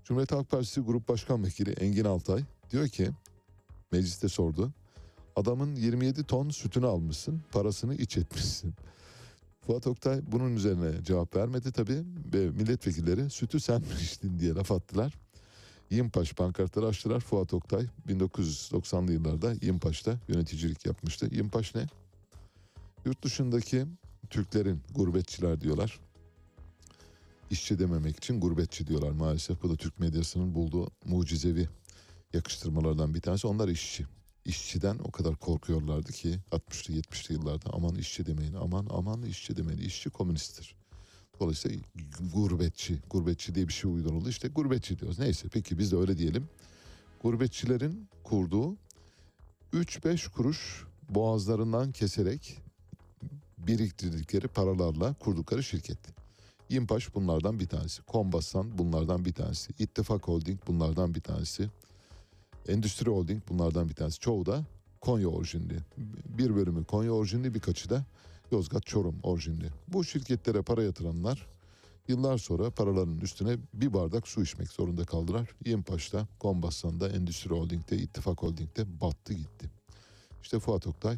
[0.03, 3.09] Cumhuriyet Halk Partisi Grup Başkan Vekili Engin Altay diyor ki
[3.91, 4.71] mecliste sordu.
[5.35, 8.73] Adamın 27 ton sütünü almışsın, parasını iç etmişsin.
[9.61, 12.03] Fuat Oktay bunun üzerine cevap vermedi tabii
[12.33, 15.13] ve milletvekilleri sütü sen mi içtin diye laf attılar.
[15.89, 17.19] Yimpaş pankartları açtılar.
[17.19, 21.29] Fuat Oktay 1990'lı yıllarda Yimpaş'ta yöneticilik yapmıştı.
[21.31, 21.85] Yimpaş ne?
[23.05, 23.85] Yurt dışındaki
[24.29, 25.99] Türklerin gurbetçiler diyorlar.
[27.53, 29.63] İşçi dememek için gurbetçi diyorlar maalesef.
[29.63, 31.69] Bu da Türk medyasının bulduğu mucizevi
[32.33, 33.47] yakıştırmalardan bir tanesi.
[33.47, 34.05] Onlar işçi.
[34.45, 39.79] İşçiden o kadar korkuyorlardı ki 60'lı 70'li yıllarda aman işçi demeyin aman aman işçi demeyin.
[39.79, 40.75] İşçi komünisttir.
[41.39, 41.79] Dolayısıyla
[42.33, 44.29] gurbetçi, gurbetçi diye bir şey uyduruldu.
[44.29, 45.19] İşte gurbetçi diyoruz.
[45.19, 46.49] Neyse peki biz de öyle diyelim.
[47.23, 48.77] Gurbetçilerin kurduğu
[49.73, 52.61] 3-5 kuruş boğazlarından keserek
[53.57, 56.22] biriktirdikleri paralarla kurdukları şirket.
[56.73, 58.01] İmpaş bunlardan bir tanesi.
[58.01, 59.73] Kombasan bunlardan bir tanesi.
[59.79, 61.69] İttifak Holding bunlardan bir tanesi.
[62.67, 64.19] Endüstri Holding bunlardan bir tanesi.
[64.19, 64.65] Çoğu da
[65.01, 65.77] Konya orijinli.
[66.37, 68.05] Bir bölümü Konya orijinli birkaçı da
[68.51, 69.69] Yozgat Çorum orijinli.
[69.87, 71.47] Bu şirketlere para yatıranlar
[72.07, 75.49] yıllar sonra paralarının üstüne bir bardak su içmek zorunda kaldılar.
[75.65, 79.69] İmpaş'ta, Kombasan'da, Endüstri Holding'de, İttifak Holding'de battı gitti.
[80.41, 81.17] İşte Fuat Oktay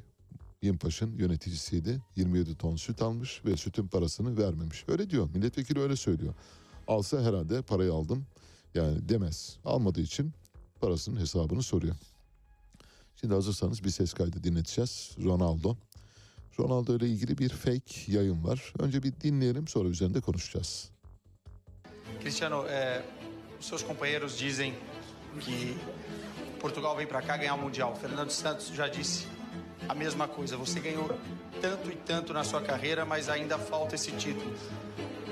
[0.61, 2.01] Yimpaş'ın yöneticisiydi.
[2.15, 4.85] 27 ton süt almış ve sütün parasını vermemiş.
[4.87, 5.29] Öyle diyor.
[5.33, 6.33] Milletvekili öyle söylüyor.
[6.87, 8.25] Alsa herhalde parayı aldım
[8.75, 9.57] yani demez.
[9.65, 10.33] Almadığı için
[10.81, 11.95] parasının hesabını soruyor.
[13.15, 15.11] Şimdi hazırsanız bir ses kaydı dinleteceğiz.
[15.23, 15.75] Ronaldo.
[16.59, 18.73] Ronaldo ile ilgili bir fake yayın var.
[18.79, 20.89] Önce bir dinleyelim sonra üzerinde konuşacağız.
[22.21, 23.01] Cristiano, eh,
[23.59, 24.73] seus companheiros dizem
[25.39, 25.73] que
[26.59, 27.95] Portugal vem para cá ganhar o Mundial.
[27.95, 29.34] Fernando Santos já disse
[29.87, 30.57] a mesma coisa.
[30.57, 31.09] Você ganhou
[31.61, 34.53] tanto e tanto na sua carreira, mas ainda falta esse título.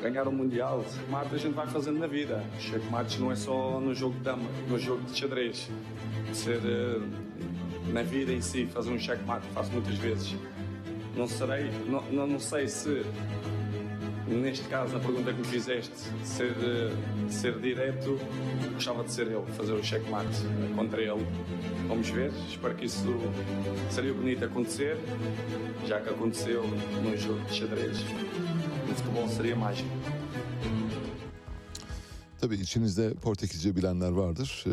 [0.01, 2.43] ganhar o Mundial, mate a gente vai fazendo na vida.
[2.59, 5.69] Checkmates não é só no jogo de dama, no jogo de xadrez.
[6.33, 7.01] Ser eh,
[7.91, 10.35] na vida em si, fazer um checkmate, faço muitas vezes.
[11.15, 13.05] Não serei, não, não sei se
[14.27, 15.93] neste caso, na pergunta que me fizeste,
[16.23, 16.91] ser, eh,
[17.29, 18.17] ser direto,
[18.73, 20.37] gostava de ser ele, fazer o checkmate
[20.75, 21.25] contra ele.
[21.87, 23.05] Vamos ver, espero que isso
[23.91, 24.97] seria bonito acontecer,
[25.87, 26.63] já que aconteceu
[27.03, 27.97] num jogo de xadrez.
[28.87, 29.89] No futebol seria mágico.
[32.41, 34.71] Tabii içinizde Portekizce bilenler vardır Ee,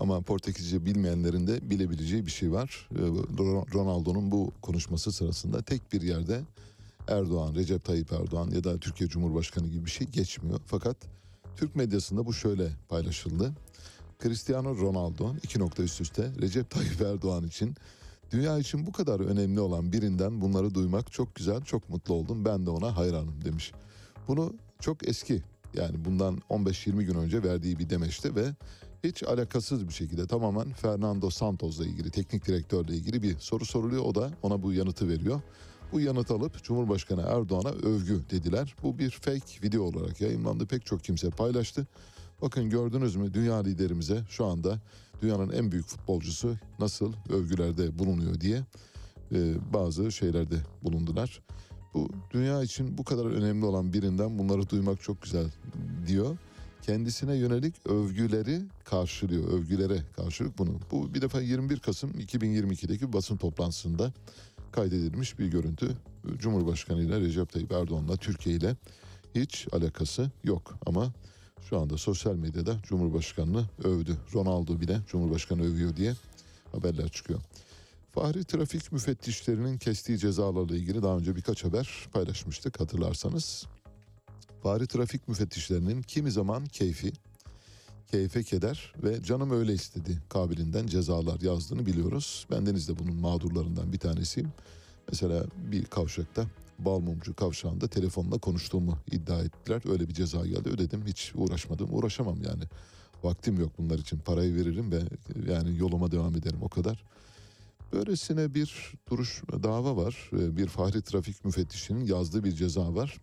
[0.00, 2.88] ama Portekizce bilmeyenlerin de bilebileceği bir şey var.
[2.94, 2.98] Ee,
[3.36, 6.40] Ro- Ronaldo'nun bu konuşması sırasında tek bir yerde
[7.08, 10.60] Erdoğan, Recep Tayyip Erdoğan ya da Türkiye Cumhurbaşkanı gibi bir şey geçmiyor.
[10.66, 10.96] Fakat
[11.56, 13.52] Türk medyasında bu şöyle paylaşıldı.
[14.22, 17.74] Cristiano Ronaldo iki nokta üst üste Recep Tayyip Erdoğan için
[18.30, 22.44] dünya için bu kadar önemli olan birinden bunları duymak çok güzel, çok mutlu oldum.
[22.44, 23.72] Ben de ona hayranım demiş.
[24.28, 25.42] Bunu çok eski
[25.74, 28.44] yani bundan 15-20 gün önce verdiği bir demeçte ve
[29.04, 34.04] hiç alakasız bir şekilde tamamen Fernando Santos'la ilgili, teknik direktörle ilgili bir soru soruluyor.
[34.04, 35.40] O da ona bu yanıtı veriyor.
[35.92, 38.74] Bu yanıt alıp Cumhurbaşkanı Erdoğan'a övgü dediler.
[38.82, 40.66] Bu bir fake video olarak yayınlandı.
[40.66, 41.86] Pek çok kimse paylaştı.
[42.42, 44.78] Bakın gördünüz mü dünya liderimize şu anda
[45.22, 48.62] dünyanın en büyük futbolcusu nasıl övgülerde bulunuyor diye
[49.32, 51.42] e, bazı şeylerde bulundular.
[51.94, 55.46] Bu dünya için bu kadar önemli olan birinden bunları duymak çok güzel
[56.06, 56.36] diyor.
[56.82, 59.52] Kendisine yönelik övgüleri karşılıyor.
[59.52, 60.70] Övgülere karşılık bunu.
[60.90, 64.12] Bu bir defa 21 Kasım 2022'deki basın toplantısında
[64.72, 65.96] kaydedilmiş bir görüntü.
[66.38, 68.76] Cumhurbaşkanı ile Recep Tayyip Erdoğan'la Türkiye ile
[69.34, 71.12] hiç alakası yok ama
[71.68, 74.16] şu anda sosyal medyada Cumhurbaşkanını övdü.
[74.34, 76.14] Ronaldo bile Cumhurbaşkanı övüyor diye
[76.72, 77.40] haberler çıkıyor.
[78.12, 83.66] Fahri trafik müfettişlerinin kestiği cezalarla ilgili daha önce birkaç haber paylaşmıştık hatırlarsanız.
[84.62, 87.12] Fahri trafik müfettişlerinin kimi zaman keyfi,
[88.10, 92.46] keyfe keder ve canım öyle istedi kabilinden cezalar yazdığını biliyoruz.
[92.50, 94.52] Bendeniz de bunun mağdurlarından bir tanesiyim.
[95.08, 96.46] Mesela bir kavşakta
[96.78, 99.82] Balmumcu kavşağında telefonla konuştuğumu iddia ettiler.
[99.90, 102.64] Öyle bir ceza geldi ödedim hiç uğraşmadım uğraşamam yani.
[103.22, 105.00] Vaktim yok bunlar için parayı veririm ve
[105.52, 107.04] yani yoluma devam ederim o kadar.
[107.92, 110.30] Böylesine bir duruş dava var.
[110.32, 113.18] Ee, Bir fahri trafik müfettişinin yazdığı bir ceza var.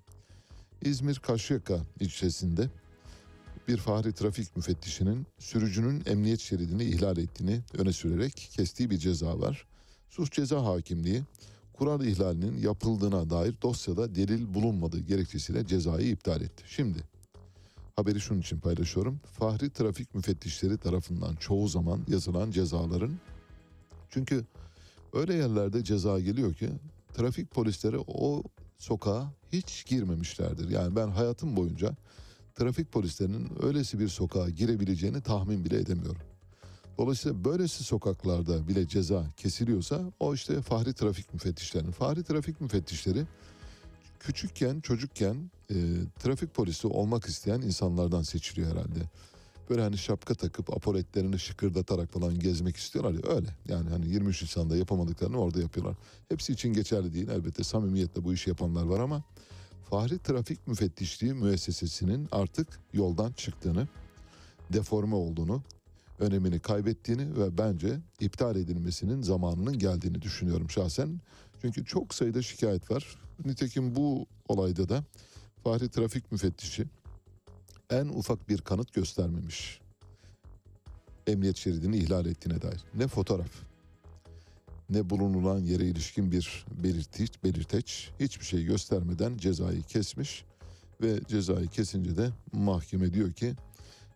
[0.81, 2.69] İzmir Karşıyaka ilçesinde
[3.67, 9.65] bir fahri trafik müfettişinin sürücünün emniyet şeridini ihlal ettiğini öne sürerek kestiği bir ceza var.
[10.09, 11.23] Suç ceza hakimliği
[11.73, 16.63] kural ihlalinin yapıldığına dair dosyada delil bulunmadığı gerekçesiyle cezayı iptal etti.
[16.67, 16.99] Şimdi
[17.95, 19.19] haberi şunun için paylaşıyorum.
[19.39, 23.19] Fahri trafik müfettişleri tarafından çoğu zaman yazılan cezaların
[24.09, 24.45] çünkü
[25.13, 26.69] öyle yerlerde ceza geliyor ki
[27.13, 28.43] trafik polisleri o
[28.77, 30.69] sokağa hiç girmemişlerdir.
[30.69, 31.95] Yani ben hayatım boyunca
[32.56, 36.22] trafik polislerinin öylesi bir sokağa girebileceğini tahmin bile edemiyorum.
[36.98, 41.91] Dolayısıyla böylesi sokaklarda bile ceza kesiliyorsa o işte fahri trafik müfettişlerinin.
[41.91, 43.23] Fahri trafik müfettişleri
[44.19, 45.76] küçükken çocukken e,
[46.19, 48.99] trafik polisi olmak isteyen insanlardan seçiliyor herhalde.
[49.69, 53.48] Böyle hani şapka takıp apoletlerini şıkırdatarak falan gezmek istiyorlar ya öyle.
[53.69, 55.95] Yani hani 23 Nisan'da yapamadıklarını orada yapıyorlar.
[56.30, 59.23] Hepsi için geçerli değil elbette samimiyetle bu işi yapanlar var ama
[59.89, 63.87] Fahri Trafik Müfettişliği müessesesinin artık yoldan çıktığını,
[64.73, 65.63] deforme olduğunu,
[66.19, 71.21] önemini kaybettiğini ve bence iptal edilmesinin zamanının geldiğini düşünüyorum şahsen.
[71.61, 73.17] Çünkü çok sayıda şikayet var.
[73.45, 75.03] Nitekim bu olayda da
[75.63, 76.85] Fahri Trafik Müfettişi
[77.89, 79.79] en ufak bir kanıt göstermemiş.
[81.27, 82.83] Emniyet şeridini ihlal ettiğine dair.
[82.95, 83.51] Ne fotoğraf,
[84.89, 90.45] ne bulunulan yere ilişkin bir belirtiç, belirteç hiçbir şey göstermeden cezayı kesmiş
[91.01, 93.53] ve cezayı kesince de mahkeme diyor ki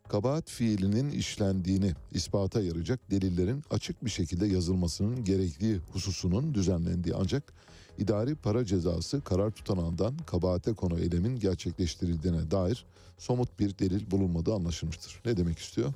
[0.09, 7.53] kabahat fiilinin işlendiğini ispata yarayacak delillerin açık bir şekilde yazılmasının gerektiği hususunun düzenlendiği ancak
[7.97, 12.85] idari para cezası karar tutanağından kabahate konu eylemin gerçekleştirildiğine dair
[13.17, 15.21] somut bir delil bulunmadığı anlaşılmıştır.
[15.25, 15.93] Ne demek istiyor?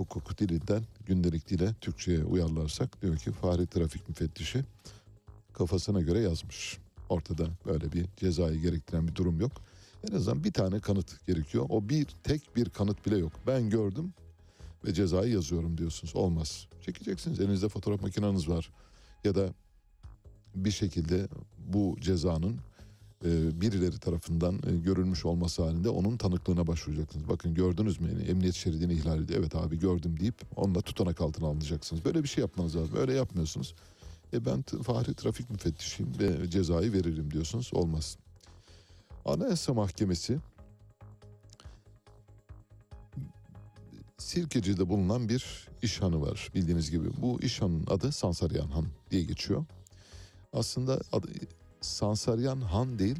[0.00, 4.64] Hukuk dilinden gündelik dile Türkçe'ye uyarlarsak diyor ki fahri trafik müfettişi
[5.52, 6.78] kafasına göre yazmış.
[7.08, 9.52] Ortada böyle bir cezayı gerektiren bir durum yok.
[10.10, 11.66] En azından bir tane kanıt gerekiyor.
[11.68, 13.32] O bir tek bir kanıt bile yok.
[13.46, 14.14] Ben gördüm
[14.84, 16.16] ve cezayı yazıyorum diyorsunuz.
[16.16, 16.66] Olmaz.
[16.80, 17.40] Çekeceksiniz.
[17.40, 18.70] Elinizde fotoğraf makineniz var.
[19.24, 19.54] Ya da
[20.54, 21.28] bir şekilde
[21.58, 22.56] bu cezanın
[23.24, 27.28] birileri tarafından e, görülmüş olması halinde onun tanıklığına başvuracaksınız.
[27.28, 28.08] Bakın gördünüz mü?
[28.08, 29.40] Yani emniyet şeridini ihlal ediyor.
[29.40, 32.04] Evet abi gördüm deyip onunla tutanak altına alınacaksınız.
[32.04, 32.96] Böyle bir şey yapmanız lazım.
[32.96, 33.74] Öyle yapmıyorsunuz.
[34.32, 37.70] E ben fahri trafik müfettişiyim ve cezayı veririm diyorsunuz.
[37.74, 38.16] Olmaz.
[39.24, 40.38] Anayasa Mahkemesi
[44.18, 47.08] Sirkeci'de bulunan bir işhanı var bildiğiniz gibi.
[47.22, 49.64] Bu işhanın adı Sansaryan Han diye geçiyor.
[50.52, 51.28] Aslında adı
[51.80, 53.18] Sansaryan Han değil,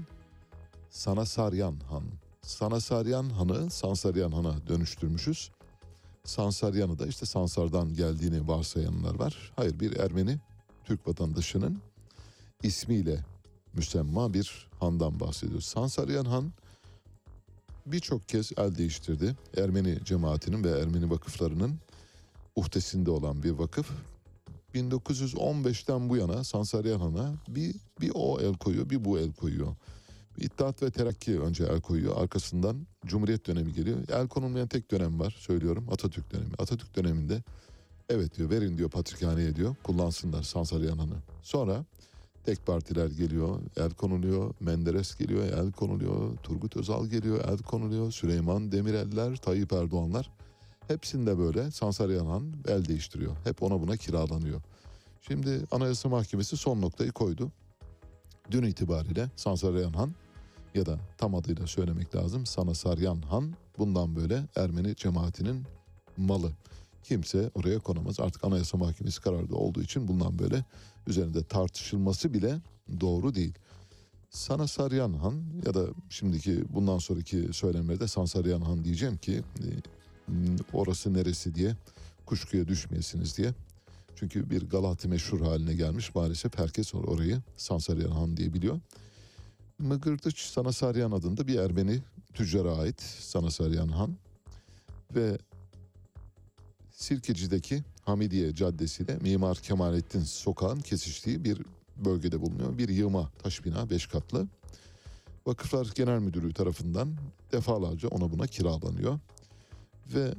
[0.91, 2.05] Sanasaryan Han.
[2.43, 5.51] Sanasaryan Han'ı Sansaryan Han'a dönüştürmüşüz.
[6.25, 9.53] Sansaryan'ı da işte Sansar'dan geldiğini varsayanlar var.
[9.57, 10.39] Hayır bir Ermeni
[10.85, 11.79] Türk vatandaşının
[12.63, 13.25] ismiyle
[13.73, 15.65] müsemma bir handan bahsediyoruz.
[15.65, 16.53] Sansaryan Han
[17.87, 19.37] birçok kez el değiştirdi.
[19.57, 21.79] Ermeni cemaatinin ve Ermeni vakıflarının
[22.57, 23.91] uhdesinde olan bir vakıf.
[24.75, 29.77] 1915'ten bu yana Sansaryan Han'a bir, bir o el koyuyor bir bu el koyuyor.
[30.37, 32.23] İttihat ve Terakki önce el koyuyor.
[32.23, 33.99] Arkasından Cumhuriyet dönemi geliyor.
[34.09, 36.51] El konulmayan tek dönem var söylüyorum Atatürk dönemi.
[36.59, 37.43] Atatürk döneminde
[38.09, 41.17] evet diyor verin diyor Patrikhane'ye diyor kullansınlar Sansaryan Han'ı.
[41.43, 41.85] Sonra
[42.45, 48.73] tek partiler geliyor, el konuluyor, Menderes geliyor, el konuluyor, Turgut Özal geliyor, el konuluyor, Süleyman
[48.73, 50.31] Demireller, Tayyip Erdoğanlar.
[50.91, 53.37] Hepsinde böyle Sansaryan Han el değiştiriyor.
[53.45, 54.61] Hep ona buna kiralanıyor.
[55.21, 57.53] Şimdi Anayasa Mahkemesi son noktayı koydu.
[58.51, 60.15] Dün itibariyle Sansaryan Han
[60.75, 65.65] ya da tam adıyla söylemek lazım Sanasaryan Han bundan böyle Ermeni cemaatinin
[66.17, 66.53] malı.
[67.03, 68.21] Kimse oraya konamaz.
[68.21, 70.65] Artık Anayasa Mahkemesi kararı olduğu için bundan böyle
[71.07, 72.61] üzerinde tartışılması bile
[73.01, 73.55] doğru değil.
[74.31, 79.67] Sanasaryan Han ya da şimdiki bundan sonraki söylemlerde Sansaryan Han diyeceğim ki e,
[80.73, 81.77] orası neresi diye
[82.27, 83.55] kuşkuya düşmeyesiniz diye.
[84.17, 88.81] Çünkü bir Galati meşhur haline gelmiş maalesef herkes or- orayı Sansaryan Han diye biliyor.
[89.79, 91.99] Mıgırdıç Sanasaryan adında bir Ermeni
[92.35, 94.17] tüccara ait Sanasaryan Han
[95.15, 95.39] ve
[96.91, 101.63] Sirkeci'deki Hamidiye Caddesi ile Mimar Kemalettin Sokağın kesiştiği bir
[101.97, 102.79] bölgede bulunuyor.
[102.79, 104.47] Bir yığma taş bina 5 katlı.
[105.47, 107.17] Vakıflar Genel Müdürlüğü tarafından
[107.53, 109.19] defalarca ona buna kiralanıyor.
[110.15, 110.35] Ve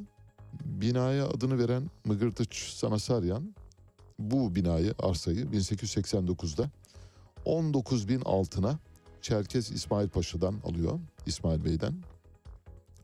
[0.65, 3.55] binaya adını veren Mıgırtıç Sanasaryan
[4.19, 6.69] bu binayı, arsayı 1889'da
[7.45, 8.79] 19 bin altına
[9.21, 10.99] Çerkez İsmail Paşa'dan alıyor.
[11.25, 11.93] İsmail Bey'den.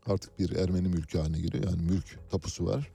[0.06, 1.64] Artık bir Ermeni mülkü haline geliyor.
[1.64, 2.90] Yani mülk tapusu var.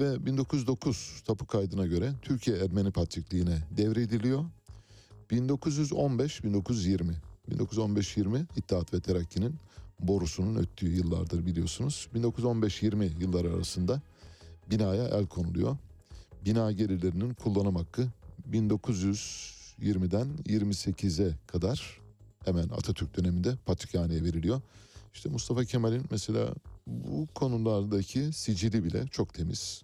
[0.00, 4.44] Ve 1909 tapu kaydına göre Türkiye Ermeni Patrikliğine devrediliyor.
[5.30, 7.14] 1915-1920
[7.50, 9.56] 1915-20 İttihat ve Terakki'nin
[10.00, 12.08] borusunun öttüğü yıllardır biliyorsunuz.
[12.14, 14.00] 1915-20 yılları arasında
[14.70, 15.76] binaya el konuluyor.
[16.44, 18.08] Bina gelirlerinin kullanım hakkı
[18.50, 22.00] 1920'den 28'e kadar
[22.44, 24.60] hemen Atatürk döneminde Patrikhane'ye veriliyor.
[25.14, 26.54] İşte Mustafa Kemal'in mesela
[26.86, 29.82] bu konulardaki sicili bile çok temiz.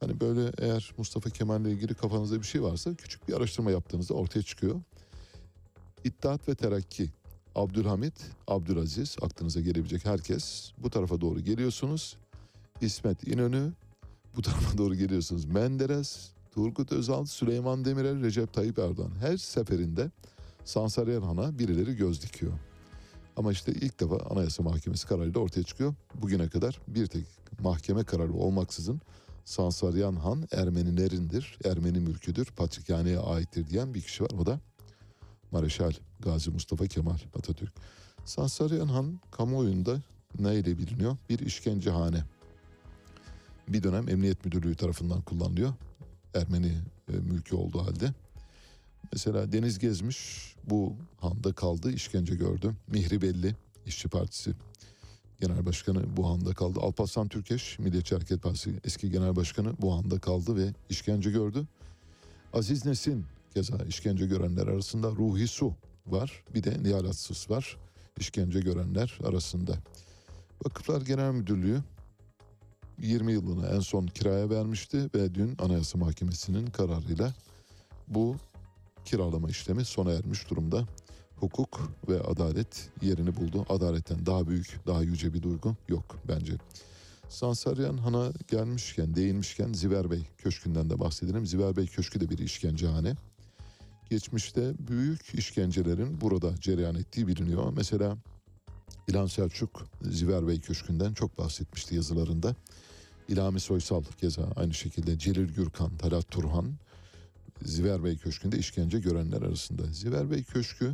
[0.00, 4.42] Hani böyle eğer Mustafa Kemal'le ilgili kafanızda bir şey varsa küçük bir araştırma yaptığınızda ortaya
[4.42, 4.80] çıkıyor.
[6.04, 7.10] İttihat ve Terakki,
[7.54, 8.14] Abdülhamit,
[8.48, 12.16] Abdülaziz, aklınıza gelebilecek herkes bu tarafa doğru geliyorsunuz.
[12.80, 13.72] İsmet İnönü,
[14.36, 15.44] bu tarafa doğru geliyorsunuz.
[15.44, 19.12] Menderes, Turgut Özal, Süleyman Demirel, Recep Tayyip Erdoğan.
[19.20, 20.10] Her seferinde
[20.64, 22.52] Sansaryen Han'a birileri göz dikiyor.
[23.36, 25.94] Ama işte ilk defa Anayasa Mahkemesi kararıyla ortaya çıkıyor.
[26.14, 27.24] Bugüne kadar bir tek
[27.60, 29.00] mahkeme kararı olmaksızın
[29.44, 34.30] Sansaryan Han Ermenilerindir, Ermeni mülküdür, Patrikhane'ye aittir diyen bir kişi var.
[34.38, 34.60] O da
[35.52, 37.72] Mareşal Gazi Mustafa Kemal Atatürk.
[38.24, 40.02] Sansaryan Han kamuoyunda
[40.38, 41.16] neyle biliniyor?
[41.28, 42.24] Bir işkencehane.
[43.68, 45.74] Bir dönem Emniyet Müdürlüğü tarafından kullanılıyor.
[46.34, 46.72] Ermeni
[47.08, 48.14] e, mülkü olduğu halde.
[49.12, 52.74] Mesela Deniz Gezmiş bu handa kaldı, işkence gördü.
[52.88, 53.56] Mihri Belli,
[53.86, 54.52] İşçi Partisi
[55.40, 56.80] Genel Başkanı bu handa kaldı.
[56.80, 61.66] Alparslan Türkeş, Milliyetçi Hareket Partisi eski Genel Başkanı bu handa kaldı ve işkence gördü.
[62.52, 65.74] Aziz Nesin keza işkence görenler arasında Ruhi Su
[66.06, 66.44] var.
[66.54, 67.04] Bir de Nihal
[67.48, 67.76] var
[68.18, 69.72] işkence görenler arasında.
[70.64, 71.80] Vakıflar Genel Müdürlüğü
[72.98, 77.34] 20 yılını en son kiraya vermişti ve dün Anayasa Mahkemesi'nin kararıyla
[78.08, 78.36] bu
[79.04, 80.86] kiralama işlemi sona ermiş durumda.
[81.36, 83.66] Hukuk ve adalet yerini buldu.
[83.68, 86.52] Adaletten daha büyük, daha yüce bir duygu yok bence.
[87.28, 91.46] Sansaryan Han'a gelmişken, değinmişken Ziver Bey Köşkü'nden de bahsedelim.
[91.46, 93.14] Ziver Bey Köşkü de bir işkencehane.
[94.12, 97.72] Geçmişte büyük işkencelerin burada cereyan ettiği biliniyor.
[97.76, 98.16] Mesela
[99.08, 102.54] İlhan Selçuk Ziver Bey Köşkü'nden çok bahsetmişti yazılarında.
[103.28, 106.74] İlhami Soysal keza aynı şekilde Celil Gürkan, Talat Turhan,
[107.62, 109.82] Ziver Bey Köşkü'nde işkence görenler arasında.
[109.86, 110.92] Ziver Bey Köşkü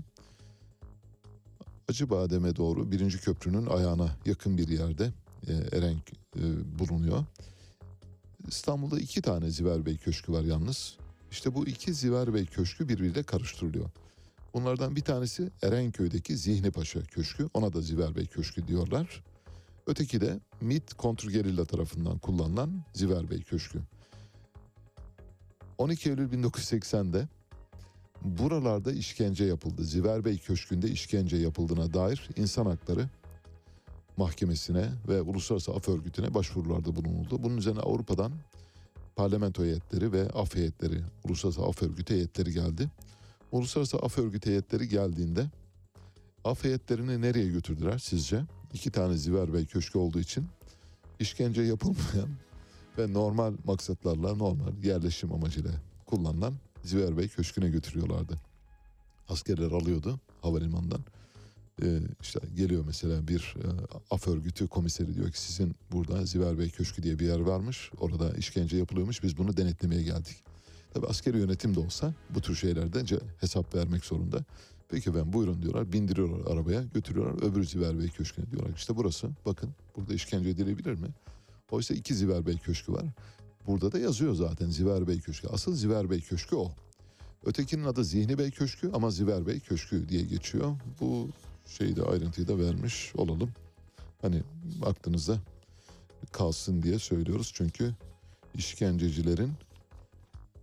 [1.89, 5.13] Acıbadem'e doğru birinci köprünün ayağına yakın bir yerde
[5.47, 7.25] e, Erenk e, bulunuyor.
[8.49, 10.99] İstanbul'da iki tane Ziver Bey Köşkü var yalnız.
[11.31, 13.91] İşte bu iki Ziver Bey Köşkü birbiriyle karıştırılıyor.
[14.55, 17.49] Bunlardan bir tanesi Erenköy'deki Zihni Paşa Köşkü.
[17.55, 19.25] Ona da Ziver Bey Köşkü diyorlar.
[19.87, 23.79] Öteki de MİT kontrgerilla tarafından kullanılan Ziver Bey Köşkü.
[25.79, 27.29] 12 Eylül 1980'de
[28.23, 29.85] buralarda işkence yapıldı.
[29.85, 33.09] Ziver Bey Köşkü'nde işkence yapıldığına dair insan hakları
[34.17, 37.43] mahkemesine ve Uluslararası Af Örgütü'ne başvurularda bulunuldu.
[37.43, 38.33] Bunun üzerine Avrupa'dan
[39.19, 42.91] parlamento heyetleri ve af heyetleri, Uluslararası Af Örgütü heyetleri geldi.
[43.53, 45.51] Uluslararası Af Örgütü heyetleri geldiğinde
[46.45, 48.45] af heyetlerini nereye götürdüler sizce?
[48.75, 50.47] İki tane Ziver Bey Köşkü olduğu için
[51.21, 52.29] işkence yapılmayan
[52.99, 55.71] ve normal maksatlarla normal yerleşim amacıyla
[56.07, 56.55] kullanılan
[56.85, 58.41] Ziver Bey Köşkü'ne götürüyorlardı.
[59.29, 61.01] Askerler alıyordu havalimanından.
[61.83, 63.67] Ee, işte geliyor mesela bir e,
[64.11, 67.91] af örgütü komiseri diyor ki sizin burada Ziver Bey Köşkü diye bir yer varmış.
[68.01, 70.37] Orada işkence yapılıyormuş biz bunu denetlemeye geldik.
[70.95, 74.45] Tabi askeri yönetim de olsa bu tür şeylerde ce- hesap vermek zorunda.
[74.89, 78.71] Peki ben buyurun diyorlar bindiriyorlar arabaya götürüyorlar öbür Ziver Bey Köşkü'ne diyorlar.
[78.77, 81.09] İşte burası bakın burada işkence edilebilir mi?
[81.71, 83.05] Oysa iki Ziver Bey Köşkü var.
[83.67, 85.49] Burada da yazıyor zaten Ziver Bey Köşkü.
[85.49, 86.73] Asıl Ziver Bey Köşkü o.
[87.45, 90.77] Ötekinin adı Zihni Bey Köşkü ama Ziver Bey Köşkü diye geçiyor.
[91.01, 91.29] Bu
[91.69, 93.51] şeyi de ayrıntıyı da vermiş olalım.
[94.23, 94.43] Hani
[94.83, 95.39] aklınızda
[96.33, 97.53] kalsın diye söylüyoruz.
[97.55, 97.95] Çünkü
[98.55, 99.53] işkencecilerin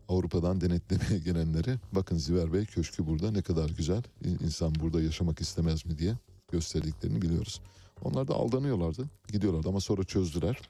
[0.10, 4.03] Avrupa'dan denetlemeye gelenleri bakın Ziver Bey Köşkü burada ne kadar güzel
[4.44, 6.18] insan burada yaşamak istemez mi diye
[6.52, 7.61] gösterdiklerini biliyoruz.
[8.03, 10.61] Onlar da aldanıyorlardı gidiyorlardı ama sonra çözdüler.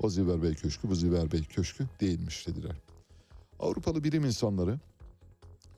[0.00, 2.76] O Ziver Bey Köşkü bu Ziver Bey Köşkü değilmiş dediler.
[3.60, 4.80] Avrupalı bilim insanları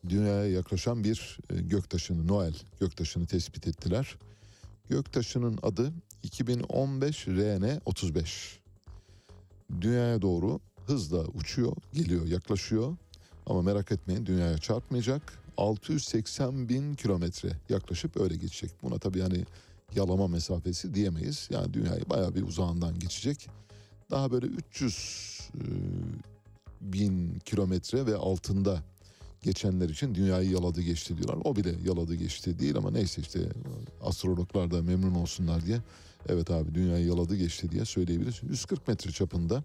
[0.08, 4.16] dünyaya yaklaşan bir e, göktaşını Noel göktaşını tespit ettiler.
[4.88, 8.60] Göktaşının adı 2015 RN 35.
[9.80, 12.96] Dünyaya doğru hızla uçuyor, geliyor, yaklaşıyor.
[13.46, 15.38] Ama merak etmeyin dünyaya çarpmayacak.
[15.56, 18.70] 680 bin kilometre yaklaşıp öyle geçecek.
[18.82, 19.44] Buna tabii yani
[19.94, 21.48] yalama mesafesi diyemeyiz.
[21.50, 23.48] Yani dünyayı bayağı bir uzağından geçecek.
[24.10, 25.62] Daha böyle 300 e,
[26.80, 28.82] bin kilometre ve altında
[29.44, 31.38] geçenler için dünyayı yaladı geçti diyorlar.
[31.44, 33.40] O bile yaladı geçti değil ama neyse işte
[34.02, 35.80] astrologlar da memnun olsunlar diye
[36.28, 38.42] evet abi dünyayı yaladı geçti diye söyleyebiliriz.
[38.42, 39.64] 140 metre çapında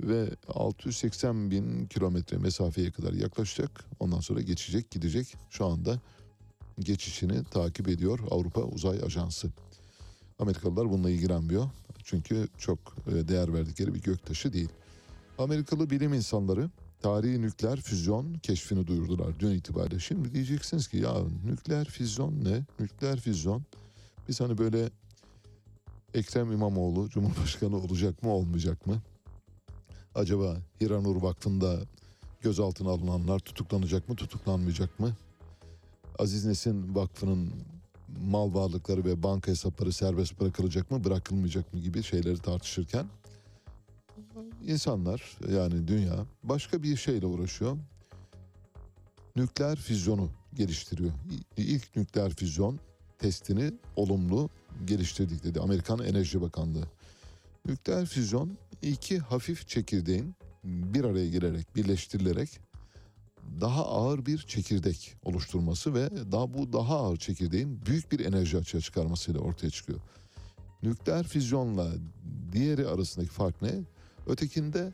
[0.00, 3.84] ve 680 bin kilometre mesafeye kadar yaklaşacak.
[4.00, 5.34] Ondan sonra geçecek gidecek.
[5.50, 6.00] Şu anda
[6.80, 9.48] geçişini takip ediyor Avrupa Uzay Ajansı.
[10.38, 11.70] Amerikalılar bununla ilgilenmiyor.
[12.04, 14.68] Çünkü çok e, değer verdikleri bir göktaşı değil.
[15.38, 16.70] Amerikalı bilim insanları
[17.04, 20.00] tarihi nükleer füzyon keşfini duyurdular dün itibariyle.
[20.00, 21.14] Şimdi diyeceksiniz ki ya
[21.46, 22.64] nükleer füzyon ne?
[22.80, 23.62] Nükleer füzyon
[24.28, 24.90] biz hani böyle
[26.14, 29.02] Ekrem İmamoğlu Cumhurbaşkanı olacak mı olmayacak mı?
[30.14, 31.78] Acaba Hiranur Vakfı'nda
[32.40, 35.12] gözaltına alınanlar tutuklanacak mı tutuklanmayacak mı?
[36.18, 37.50] Aziz Nesin Vakfı'nın
[38.28, 43.06] mal varlıkları ve banka hesapları serbest bırakılacak mı bırakılmayacak mı gibi şeyleri tartışırken
[44.66, 47.76] insanlar yani dünya başka bir şeyle uğraşıyor.
[49.36, 51.12] Nükleer füzyonu geliştiriyor.
[51.56, 52.80] İlk nükleer füzyon
[53.18, 54.50] testini olumlu
[54.84, 56.84] geliştirdik dedi Amerikan Enerji Bakanlığı.
[57.66, 60.34] Nükleer füzyon iki hafif çekirdeğin
[60.64, 62.60] bir araya gelerek birleştirilerek
[63.60, 68.80] daha ağır bir çekirdek oluşturması ve daha bu daha ağır çekirdeğin büyük bir enerji açığa
[68.80, 70.00] çıkarmasıyla ortaya çıkıyor.
[70.82, 71.90] Nükleer füzyonla
[72.52, 73.70] diğeri arasındaki fark ne?
[74.26, 74.92] Ötekinde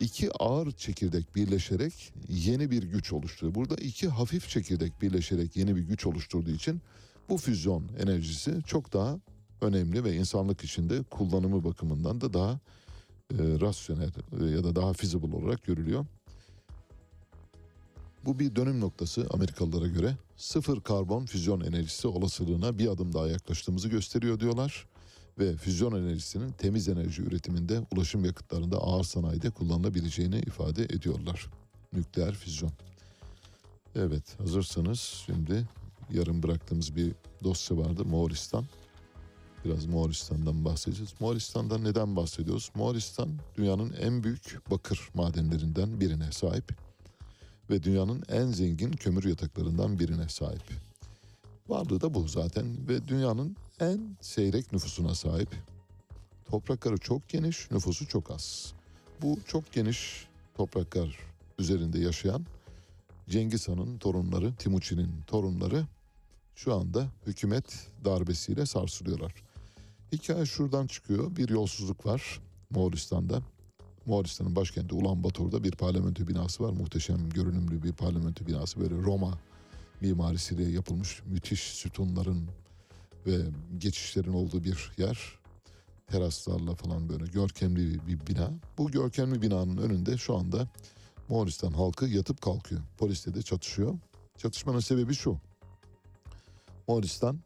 [0.00, 3.54] iki ağır çekirdek birleşerek yeni bir güç oluşturuyor.
[3.54, 6.80] Burada iki hafif çekirdek birleşerek yeni bir güç oluşturduğu için
[7.28, 9.18] bu füzyon enerjisi çok daha
[9.60, 12.52] önemli ve insanlık içinde kullanımı bakımından da daha
[13.32, 14.10] e, rasyonel
[14.40, 16.06] e, ya da daha feasible olarak görülüyor.
[18.24, 20.16] Bu bir dönüm noktası Amerikalılara göre.
[20.36, 24.86] Sıfır karbon füzyon enerjisi olasılığına bir adım daha yaklaştığımızı gösteriyor diyorlar.
[25.38, 31.46] Ve füzyon enerjisinin temiz enerji üretiminde, ulaşım yakıtlarında, ağır sanayide kullanılabileceğini ifade ediyorlar.
[31.92, 32.72] Nükleer füzyon.
[33.94, 35.68] Evet hazırsanız şimdi
[36.10, 37.12] yarım bıraktığımız bir
[37.44, 38.64] dosya vardı Moğolistan.
[39.64, 41.14] Biraz Moğolistan'dan bahsedeceğiz.
[41.20, 42.70] Moğolistan'dan neden bahsediyoruz?
[42.74, 46.72] Moğolistan dünyanın en büyük bakır madenlerinden birine sahip
[47.70, 50.87] ve dünyanın en zengin kömür yataklarından birine sahip.
[51.68, 55.48] Varlığı da bu zaten ve dünyanın en seyrek nüfusuna sahip.
[56.44, 58.72] Toprakları çok geniş, nüfusu çok az.
[59.22, 61.18] Bu çok geniş topraklar
[61.58, 62.46] üzerinde yaşayan
[63.28, 65.86] Cengiz Han'ın torunları, Timuçin'in torunları
[66.54, 69.34] şu anda hükümet darbesiyle sarsılıyorlar.
[70.12, 71.36] Hikaye şuradan çıkıyor.
[71.36, 72.40] Bir yolsuzluk var
[72.70, 73.42] Moğolistan'da.
[74.06, 76.70] Moğolistan'ın başkenti Ulan Bator'da bir parlamento binası var.
[76.70, 78.80] Muhteşem görünümlü bir parlamento binası.
[78.80, 79.38] Böyle Roma
[80.00, 82.48] mimarisiyle yapılmış müthiş sütunların
[83.26, 83.36] ve
[83.78, 85.38] geçişlerin olduğu bir yer.
[86.06, 88.50] Teraslarla falan böyle görkemli bir bina.
[88.78, 90.68] Bu görkemli binanın önünde şu anda
[91.28, 92.80] Moğolistan halkı yatıp kalkıyor.
[92.98, 93.98] Polisle de çatışıyor.
[94.38, 95.38] Çatışmanın sebebi şu.
[96.88, 97.40] Moğolistan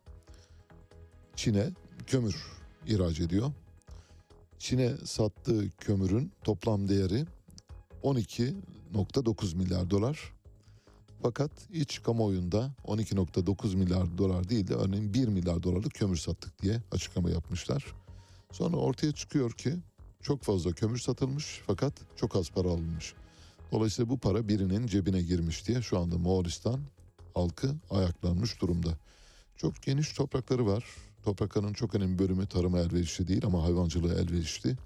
[1.37, 1.70] Çin'e
[2.07, 2.37] kömür
[2.87, 3.53] ihraç ediyor.
[4.59, 7.24] Çin'e sattığı kömürün toplam değeri
[8.03, 10.33] 12.9 milyar dolar.
[11.23, 16.82] Fakat iç kamuoyunda 12.9 milyar dolar değil de örneğin 1 milyar dolarlık kömür sattık diye
[16.93, 17.85] açıklama yapmışlar.
[18.53, 19.74] Sonra ortaya çıkıyor ki
[20.23, 23.15] çok fazla kömür satılmış fakat çok az para alınmış.
[23.73, 26.81] Dolayısıyla bu para birinin cebine girmiş diye şu anda Moğolistan
[27.35, 28.99] halkı ayaklanmış durumda.
[29.57, 30.85] Çok geniş toprakları var.
[31.24, 34.77] Toprakların çok önemli bölümü tarıma elverişli değil ama hayvancılığa elverişli.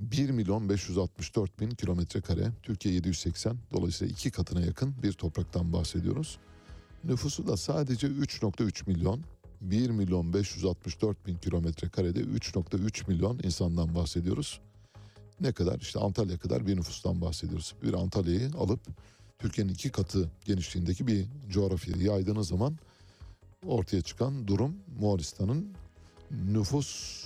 [0.00, 3.56] 1 milyon 564 bin kilometre kare, Türkiye 780.
[3.72, 6.38] Dolayısıyla iki katına yakın bir topraktan bahsediyoruz.
[7.04, 9.20] Nüfusu da sadece 3.3 milyon.
[9.60, 14.60] 1 milyon 564 bin kilometre karede 3.3 milyon insandan bahsediyoruz.
[15.40, 15.80] Ne kadar?
[15.80, 17.74] İşte Antalya kadar bir nüfustan bahsediyoruz.
[17.82, 18.80] Bir Antalya'yı alıp
[19.38, 22.78] Türkiye'nin iki katı genişliğindeki bir coğrafyaya yaydığınız zaman
[23.66, 25.72] ortaya çıkan durum Moğolistan'ın
[26.30, 27.20] nüfus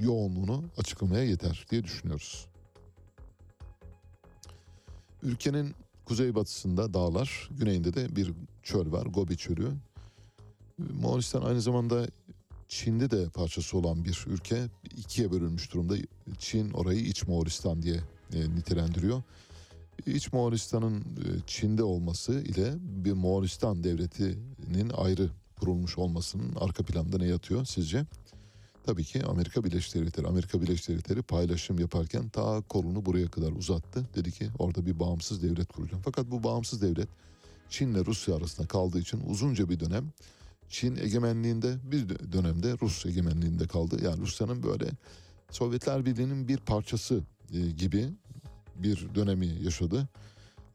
[0.00, 2.46] yoğunluğunu açıklamaya yeter diye düşünüyoruz.
[5.22, 5.74] Ülkenin
[6.04, 8.32] kuzeybatısında dağlar, güneyinde de bir
[8.62, 9.72] çöl var, Gobi Çölü.
[10.78, 12.06] Moğolistan aynı zamanda
[12.68, 14.66] Çin'de de parçası olan bir ülke.
[14.96, 15.94] ikiye bölünmüş durumda.
[16.38, 18.00] Çin orayı İç Moğolistan diye
[18.32, 19.22] e, nitelendiriyor.
[20.06, 27.26] İç Moğolistan'ın e, Çin'de olması ile bir Moğolistan devletinin ayrı kurulmuş olmasının arka planda ne
[27.26, 28.06] yatıyor sizce?
[28.86, 30.26] Tabii ki Amerika Birleşik Devletleri.
[30.26, 34.06] Amerika Birleşik Devletleri paylaşım yaparken ta kolunu buraya kadar uzattı.
[34.14, 36.02] Dedi ki orada bir bağımsız devlet kuracağım.
[36.04, 37.08] Fakat bu bağımsız devlet
[37.70, 40.12] Çin'le Rusya arasında kaldığı için uzunca bir dönem
[40.68, 44.04] Çin egemenliğinde bir dönemde Rus egemenliğinde kaldı.
[44.04, 44.90] Yani Rusya'nın böyle
[45.50, 47.20] Sovyetler Birliği'nin bir parçası
[47.52, 48.08] e, gibi
[48.76, 50.08] bir dönemi yaşadı.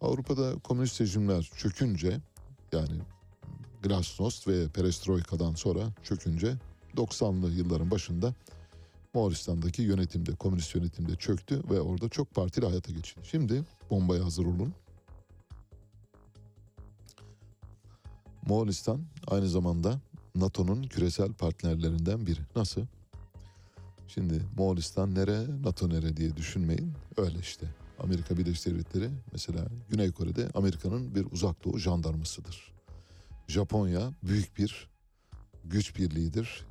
[0.02, 2.20] Avrupa'da komünist rejimler çökünce
[2.72, 3.02] yani
[3.84, 6.56] Glasnost ve Perestroika'dan sonra çökünce
[6.96, 8.34] 90'lı yılların başında
[9.14, 13.22] Moğolistan'daki yönetimde, komünist yönetimde çöktü ve orada çok partili hayata geçti.
[13.24, 14.74] Şimdi bombaya hazır olun.
[18.48, 20.00] Moğolistan aynı zamanda
[20.36, 22.40] NATO'nun küresel partnerlerinden biri.
[22.56, 22.82] Nasıl?
[24.08, 26.94] Şimdi Moğolistan nere, NATO nere diye düşünmeyin.
[27.18, 27.68] Öyle işte.
[28.00, 32.74] Amerika Birleşik Devletleri mesela Güney Kore'de Amerika'nın bir uzak doğu jandarmasıdır.
[33.48, 34.90] Japonya büyük bir
[35.66, 36.66] güç birliğidir.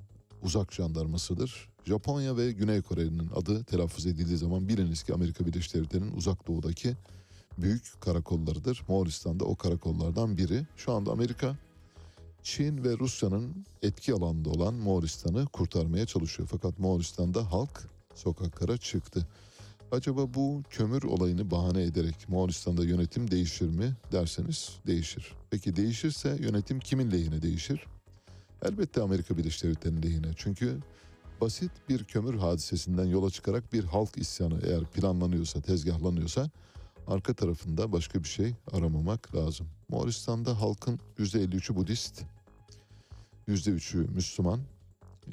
[0.45, 1.69] Uzak jandarmasıdır.
[1.85, 6.97] Japonya ve Güney Kore'nin adı telaffuz edildiği zaman biliniz ki Amerika Birleşik Devletleri'nin uzak doğudaki
[7.59, 8.83] büyük karakollarıdır.
[8.89, 10.67] Moğolistan da o karakollardan biri.
[10.77, 11.57] Şu anda Amerika
[12.43, 16.49] Çin ve Rusya'nın etki alanında olan Moğolistan'ı kurtarmaya çalışıyor.
[16.53, 19.27] Fakat Moğolistan'da halk sokaklara çıktı.
[19.93, 25.33] Acaba bu kömür olayını bahane ederek Moğolistan'da yönetim değişir mi derseniz değişir.
[25.51, 27.87] Peki değişirse yönetim kimin lehine değişir?
[28.65, 30.33] Elbette Amerika Birleşik Devletleri'nin lehine.
[30.37, 30.79] Çünkü
[31.41, 36.51] basit bir kömür hadisesinden yola çıkarak bir halk isyanı eğer planlanıyorsa, tezgahlanıyorsa
[37.07, 39.67] arka tarafında başka bir şey aramamak lazım.
[39.89, 42.23] Moğolistan'da halkın %53'ü Budist,
[43.49, 44.61] %3'ü Müslüman,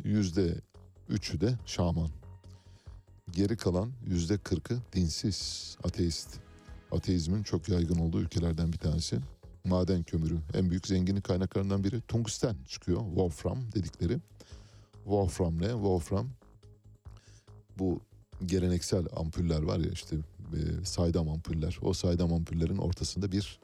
[0.03, 2.09] %3'ü de Şaman.
[3.31, 6.29] Geri kalan %40'ı dinsiz, ateist.
[6.91, 9.19] Ateizmin çok yaygın olduğu ülkelerden bir tanesi.
[9.63, 12.01] Maden kömürü en büyük zenginlik kaynaklarından biri.
[12.01, 14.17] Tungsten çıkıyor, Wolfram dedikleri.
[14.93, 15.67] Wolfram ne?
[15.67, 16.29] Wolfram
[17.79, 18.01] bu
[18.45, 20.15] geleneksel ampuller var ya işte
[20.53, 21.77] e, saydam ampuller.
[21.81, 23.59] O saydam ampullerin ortasında bir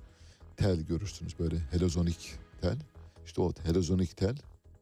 [0.57, 2.77] tel görürsünüz böyle helezonik tel.
[3.25, 4.35] İşte o helezonik tel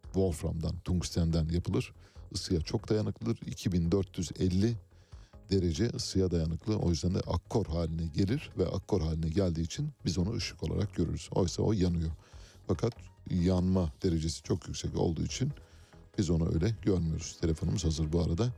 [0.03, 1.93] Wolfram'dan, tungstenden yapılır.
[2.31, 3.37] Isıya çok dayanıklıdır.
[3.45, 4.75] 2450
[5.51, 6.77] derece ısıya dayanıklı.
[6.77, 10.95] O yüzden de akkor haline gelir ve akkor haline geldiği için biz onu ışık olarak
[10.95, 11.30] görürüz.
[11.31, 12.11] Oysa o yanıyor.
[12.67, 12.93] Fakat
[13.30, 15.51] yanma derecesi çok yüksek olduğu için
[16.17, 17.38] biz onu öyle görmüyoruz.
[17.41, 18.53] Telefonumuz hazır bu arada.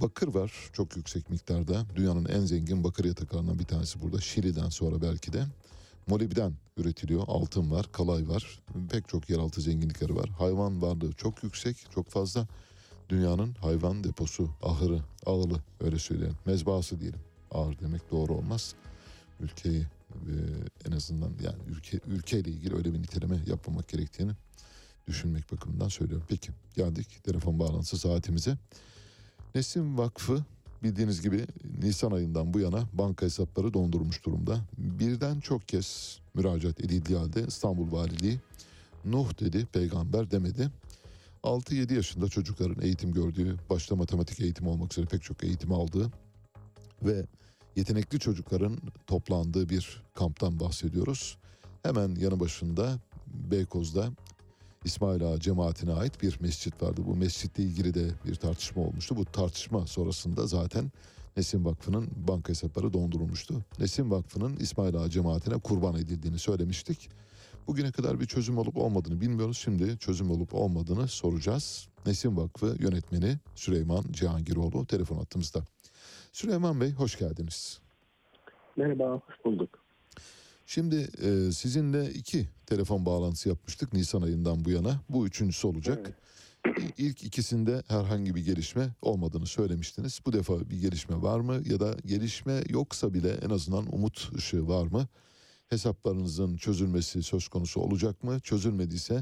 [0.00, 1.86] Bakır var çok yüksek miktarda.
[1.96, 4.20] Dünyanın en zengin bakır yataklarından bir tanesi burada.
[4.20, 5.44] Şili'den sonra belki de.
[6.06, 7.24] Molibden üretiliyor.
[7.26, 8.60] Altın var, kalay var.
[8.90, 10.28] Pek çok yeraltı zenginlikleri var.
[10.28, 12.46] Hayvan varlığı çok yüksek, çok fazla.
[13.08, 16.36] Dünyanın hayvan deposu, ahırı, ağılı öyle söyleyelim.
[16.46, 17.20] Mezbahası diyelim.
[17.50, 18.74] Ağır demek doğru olmaz.
[19.40, 20.34] Ülkeyi e,
[20.88, 24.32] en azından yani ülke ülkeyle ilgili öyle bir niteleme yapmamak gerektiğini
[25.06, 26.26] düşünmek bakımından söylüyorum.
[26.28, 28.58] Peki geldik telefon bağlantısı saatimize.
[29.54, 30.44] Nesim Vakfı
[30.82, 31.46] bildiğiniz gibi
[31.82, 34.60] Nisan ayından bu yana banka hesapları dondurmuş durumda.
[34.78, 38.40] Birden çok kez müracaat edildiği halde İstanbul Valiliği
[39.04, 40.70] Nuh dedi peygamber demedi.
[41.42, 46.10] 6-7 yaşında çocukların eğitim gördüğü, başta matematik eğitimi olmak üzere pek çok eğitim aldığı
[47.02, 47.26] ve
[47.76, 51.38] yetenekli çocukların toplandığı bir kamptan bahsediyoruz.
[51.82, 54.10] Hemen yanı başında Beykoz'da
[54.84, 57.00] İsmail Ağa cemaatine ait bir mescit vardı.
[57.06, 59.16] Bu mescitle ilgili de bir tartışma olmuştu.
[59.16, 60.92] Bu tartışma sonrasında zaten
[61.36, 63.64] Nesim Vakfı'nın banka hesapları dondurulmuştu.
[63.78, 67.10] Nesim Vakfı'nın İsmail Ağa cemaatine kurban edildiğini söylemiştik.
[67.66, 69.58] Bugüne kadar bir çözüm olup olmadığını bilmiyoruz.
[69.58, 71.88] Şimdi çözüm olup olmadığını soracağız.
[72.06, 75.64] Nesim Vakfı yönetmeni Süleyman Cihangiroğlu telefon attığımızda.
[76.32, 77.78] Süleyman Bey hoş geldiniz.
[78.76, 79.78] Merhaba, hoş bulduk.
[80.66, 85.00] Şimdi e, sizinle iki telefon bağlantısı yapmıştık Nisan ayından bu yana.
[85.08, 86.18] Bu üçüncüsü olacak.
[86.66, 90.20] İ- İlk ikisinde herhangi bir gelişme olmadığını söylemiştiniz.
[90.26, 94.68] Bu defa bir gelişme var mı ya da gelişme yoksa bile en azından umut ışığı
[94.68, 95.06] var mı?
[95.72, 98.40] Hesaplarınızın çözülmesi söz konusu olacak mı?
[98.40, 99.14] Çözülmediyse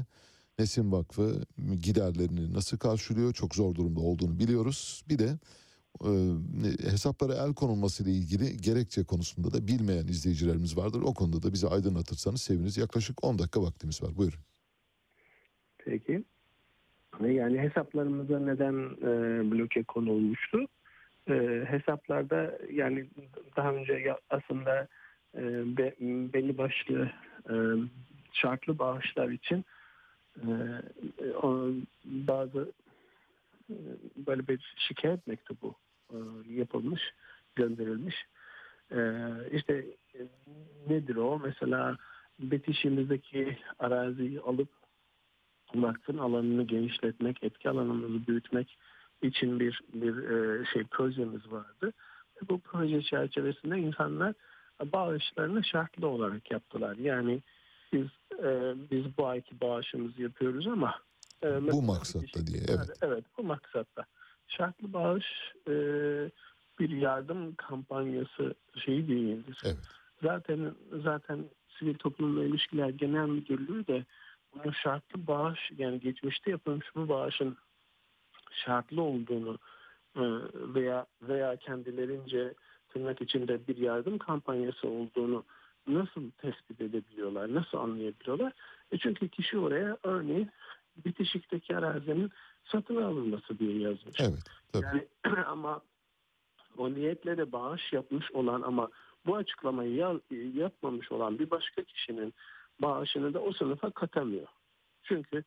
[0.59, 1.45] Nesim Vakfı
[1.83, 3.33] giderlerini nasıl karşılıyor?
[3.33, 5.03] Çok zor durumda olduğunu biliyoruz.
[5.09, 5.29] Bir de
[6.05, 6.11] e,
[6.91, 11.01] hesaplara el konulması ile ilgili gerekçe konusunda da bilmeyen izleyicilerimiz vardır.
[11.01, 12.77] O konuda da bizi aydınlatırsanız seviniriz.
[12.77, 14.11] Yaklaşık 10 dakika vaktimiz var.
[14.17, 14.39] Buyurun.
[15.77, 16.23] Peki.
[17.21, 19.11] Yani hesaplarımıza neden e,
[19.51, 20.67] bloke konulmuştu?
[21.29, 21.33] E,
[21.67, 23.09] hesaplarda yani
[23.57, 24.87] daha önce aslında
[25.37, 25.41] e,
[25.77, 25.95] be-
[26.33, 27.11] belli başlı
[27.49, 27.53] e,
[28.33, 29.65] şartlı bağışlar için
[30.37, 30.47] e,
[32.05, 32.71] bazı
[33.69, 33.75] e,
[34.27, 35.75] böyle bir şikayet mektubu
[36.09, 36.17] e,
[36.49, 37.01] yapılmış,
[37.55, 38.15] gönderilmiş.
[38.91, 38.99] E,
[39.51, 39.85] işte
[40.15, 40.19] e,
[40.89, 41.39] nedir o?
[41.39, 41.97] Mesela
[42.39, 44.69] bitişimizdeki araziyi alıp
[45.75, 48.77] vakfın alanını genişletmek, etki alanımızı büyütmek
[49.21, 51.93] için bir bir e, şey projemiz vardı.
[52.49, 54.33] Bu proje çerçevesinde insanlar
[54.91, 56.95] bağışlarını şartlı olarak yaptılar.
[56.95, 57.41] Yani
[57.93, 58.07] biz
[58.43, 60.95] e, biz bu ayki bağışımızı yapıyoruz ama
[61.43, 62.97] e, Bu maksatta diye evet.
[63.01, 64.05] Evet bu maksatta.
[64.47, 65.25] Şartlı bağış
[65.67, 65.73] e,
[66.79, 68.55] bir yardım kampanyası
[68.85, 69.61] şeyi değildir.
[69.65, 69.77] Evet.
[70.23, 71.45] Zaten zaten
[71.79, 74.05] Sivil Toplumla İlişkiler Genel Müdürlüğü de
[74.53, 77.57] bunun şartlı bağış yani geçmişte yapılmış bu bağışın
[78.65, 79.57] şartlı olduğunu
[80.15, 80.23] e,
[80.75, 82.53] veya veya kendilerince
[82.93, 85.43] tırnak içinde bir yardım kampanyası olduğunu
[85.87, 88.53] nasıl tespit edebiliyorlar, nasıl anlayabiliyorlar?
[88.91, 90.49] E çünkü kişi oraya örneğin
[91.05, 92.31] bitişikteki arazinin
[92.65, 94.19] satın alınması diye yazmış.
[94.19, 94.39] Evet.
[94.73, 94.85] Tabii.
[94.85, 95.07] Yani
[95.45, 95.81] ama
[96.77, 98.89] o niyetle de bağış yapmış olan ama
[99.25, 100.19] bu açıklamayı ya-
[100.53, 102.33] yapmamış olan bir başka kişinin
[102.81, 104.47] bağışını da o sınıfa katamıyor.
[105.03, 105.43] Çünkü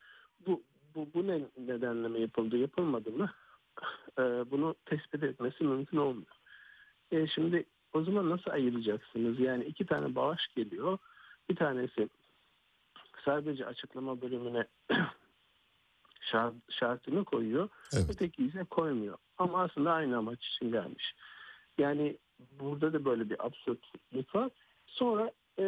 [0.47, 0.63] bu
[0.95, 3.31] bu, bu ne nedenle mi yapıldı yapılmadı mı
[4.19, 6.34] e, bunu tespit etmesi mümkün olmuyor.
[7.11, 9.39] E, şimdi o zaman nasıl ayıracaksınız?
[9.39, 10.97] Yani iki tane bağış geliyor.
[11.49, 12.09] Bir tanesi
[13.25, 14.67] sadece açıklama bölümüne
[16.21, 17.69] şart, şartını koyuyor.
[17.93, 18.05] Evet.
[18.09, 19.17] Öteki ise koymuyor.
[19.37, 21.13] Ama aslında aynı amaç için gelmiş.
[21.77, 22.17] Yani
[22.59, 24.49] burada da böyle bir absürtlük var.
[24.85, 25.63] Sonra e,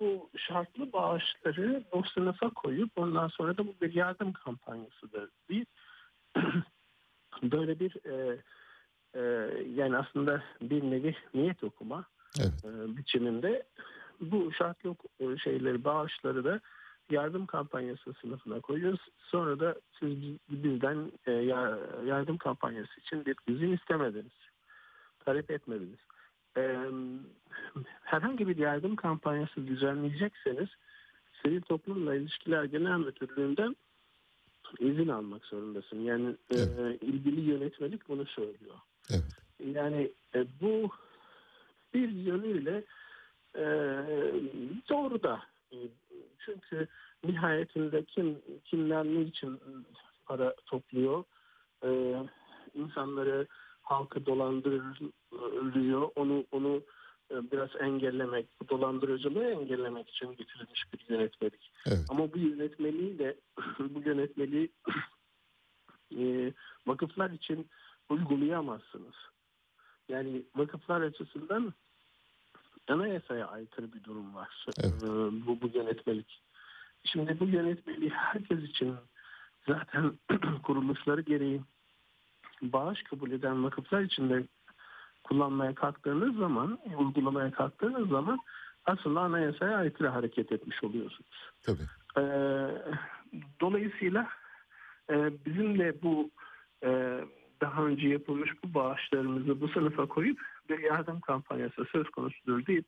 [0.00, 5.68] bu şartlı bağışları o sınıfa koyup ondan sonra da bu bir yardım kampanyasıdır deyip
[7.42, 8.38] böyle bir e,
[9.14, 9.20] e,
[9.74, 12.04] yani aslında bir nevi niyet okuma
[12.40, 12.64] Evet.
[12.64, 13.62] e, biçiminde
[14.20, 16.60] bu şartlı e, şeyleri bağışları da
[17.10, 19.00] yardım kampanyası sınıfına koyuyoruz.
[19.18, 24.32] Sonra da siz biz- bizden e, ya- yardım kampanyası için bir izin istemediniz.
[25.24, 25.98] Talep etmediniz.
[26.56, 26.76] E,
[28.02, 30.68] herhangi bir yardım kampanyası düzenleyecekseniz
[31.42, 33.76] Sivil Toplumla İlişkiler Genel Müdürlüğü'nden
[34.78, 36.00] izin almak zorundasın.
[36.00, 36.56] Yani e,
[37.00, 38.74] ilgili yönetmelik bunu söylüyor.
[39.10, 39.24] Evet.
[39.74, 40.90] Yani e, bu
[41.94, 42.84] bir yönüyle
[43.56, 43.64] e,
[44.88, 45.78] doğru da E,
[46.38, 46.88] çünkü
[47.24, 49.60] nihayetinde kim kimler ne için
[50.26, 51.24] para topluyor
[51.84, 52.14] e,
[52.74, 53.46] insanları
[53.82, 56.82] halkı dolandırıyor onu onu
[57.30, 61.72] e, biraz engellemek bu dolandırıcılığı engellemek için getirilmiş bir yönetmelik.
[61.86, 62.06] Evet.
[62.08, 63.36] Ama bu yönetmeliği de
[63.78, 64.72] bu yönetmeliği
[66.18, 66.52] e,
[66.86, 67.68] vakıflar için
[68.08, 69.14] uygulayamazsınız.
[70.08, 71.74] Yani vakıflar açısından
[72.88, 74.66] anayasaya aykırı bir durum var.
[74.82, 75.02] Evet.
[75.02, 75.06] Ee,
[75.46, 76.42] bu, bu yönetmelik.
[77.04, 78.94] Şimdi bu yönetmeliği herkes için
[79.68, 80.12] zaten
[80.62, 81.60] kuruluşları gereği
[82.62, 84.44] bağış kabul eden vakıflar için de
[85.24, 88.38] kullanmaya kalktığınız zaman, uygulamaya kalktığınız zaman
[88.86, 91.50] aslında anayasaya aykırı hareket etmiş oluyorsunuz.
[91.62, 91.82] Tabii.
[92.18, 92.22] Ee,
[93.60, 94.28] dolayısıyla
[95.10, 95.14] e,
[95.46, 96.30] bizim de bu
[96.84, 97.20] e,
[97.60, 102.84] daha önce yapılmış bu bağışlarımızı bu sınıfa koyup bir yardım kampanyası söz konusudur deyip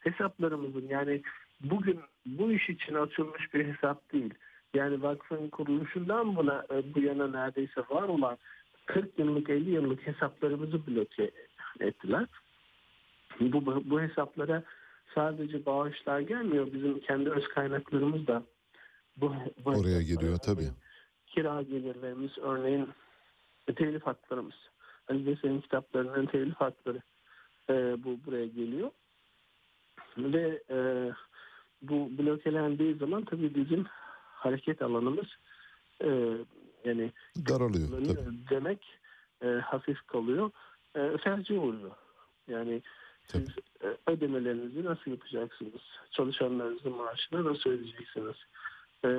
[0.00, 1.22] hesaplarımızın yani
[1.60, 4.34] bugün bu iş için açılmış bir hesap değil.
[4.74, 8.38] Yani vakfın kuruluşundan buna e, bu yana neredeyse var olan
[8.86, 11.30] 40 yıllık 50 yıllık hesaplarımızı bloke
[11.80, 12.26] ettiler.
[13.40, 14.62] Bu, bu, bu hesaplara
[15.14, 16.72] sadece bağışlar gelmiyor.
[16.72, 18.42] Bizim kendi öz kaynaklarımız da
[19.16, 19.34] bu,
[19.64, 20.68] bu Oraya hesaplara- geliyor tabii.
[21.26, 22.88] Kira gelirlerimiz örneğin
[23.74, 24.54] telif haklarımız.
[25.08, 27.02] Ali Vesel'in kitaplarının telif hakları
[27.70, 28.90] e, bu buraya geliyor.
[30.18, 30.78] Ve e,
[31.82, 33.86] bu blokelendiği zaman tabii bizim
[34.34, 35.26] hareket alanımız
[36.04, 36.08] e,
[36.84, 37.12] yani
[37.48, 38.48] Daralıyor tabii.
[38.50, 38.98] demek
[39.42, 40.50] e, hafif kalıyor.
[40.96, 41.90] E, felce oluyor.
[42.48, 42.82] Yani
[43.26, 43.48] siz
[43.84, 45.82] e, ödemelerinizi nasıl yapacaksınız?
[46.10, 48.36] Çalışanlarınızın maaşını nasıl ödeyeceksiniz?
[49.04, 49.10] E,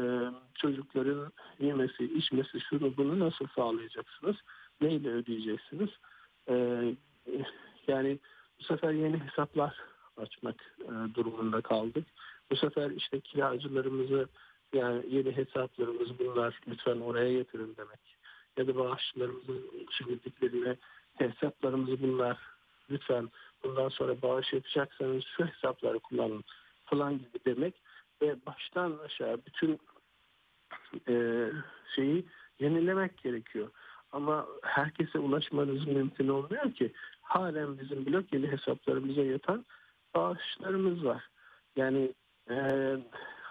[0.56, 4.36] çocukların yemesi, içmesi, şunu bunu nasıl sağlayacaksınız?
[4.82, 5.90] Neyle ödeyeceksiniz?
[6.50, 6.84] E,
[7.88, 8.20] yani
[8.60, 9.76] bu sefer yeni hesaplar
[10.18, 12.08] açmak e, durumunda kaldık.
[12.52, 14.28] Bu sefer işte kiracılarımızı
[14.74, 18.00] yani yeni hesaplarımız bunlar lütfen oraya yatırın demek.
[18.58, 19.62] Ya da bağışçılarımızın
[19.92, 20.76] şimdiliklerine
[21.16, 22.38] hesaplarımızı bunlar
[22.90, 23.30] lütfen
[23.64, 26.44] bundan sonra bağış yapacaksanız şu hesapları kullanın
[26.86, 27.74] falan gibi demek
[28.22, 29.80] ve baştan aşağı bütün
[31.10, 31.46] e,
[31.96, 32.26] şeyi
[32.60, 33.70] yenilemek gerekiyor.
[34.12, 36.94] Ama herkese ulaşmanız mümkün olmuyor ki.
[37.22, 39.66] Halen bizim blokeli hesaplarımıza yatan
[40.16, 41.30] bağışlarımız var.
[41.76, 42.14] Yani
[42.50, 42.58] e,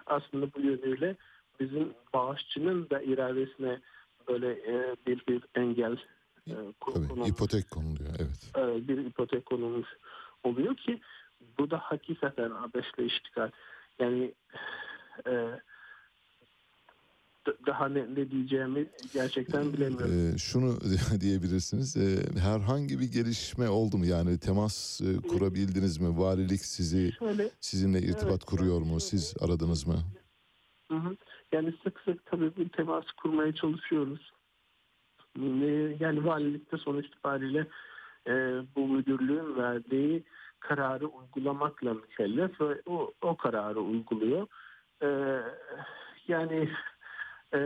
[0.07, 1.17] aslında bu yönüyle
[1.61, 3.81] bizim bağışçının da iradesine
[4.29, 6.73] böyle e, bir bir engel e, Tabii.
[6.81, 8.11] konulmuş, İpotek konuluyor.
[8.19, 8.53] Evet.
[8.57, 9.89] e, bir ipotek konulmuş
[10.45, 11.01] oluyor ki
[11.59, 13.51] bu da hakikaten abesle iştikal.
[13.99, 14.35] Yani
[15.27, 15.61] e,
[17.67, 20.33] daha ne, ne diyeceğimi gerçekten bilemiyorum.
[20.35, 20.79] Ee, şunu
[21.21, 21.97] diyebilirsiniz.
[21.97, 24.07] Ee, herhangi bir gelişme oldu mu?
[24.07, 26.19] Yani temas e, kurabildiniz mi?
[26.19, 29.01] Valilik sizi Şöyle sizinle irtibat Evet, kuruyor mu?
[29.01, 29.97] Siz aradınız mı?
[30.91, 31.17] Hı hı.
[31.53, 34.33] Yani sık sık tabii bir temas kurmaya çalışıyoruz.
[36.01, 37.67] Yani valilikte sonuç itibariyle
[38.27, 38.33] e,
[38.77, 40.25] bu müdürlüğün verdiği
[40.61, 44.47] kararı uygulamakla mükellef ve o, o kararı uyguluyor.
[45.03, 45.43] Ee,
[46.29, 46.71] yani
[47.55, 47.59] e,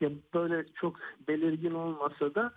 [0.00, 0.96] ya böyle çok
[1.28, 2.52] belirgin olmasa da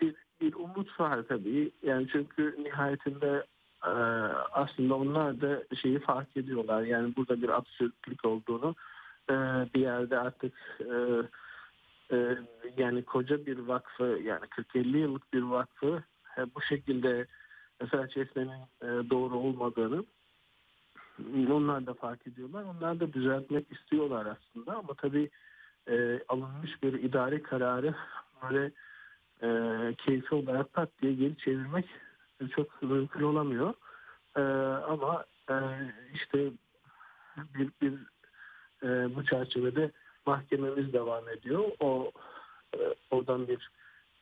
[0.00, 1.70] bir bir umut var tabii.
[1.82, 3.46] Yani çünkü nihayetinde
[3.86, 3.90] e,
[4.52, 6.82] aslında onlar da şeyi fark ediyorlar.
[6.82, 8.74] Yani burada bir absürtlük olduğunu
[9.30, 9.34] e,
[9.74, 10.94] bir yerde artık e,
[12.16, 12.38] e,
[12.76, 16.02] yani koca bir vakfı yani 40-50 yıllık bir vakfı
[16.38, 17.26] e, bu şekilde
[17.86, 20.04] felç etmenin e, doğru olmadığını
[21.50, 22.64] onlar da fark ediyorlar.
[22.64, 25.30] Onlar da düzeltmek istiyorlar aslında ama tabii
[25.88, 27.94] e, alınmış bir idari kararı
[28.42, 28.72] böyle
[29.42, 29.48] e,
[29.94, 31.84] keyfi olarak pat diye geri çevirmek
[32.50, 33.74] çok mümkün olamıyor.
[34.36, 34.40] E,
[34.84, 35.54] ama e,
[36.14, 36.50] işte
[37.36, 37.92] bir, bir
[38.82, 39.90] e, bu çerçevede
[40.26, 41.64] mahkememiz devam ediyor.
[41.80, 42.12] O
[42.74, 42.78] e,
[43.10, 43.70] oradan bir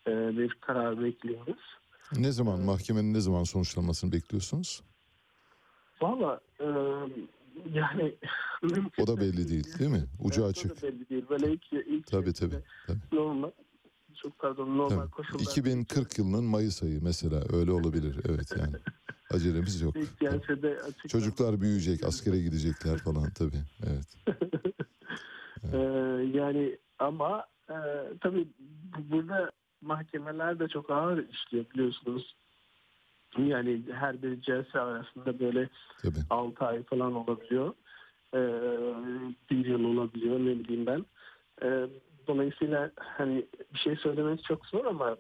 [0.07, 1.79] e, bir karar bekliyoruz.
[2.17, 4.83] Ne zaman mahkemenin ne zaman sonuçlanmasını bekliyorsunuz?
[6.03, 6.65] Valla e,
[7.73, 8.15] yani
[8.99, 10.05] O da belli değil değil mi?
[10.21, 10.73] Ucu Evet, açık.
[10.73, 11.25] O da belli değil.
[11.31, 12.63] Böyle ilk, ilk Tabii tabii.
[12.87, 12.99] tabii.
[13.13, 13.51] normal
[14.15, 15.11] çok pardon normal Tabii.
[15.11, 15.41] koşullar.
[15.41, 18.17] 2040 yılının Mayıs ayı mesela öyle olabilir.
[18.29, 18.77] Evet yani.
[19.31, 19.97] Acelemiz yok.
[19.97, 21.09] Açık.
[21.09, 23.63] Çocuklar büyüyecek, askere gidecekler falan tabii.
[23.87, 24.17] Evet.
[25.73, 25.77] Ee,
[26.39, 27.77] yani ama e,
[28.21, 32.35] tabii bu- burada mahkemeler de çok ağır işliyor biliyorsunuz.
[33.39, 35.69] Yani her bir celse arasında böyle
[36.03, 36.19] Tabii.
[36.31, 37.75] 6 ay falan olabiliyor.
[38.35, 38.39] Ee,
[39.51, 41.07] bir yıl olabiliyor ne bileyim ben.
[41.63, 41.89] Ee,
[42.27, 45.17] dolayısıyla hani bir şey söylemek çok zor ama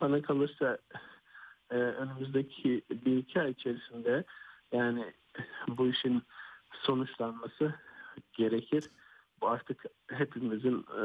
[0.00, 0.78] bana kalırsa
[1.70, 4.24] e, önümüzdeki bir iki ay içerisinde
[4.72, 5.12] yani
[5.68, 6.22] bu işin
[6.72, 7.74] sonuçlanması
[8.32, 8.90] gerekir.
[9.40, 11.04] Bu artık hepimizin e,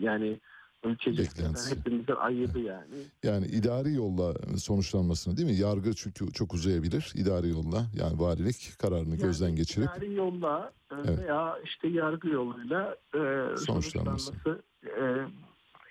[0.00, 0.40] yani
[0.84, 1.76] Beklentisi.
[1.76, 2.94] hepimizin ayıbı yani.
[3.22, 5.56] Yani idari yolla sonuçlanmasını değil mi?
[5.56, 7.12] Yargı çünkü çok uzayabilir.
[7.14, 11.18] İdari yolla yani valilik kararını gözden geçirip İdari yolla e, Evet.
[11.18, 13.18] veya işte yargı yoluyla e,
[13.56, 14.24] Sonuçlanması.
[14.32, 15.02] sonuçlanması e,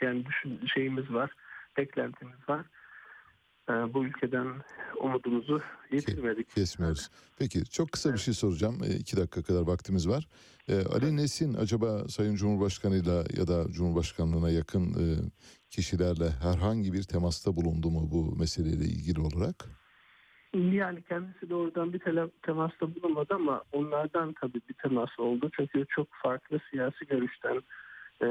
[0.05, 1.31] yani düşün, şeyimiz var,
[1.77, 2.65] beklentimiz var.
[3.69, 4.47] E, bu ülkeden
[5.01, 5.61] umudumuzu
[5.91, 6.49] yitirmedik.
[6.55, 7.09] kesmiyoruz.
[7.39, 8.77] Peki çok kısa bir şey soracağım.
[8.83, 10.27] E, iki dakika kadar vaktimiz var.
[10.69, 15.05] E, Ali Nesin acaba Sayın Cumhurbaşkanı'yla ya da Cumhurbaşkanlığına yakın e,
[15.69, 19.55] kişilerle herhangi bir temasta bulundu mu bu meseleyle ilgili olarak?
[20.53, 25.49] Yani kendisi de oradan bir tele, temasta bulunmadı ama onlardan tabii bir temas oldu.
[25.55, 27.61] Çünkü çok farklı siyasi görüşten
[28.21, 28.27] e,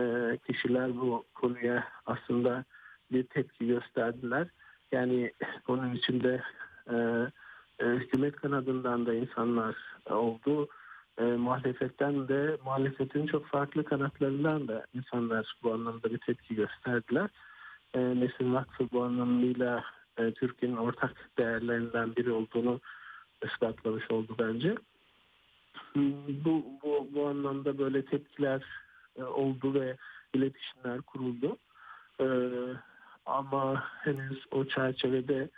[0.47, 2.65] kişiler bu konuya aslında
[3.13, 4.49] bir tepki gösterdiler.
[4.93, 5.33] Yani
[5.69, 6.43] onun içinde
[6.91, 6.97] e,
[7.79, 9.77] e, hükümet kanadından da insanlar
[10.11, 10.69] oldu.
[11.19, 17.31] E, muhalefetten de muhalefetin çok farklı kanatlarından da insanlar bu anlamda bir tepki gösterdiler.
[17.95, 19.85] E, Nesin Vakfı bu anlamıyla
[20.19, 22.81] e, Türkiye'nin ortak değerlerinden biri olduğunu
[23.45, 24.75] ispatlamış oldu bence.
[26.45, 28.63] Bu, bu, bu anlamda böyle tepkiler
[29.17, 29.97] e, oldu ve
[30.35, 31.57] iletişimler kuruldu.
[32.21, 32.27] E,
[33.27, 35.51] ama henüz o çerçevede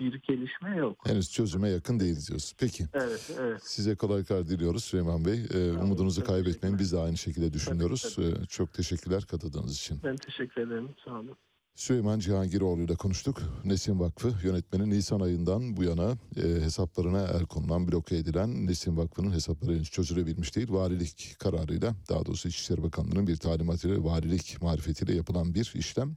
[0.00, 0.98] bir gelişme yok.
[1.06, 2.54] Henüz çözüme yakın değiliz diyoruz.
[2.58, 2.84] Peki.
[2.94, 3.60] Evet, evet.
[3.64, 5.46] Size kolaylıklar diliyoruz Süleyman Bey.
[5.54, 6.78] E, umudunuzu kaybetmeyin.
[6.78, 8.18] Biz de aynı şekilde düşünüyoruz.
[8.18, 10.00] E, çok teşekkürler katıldığınız için.
[10.04, 10.88] Ben teşekkür ederim.
[11.04, 11.36] Sağ olun.
[11.74, 13.42] Süleyman Cihangiroğlu ile konuştuk.
[13.64, 19.32] Nesin Vakfı yönetmeni Nisan ayından bu yana e, hesaplarına el konulan, bloke edilen Nesin Vakfı'nın
[19.32, 20.68] hesapları henüz çözülebilmiş değil.
[20.70, 26.16] Valilik kararıyla, daha doğrusu İçişleri Bakanlığı'nın bir talimatıyla, valilik marifetiyle yapılan bir işlem.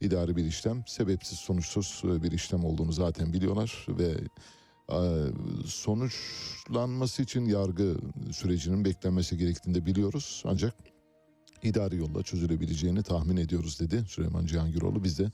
[0.00, 4.14] İdari bir işlem, sebepsiz sonuçsuz e, bir işlem olduğunu zaten biliyorlar ve
[4.92, 4.98] e,
[5.66, 7.96] sonuçlanması için yargı
[8.32, 10.42] sürecinin beklenmesi gerektiğini de biliyoruz.
[10.46, 10.74] Ancak
[11.62, 15.04] idari yolla çözülebileceğini tahmin ediyoruz dedi Süleyman Cihangiroğlu.
[15.04, 15.32] Biz de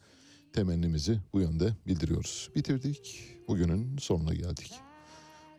[0.52, 2.50] temennimizi bu yönde bildiriyoruz.
[2.54, 3.28] Bitirdik.
[3.48, 4.72] Bugünün sonuna geldik.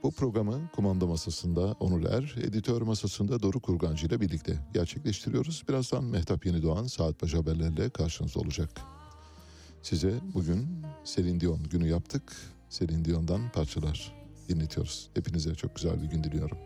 [0.04, 5.64] Bu programı kumanda masasında Onur Er, editör masasında Doru Kurgancı ile birlikte gerçekleştiriyoruz.
[5.70, 8.93] Birazdan Mehtap Yeni Doğan saat başı haberlerle karşınızda olacak.
[9.84, 10.68] Size bugün
[11.04, 12.24] Selin Dion günü yaptık.
[12.70, 14.14] Selin Dion'dan parçalar
[14.50, 15.10] dinletiyoruz.
[15.14, 16.58] Hepinize çok güzel bir gün diliyorum.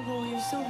[0.00, 0.69] Marvel, you're so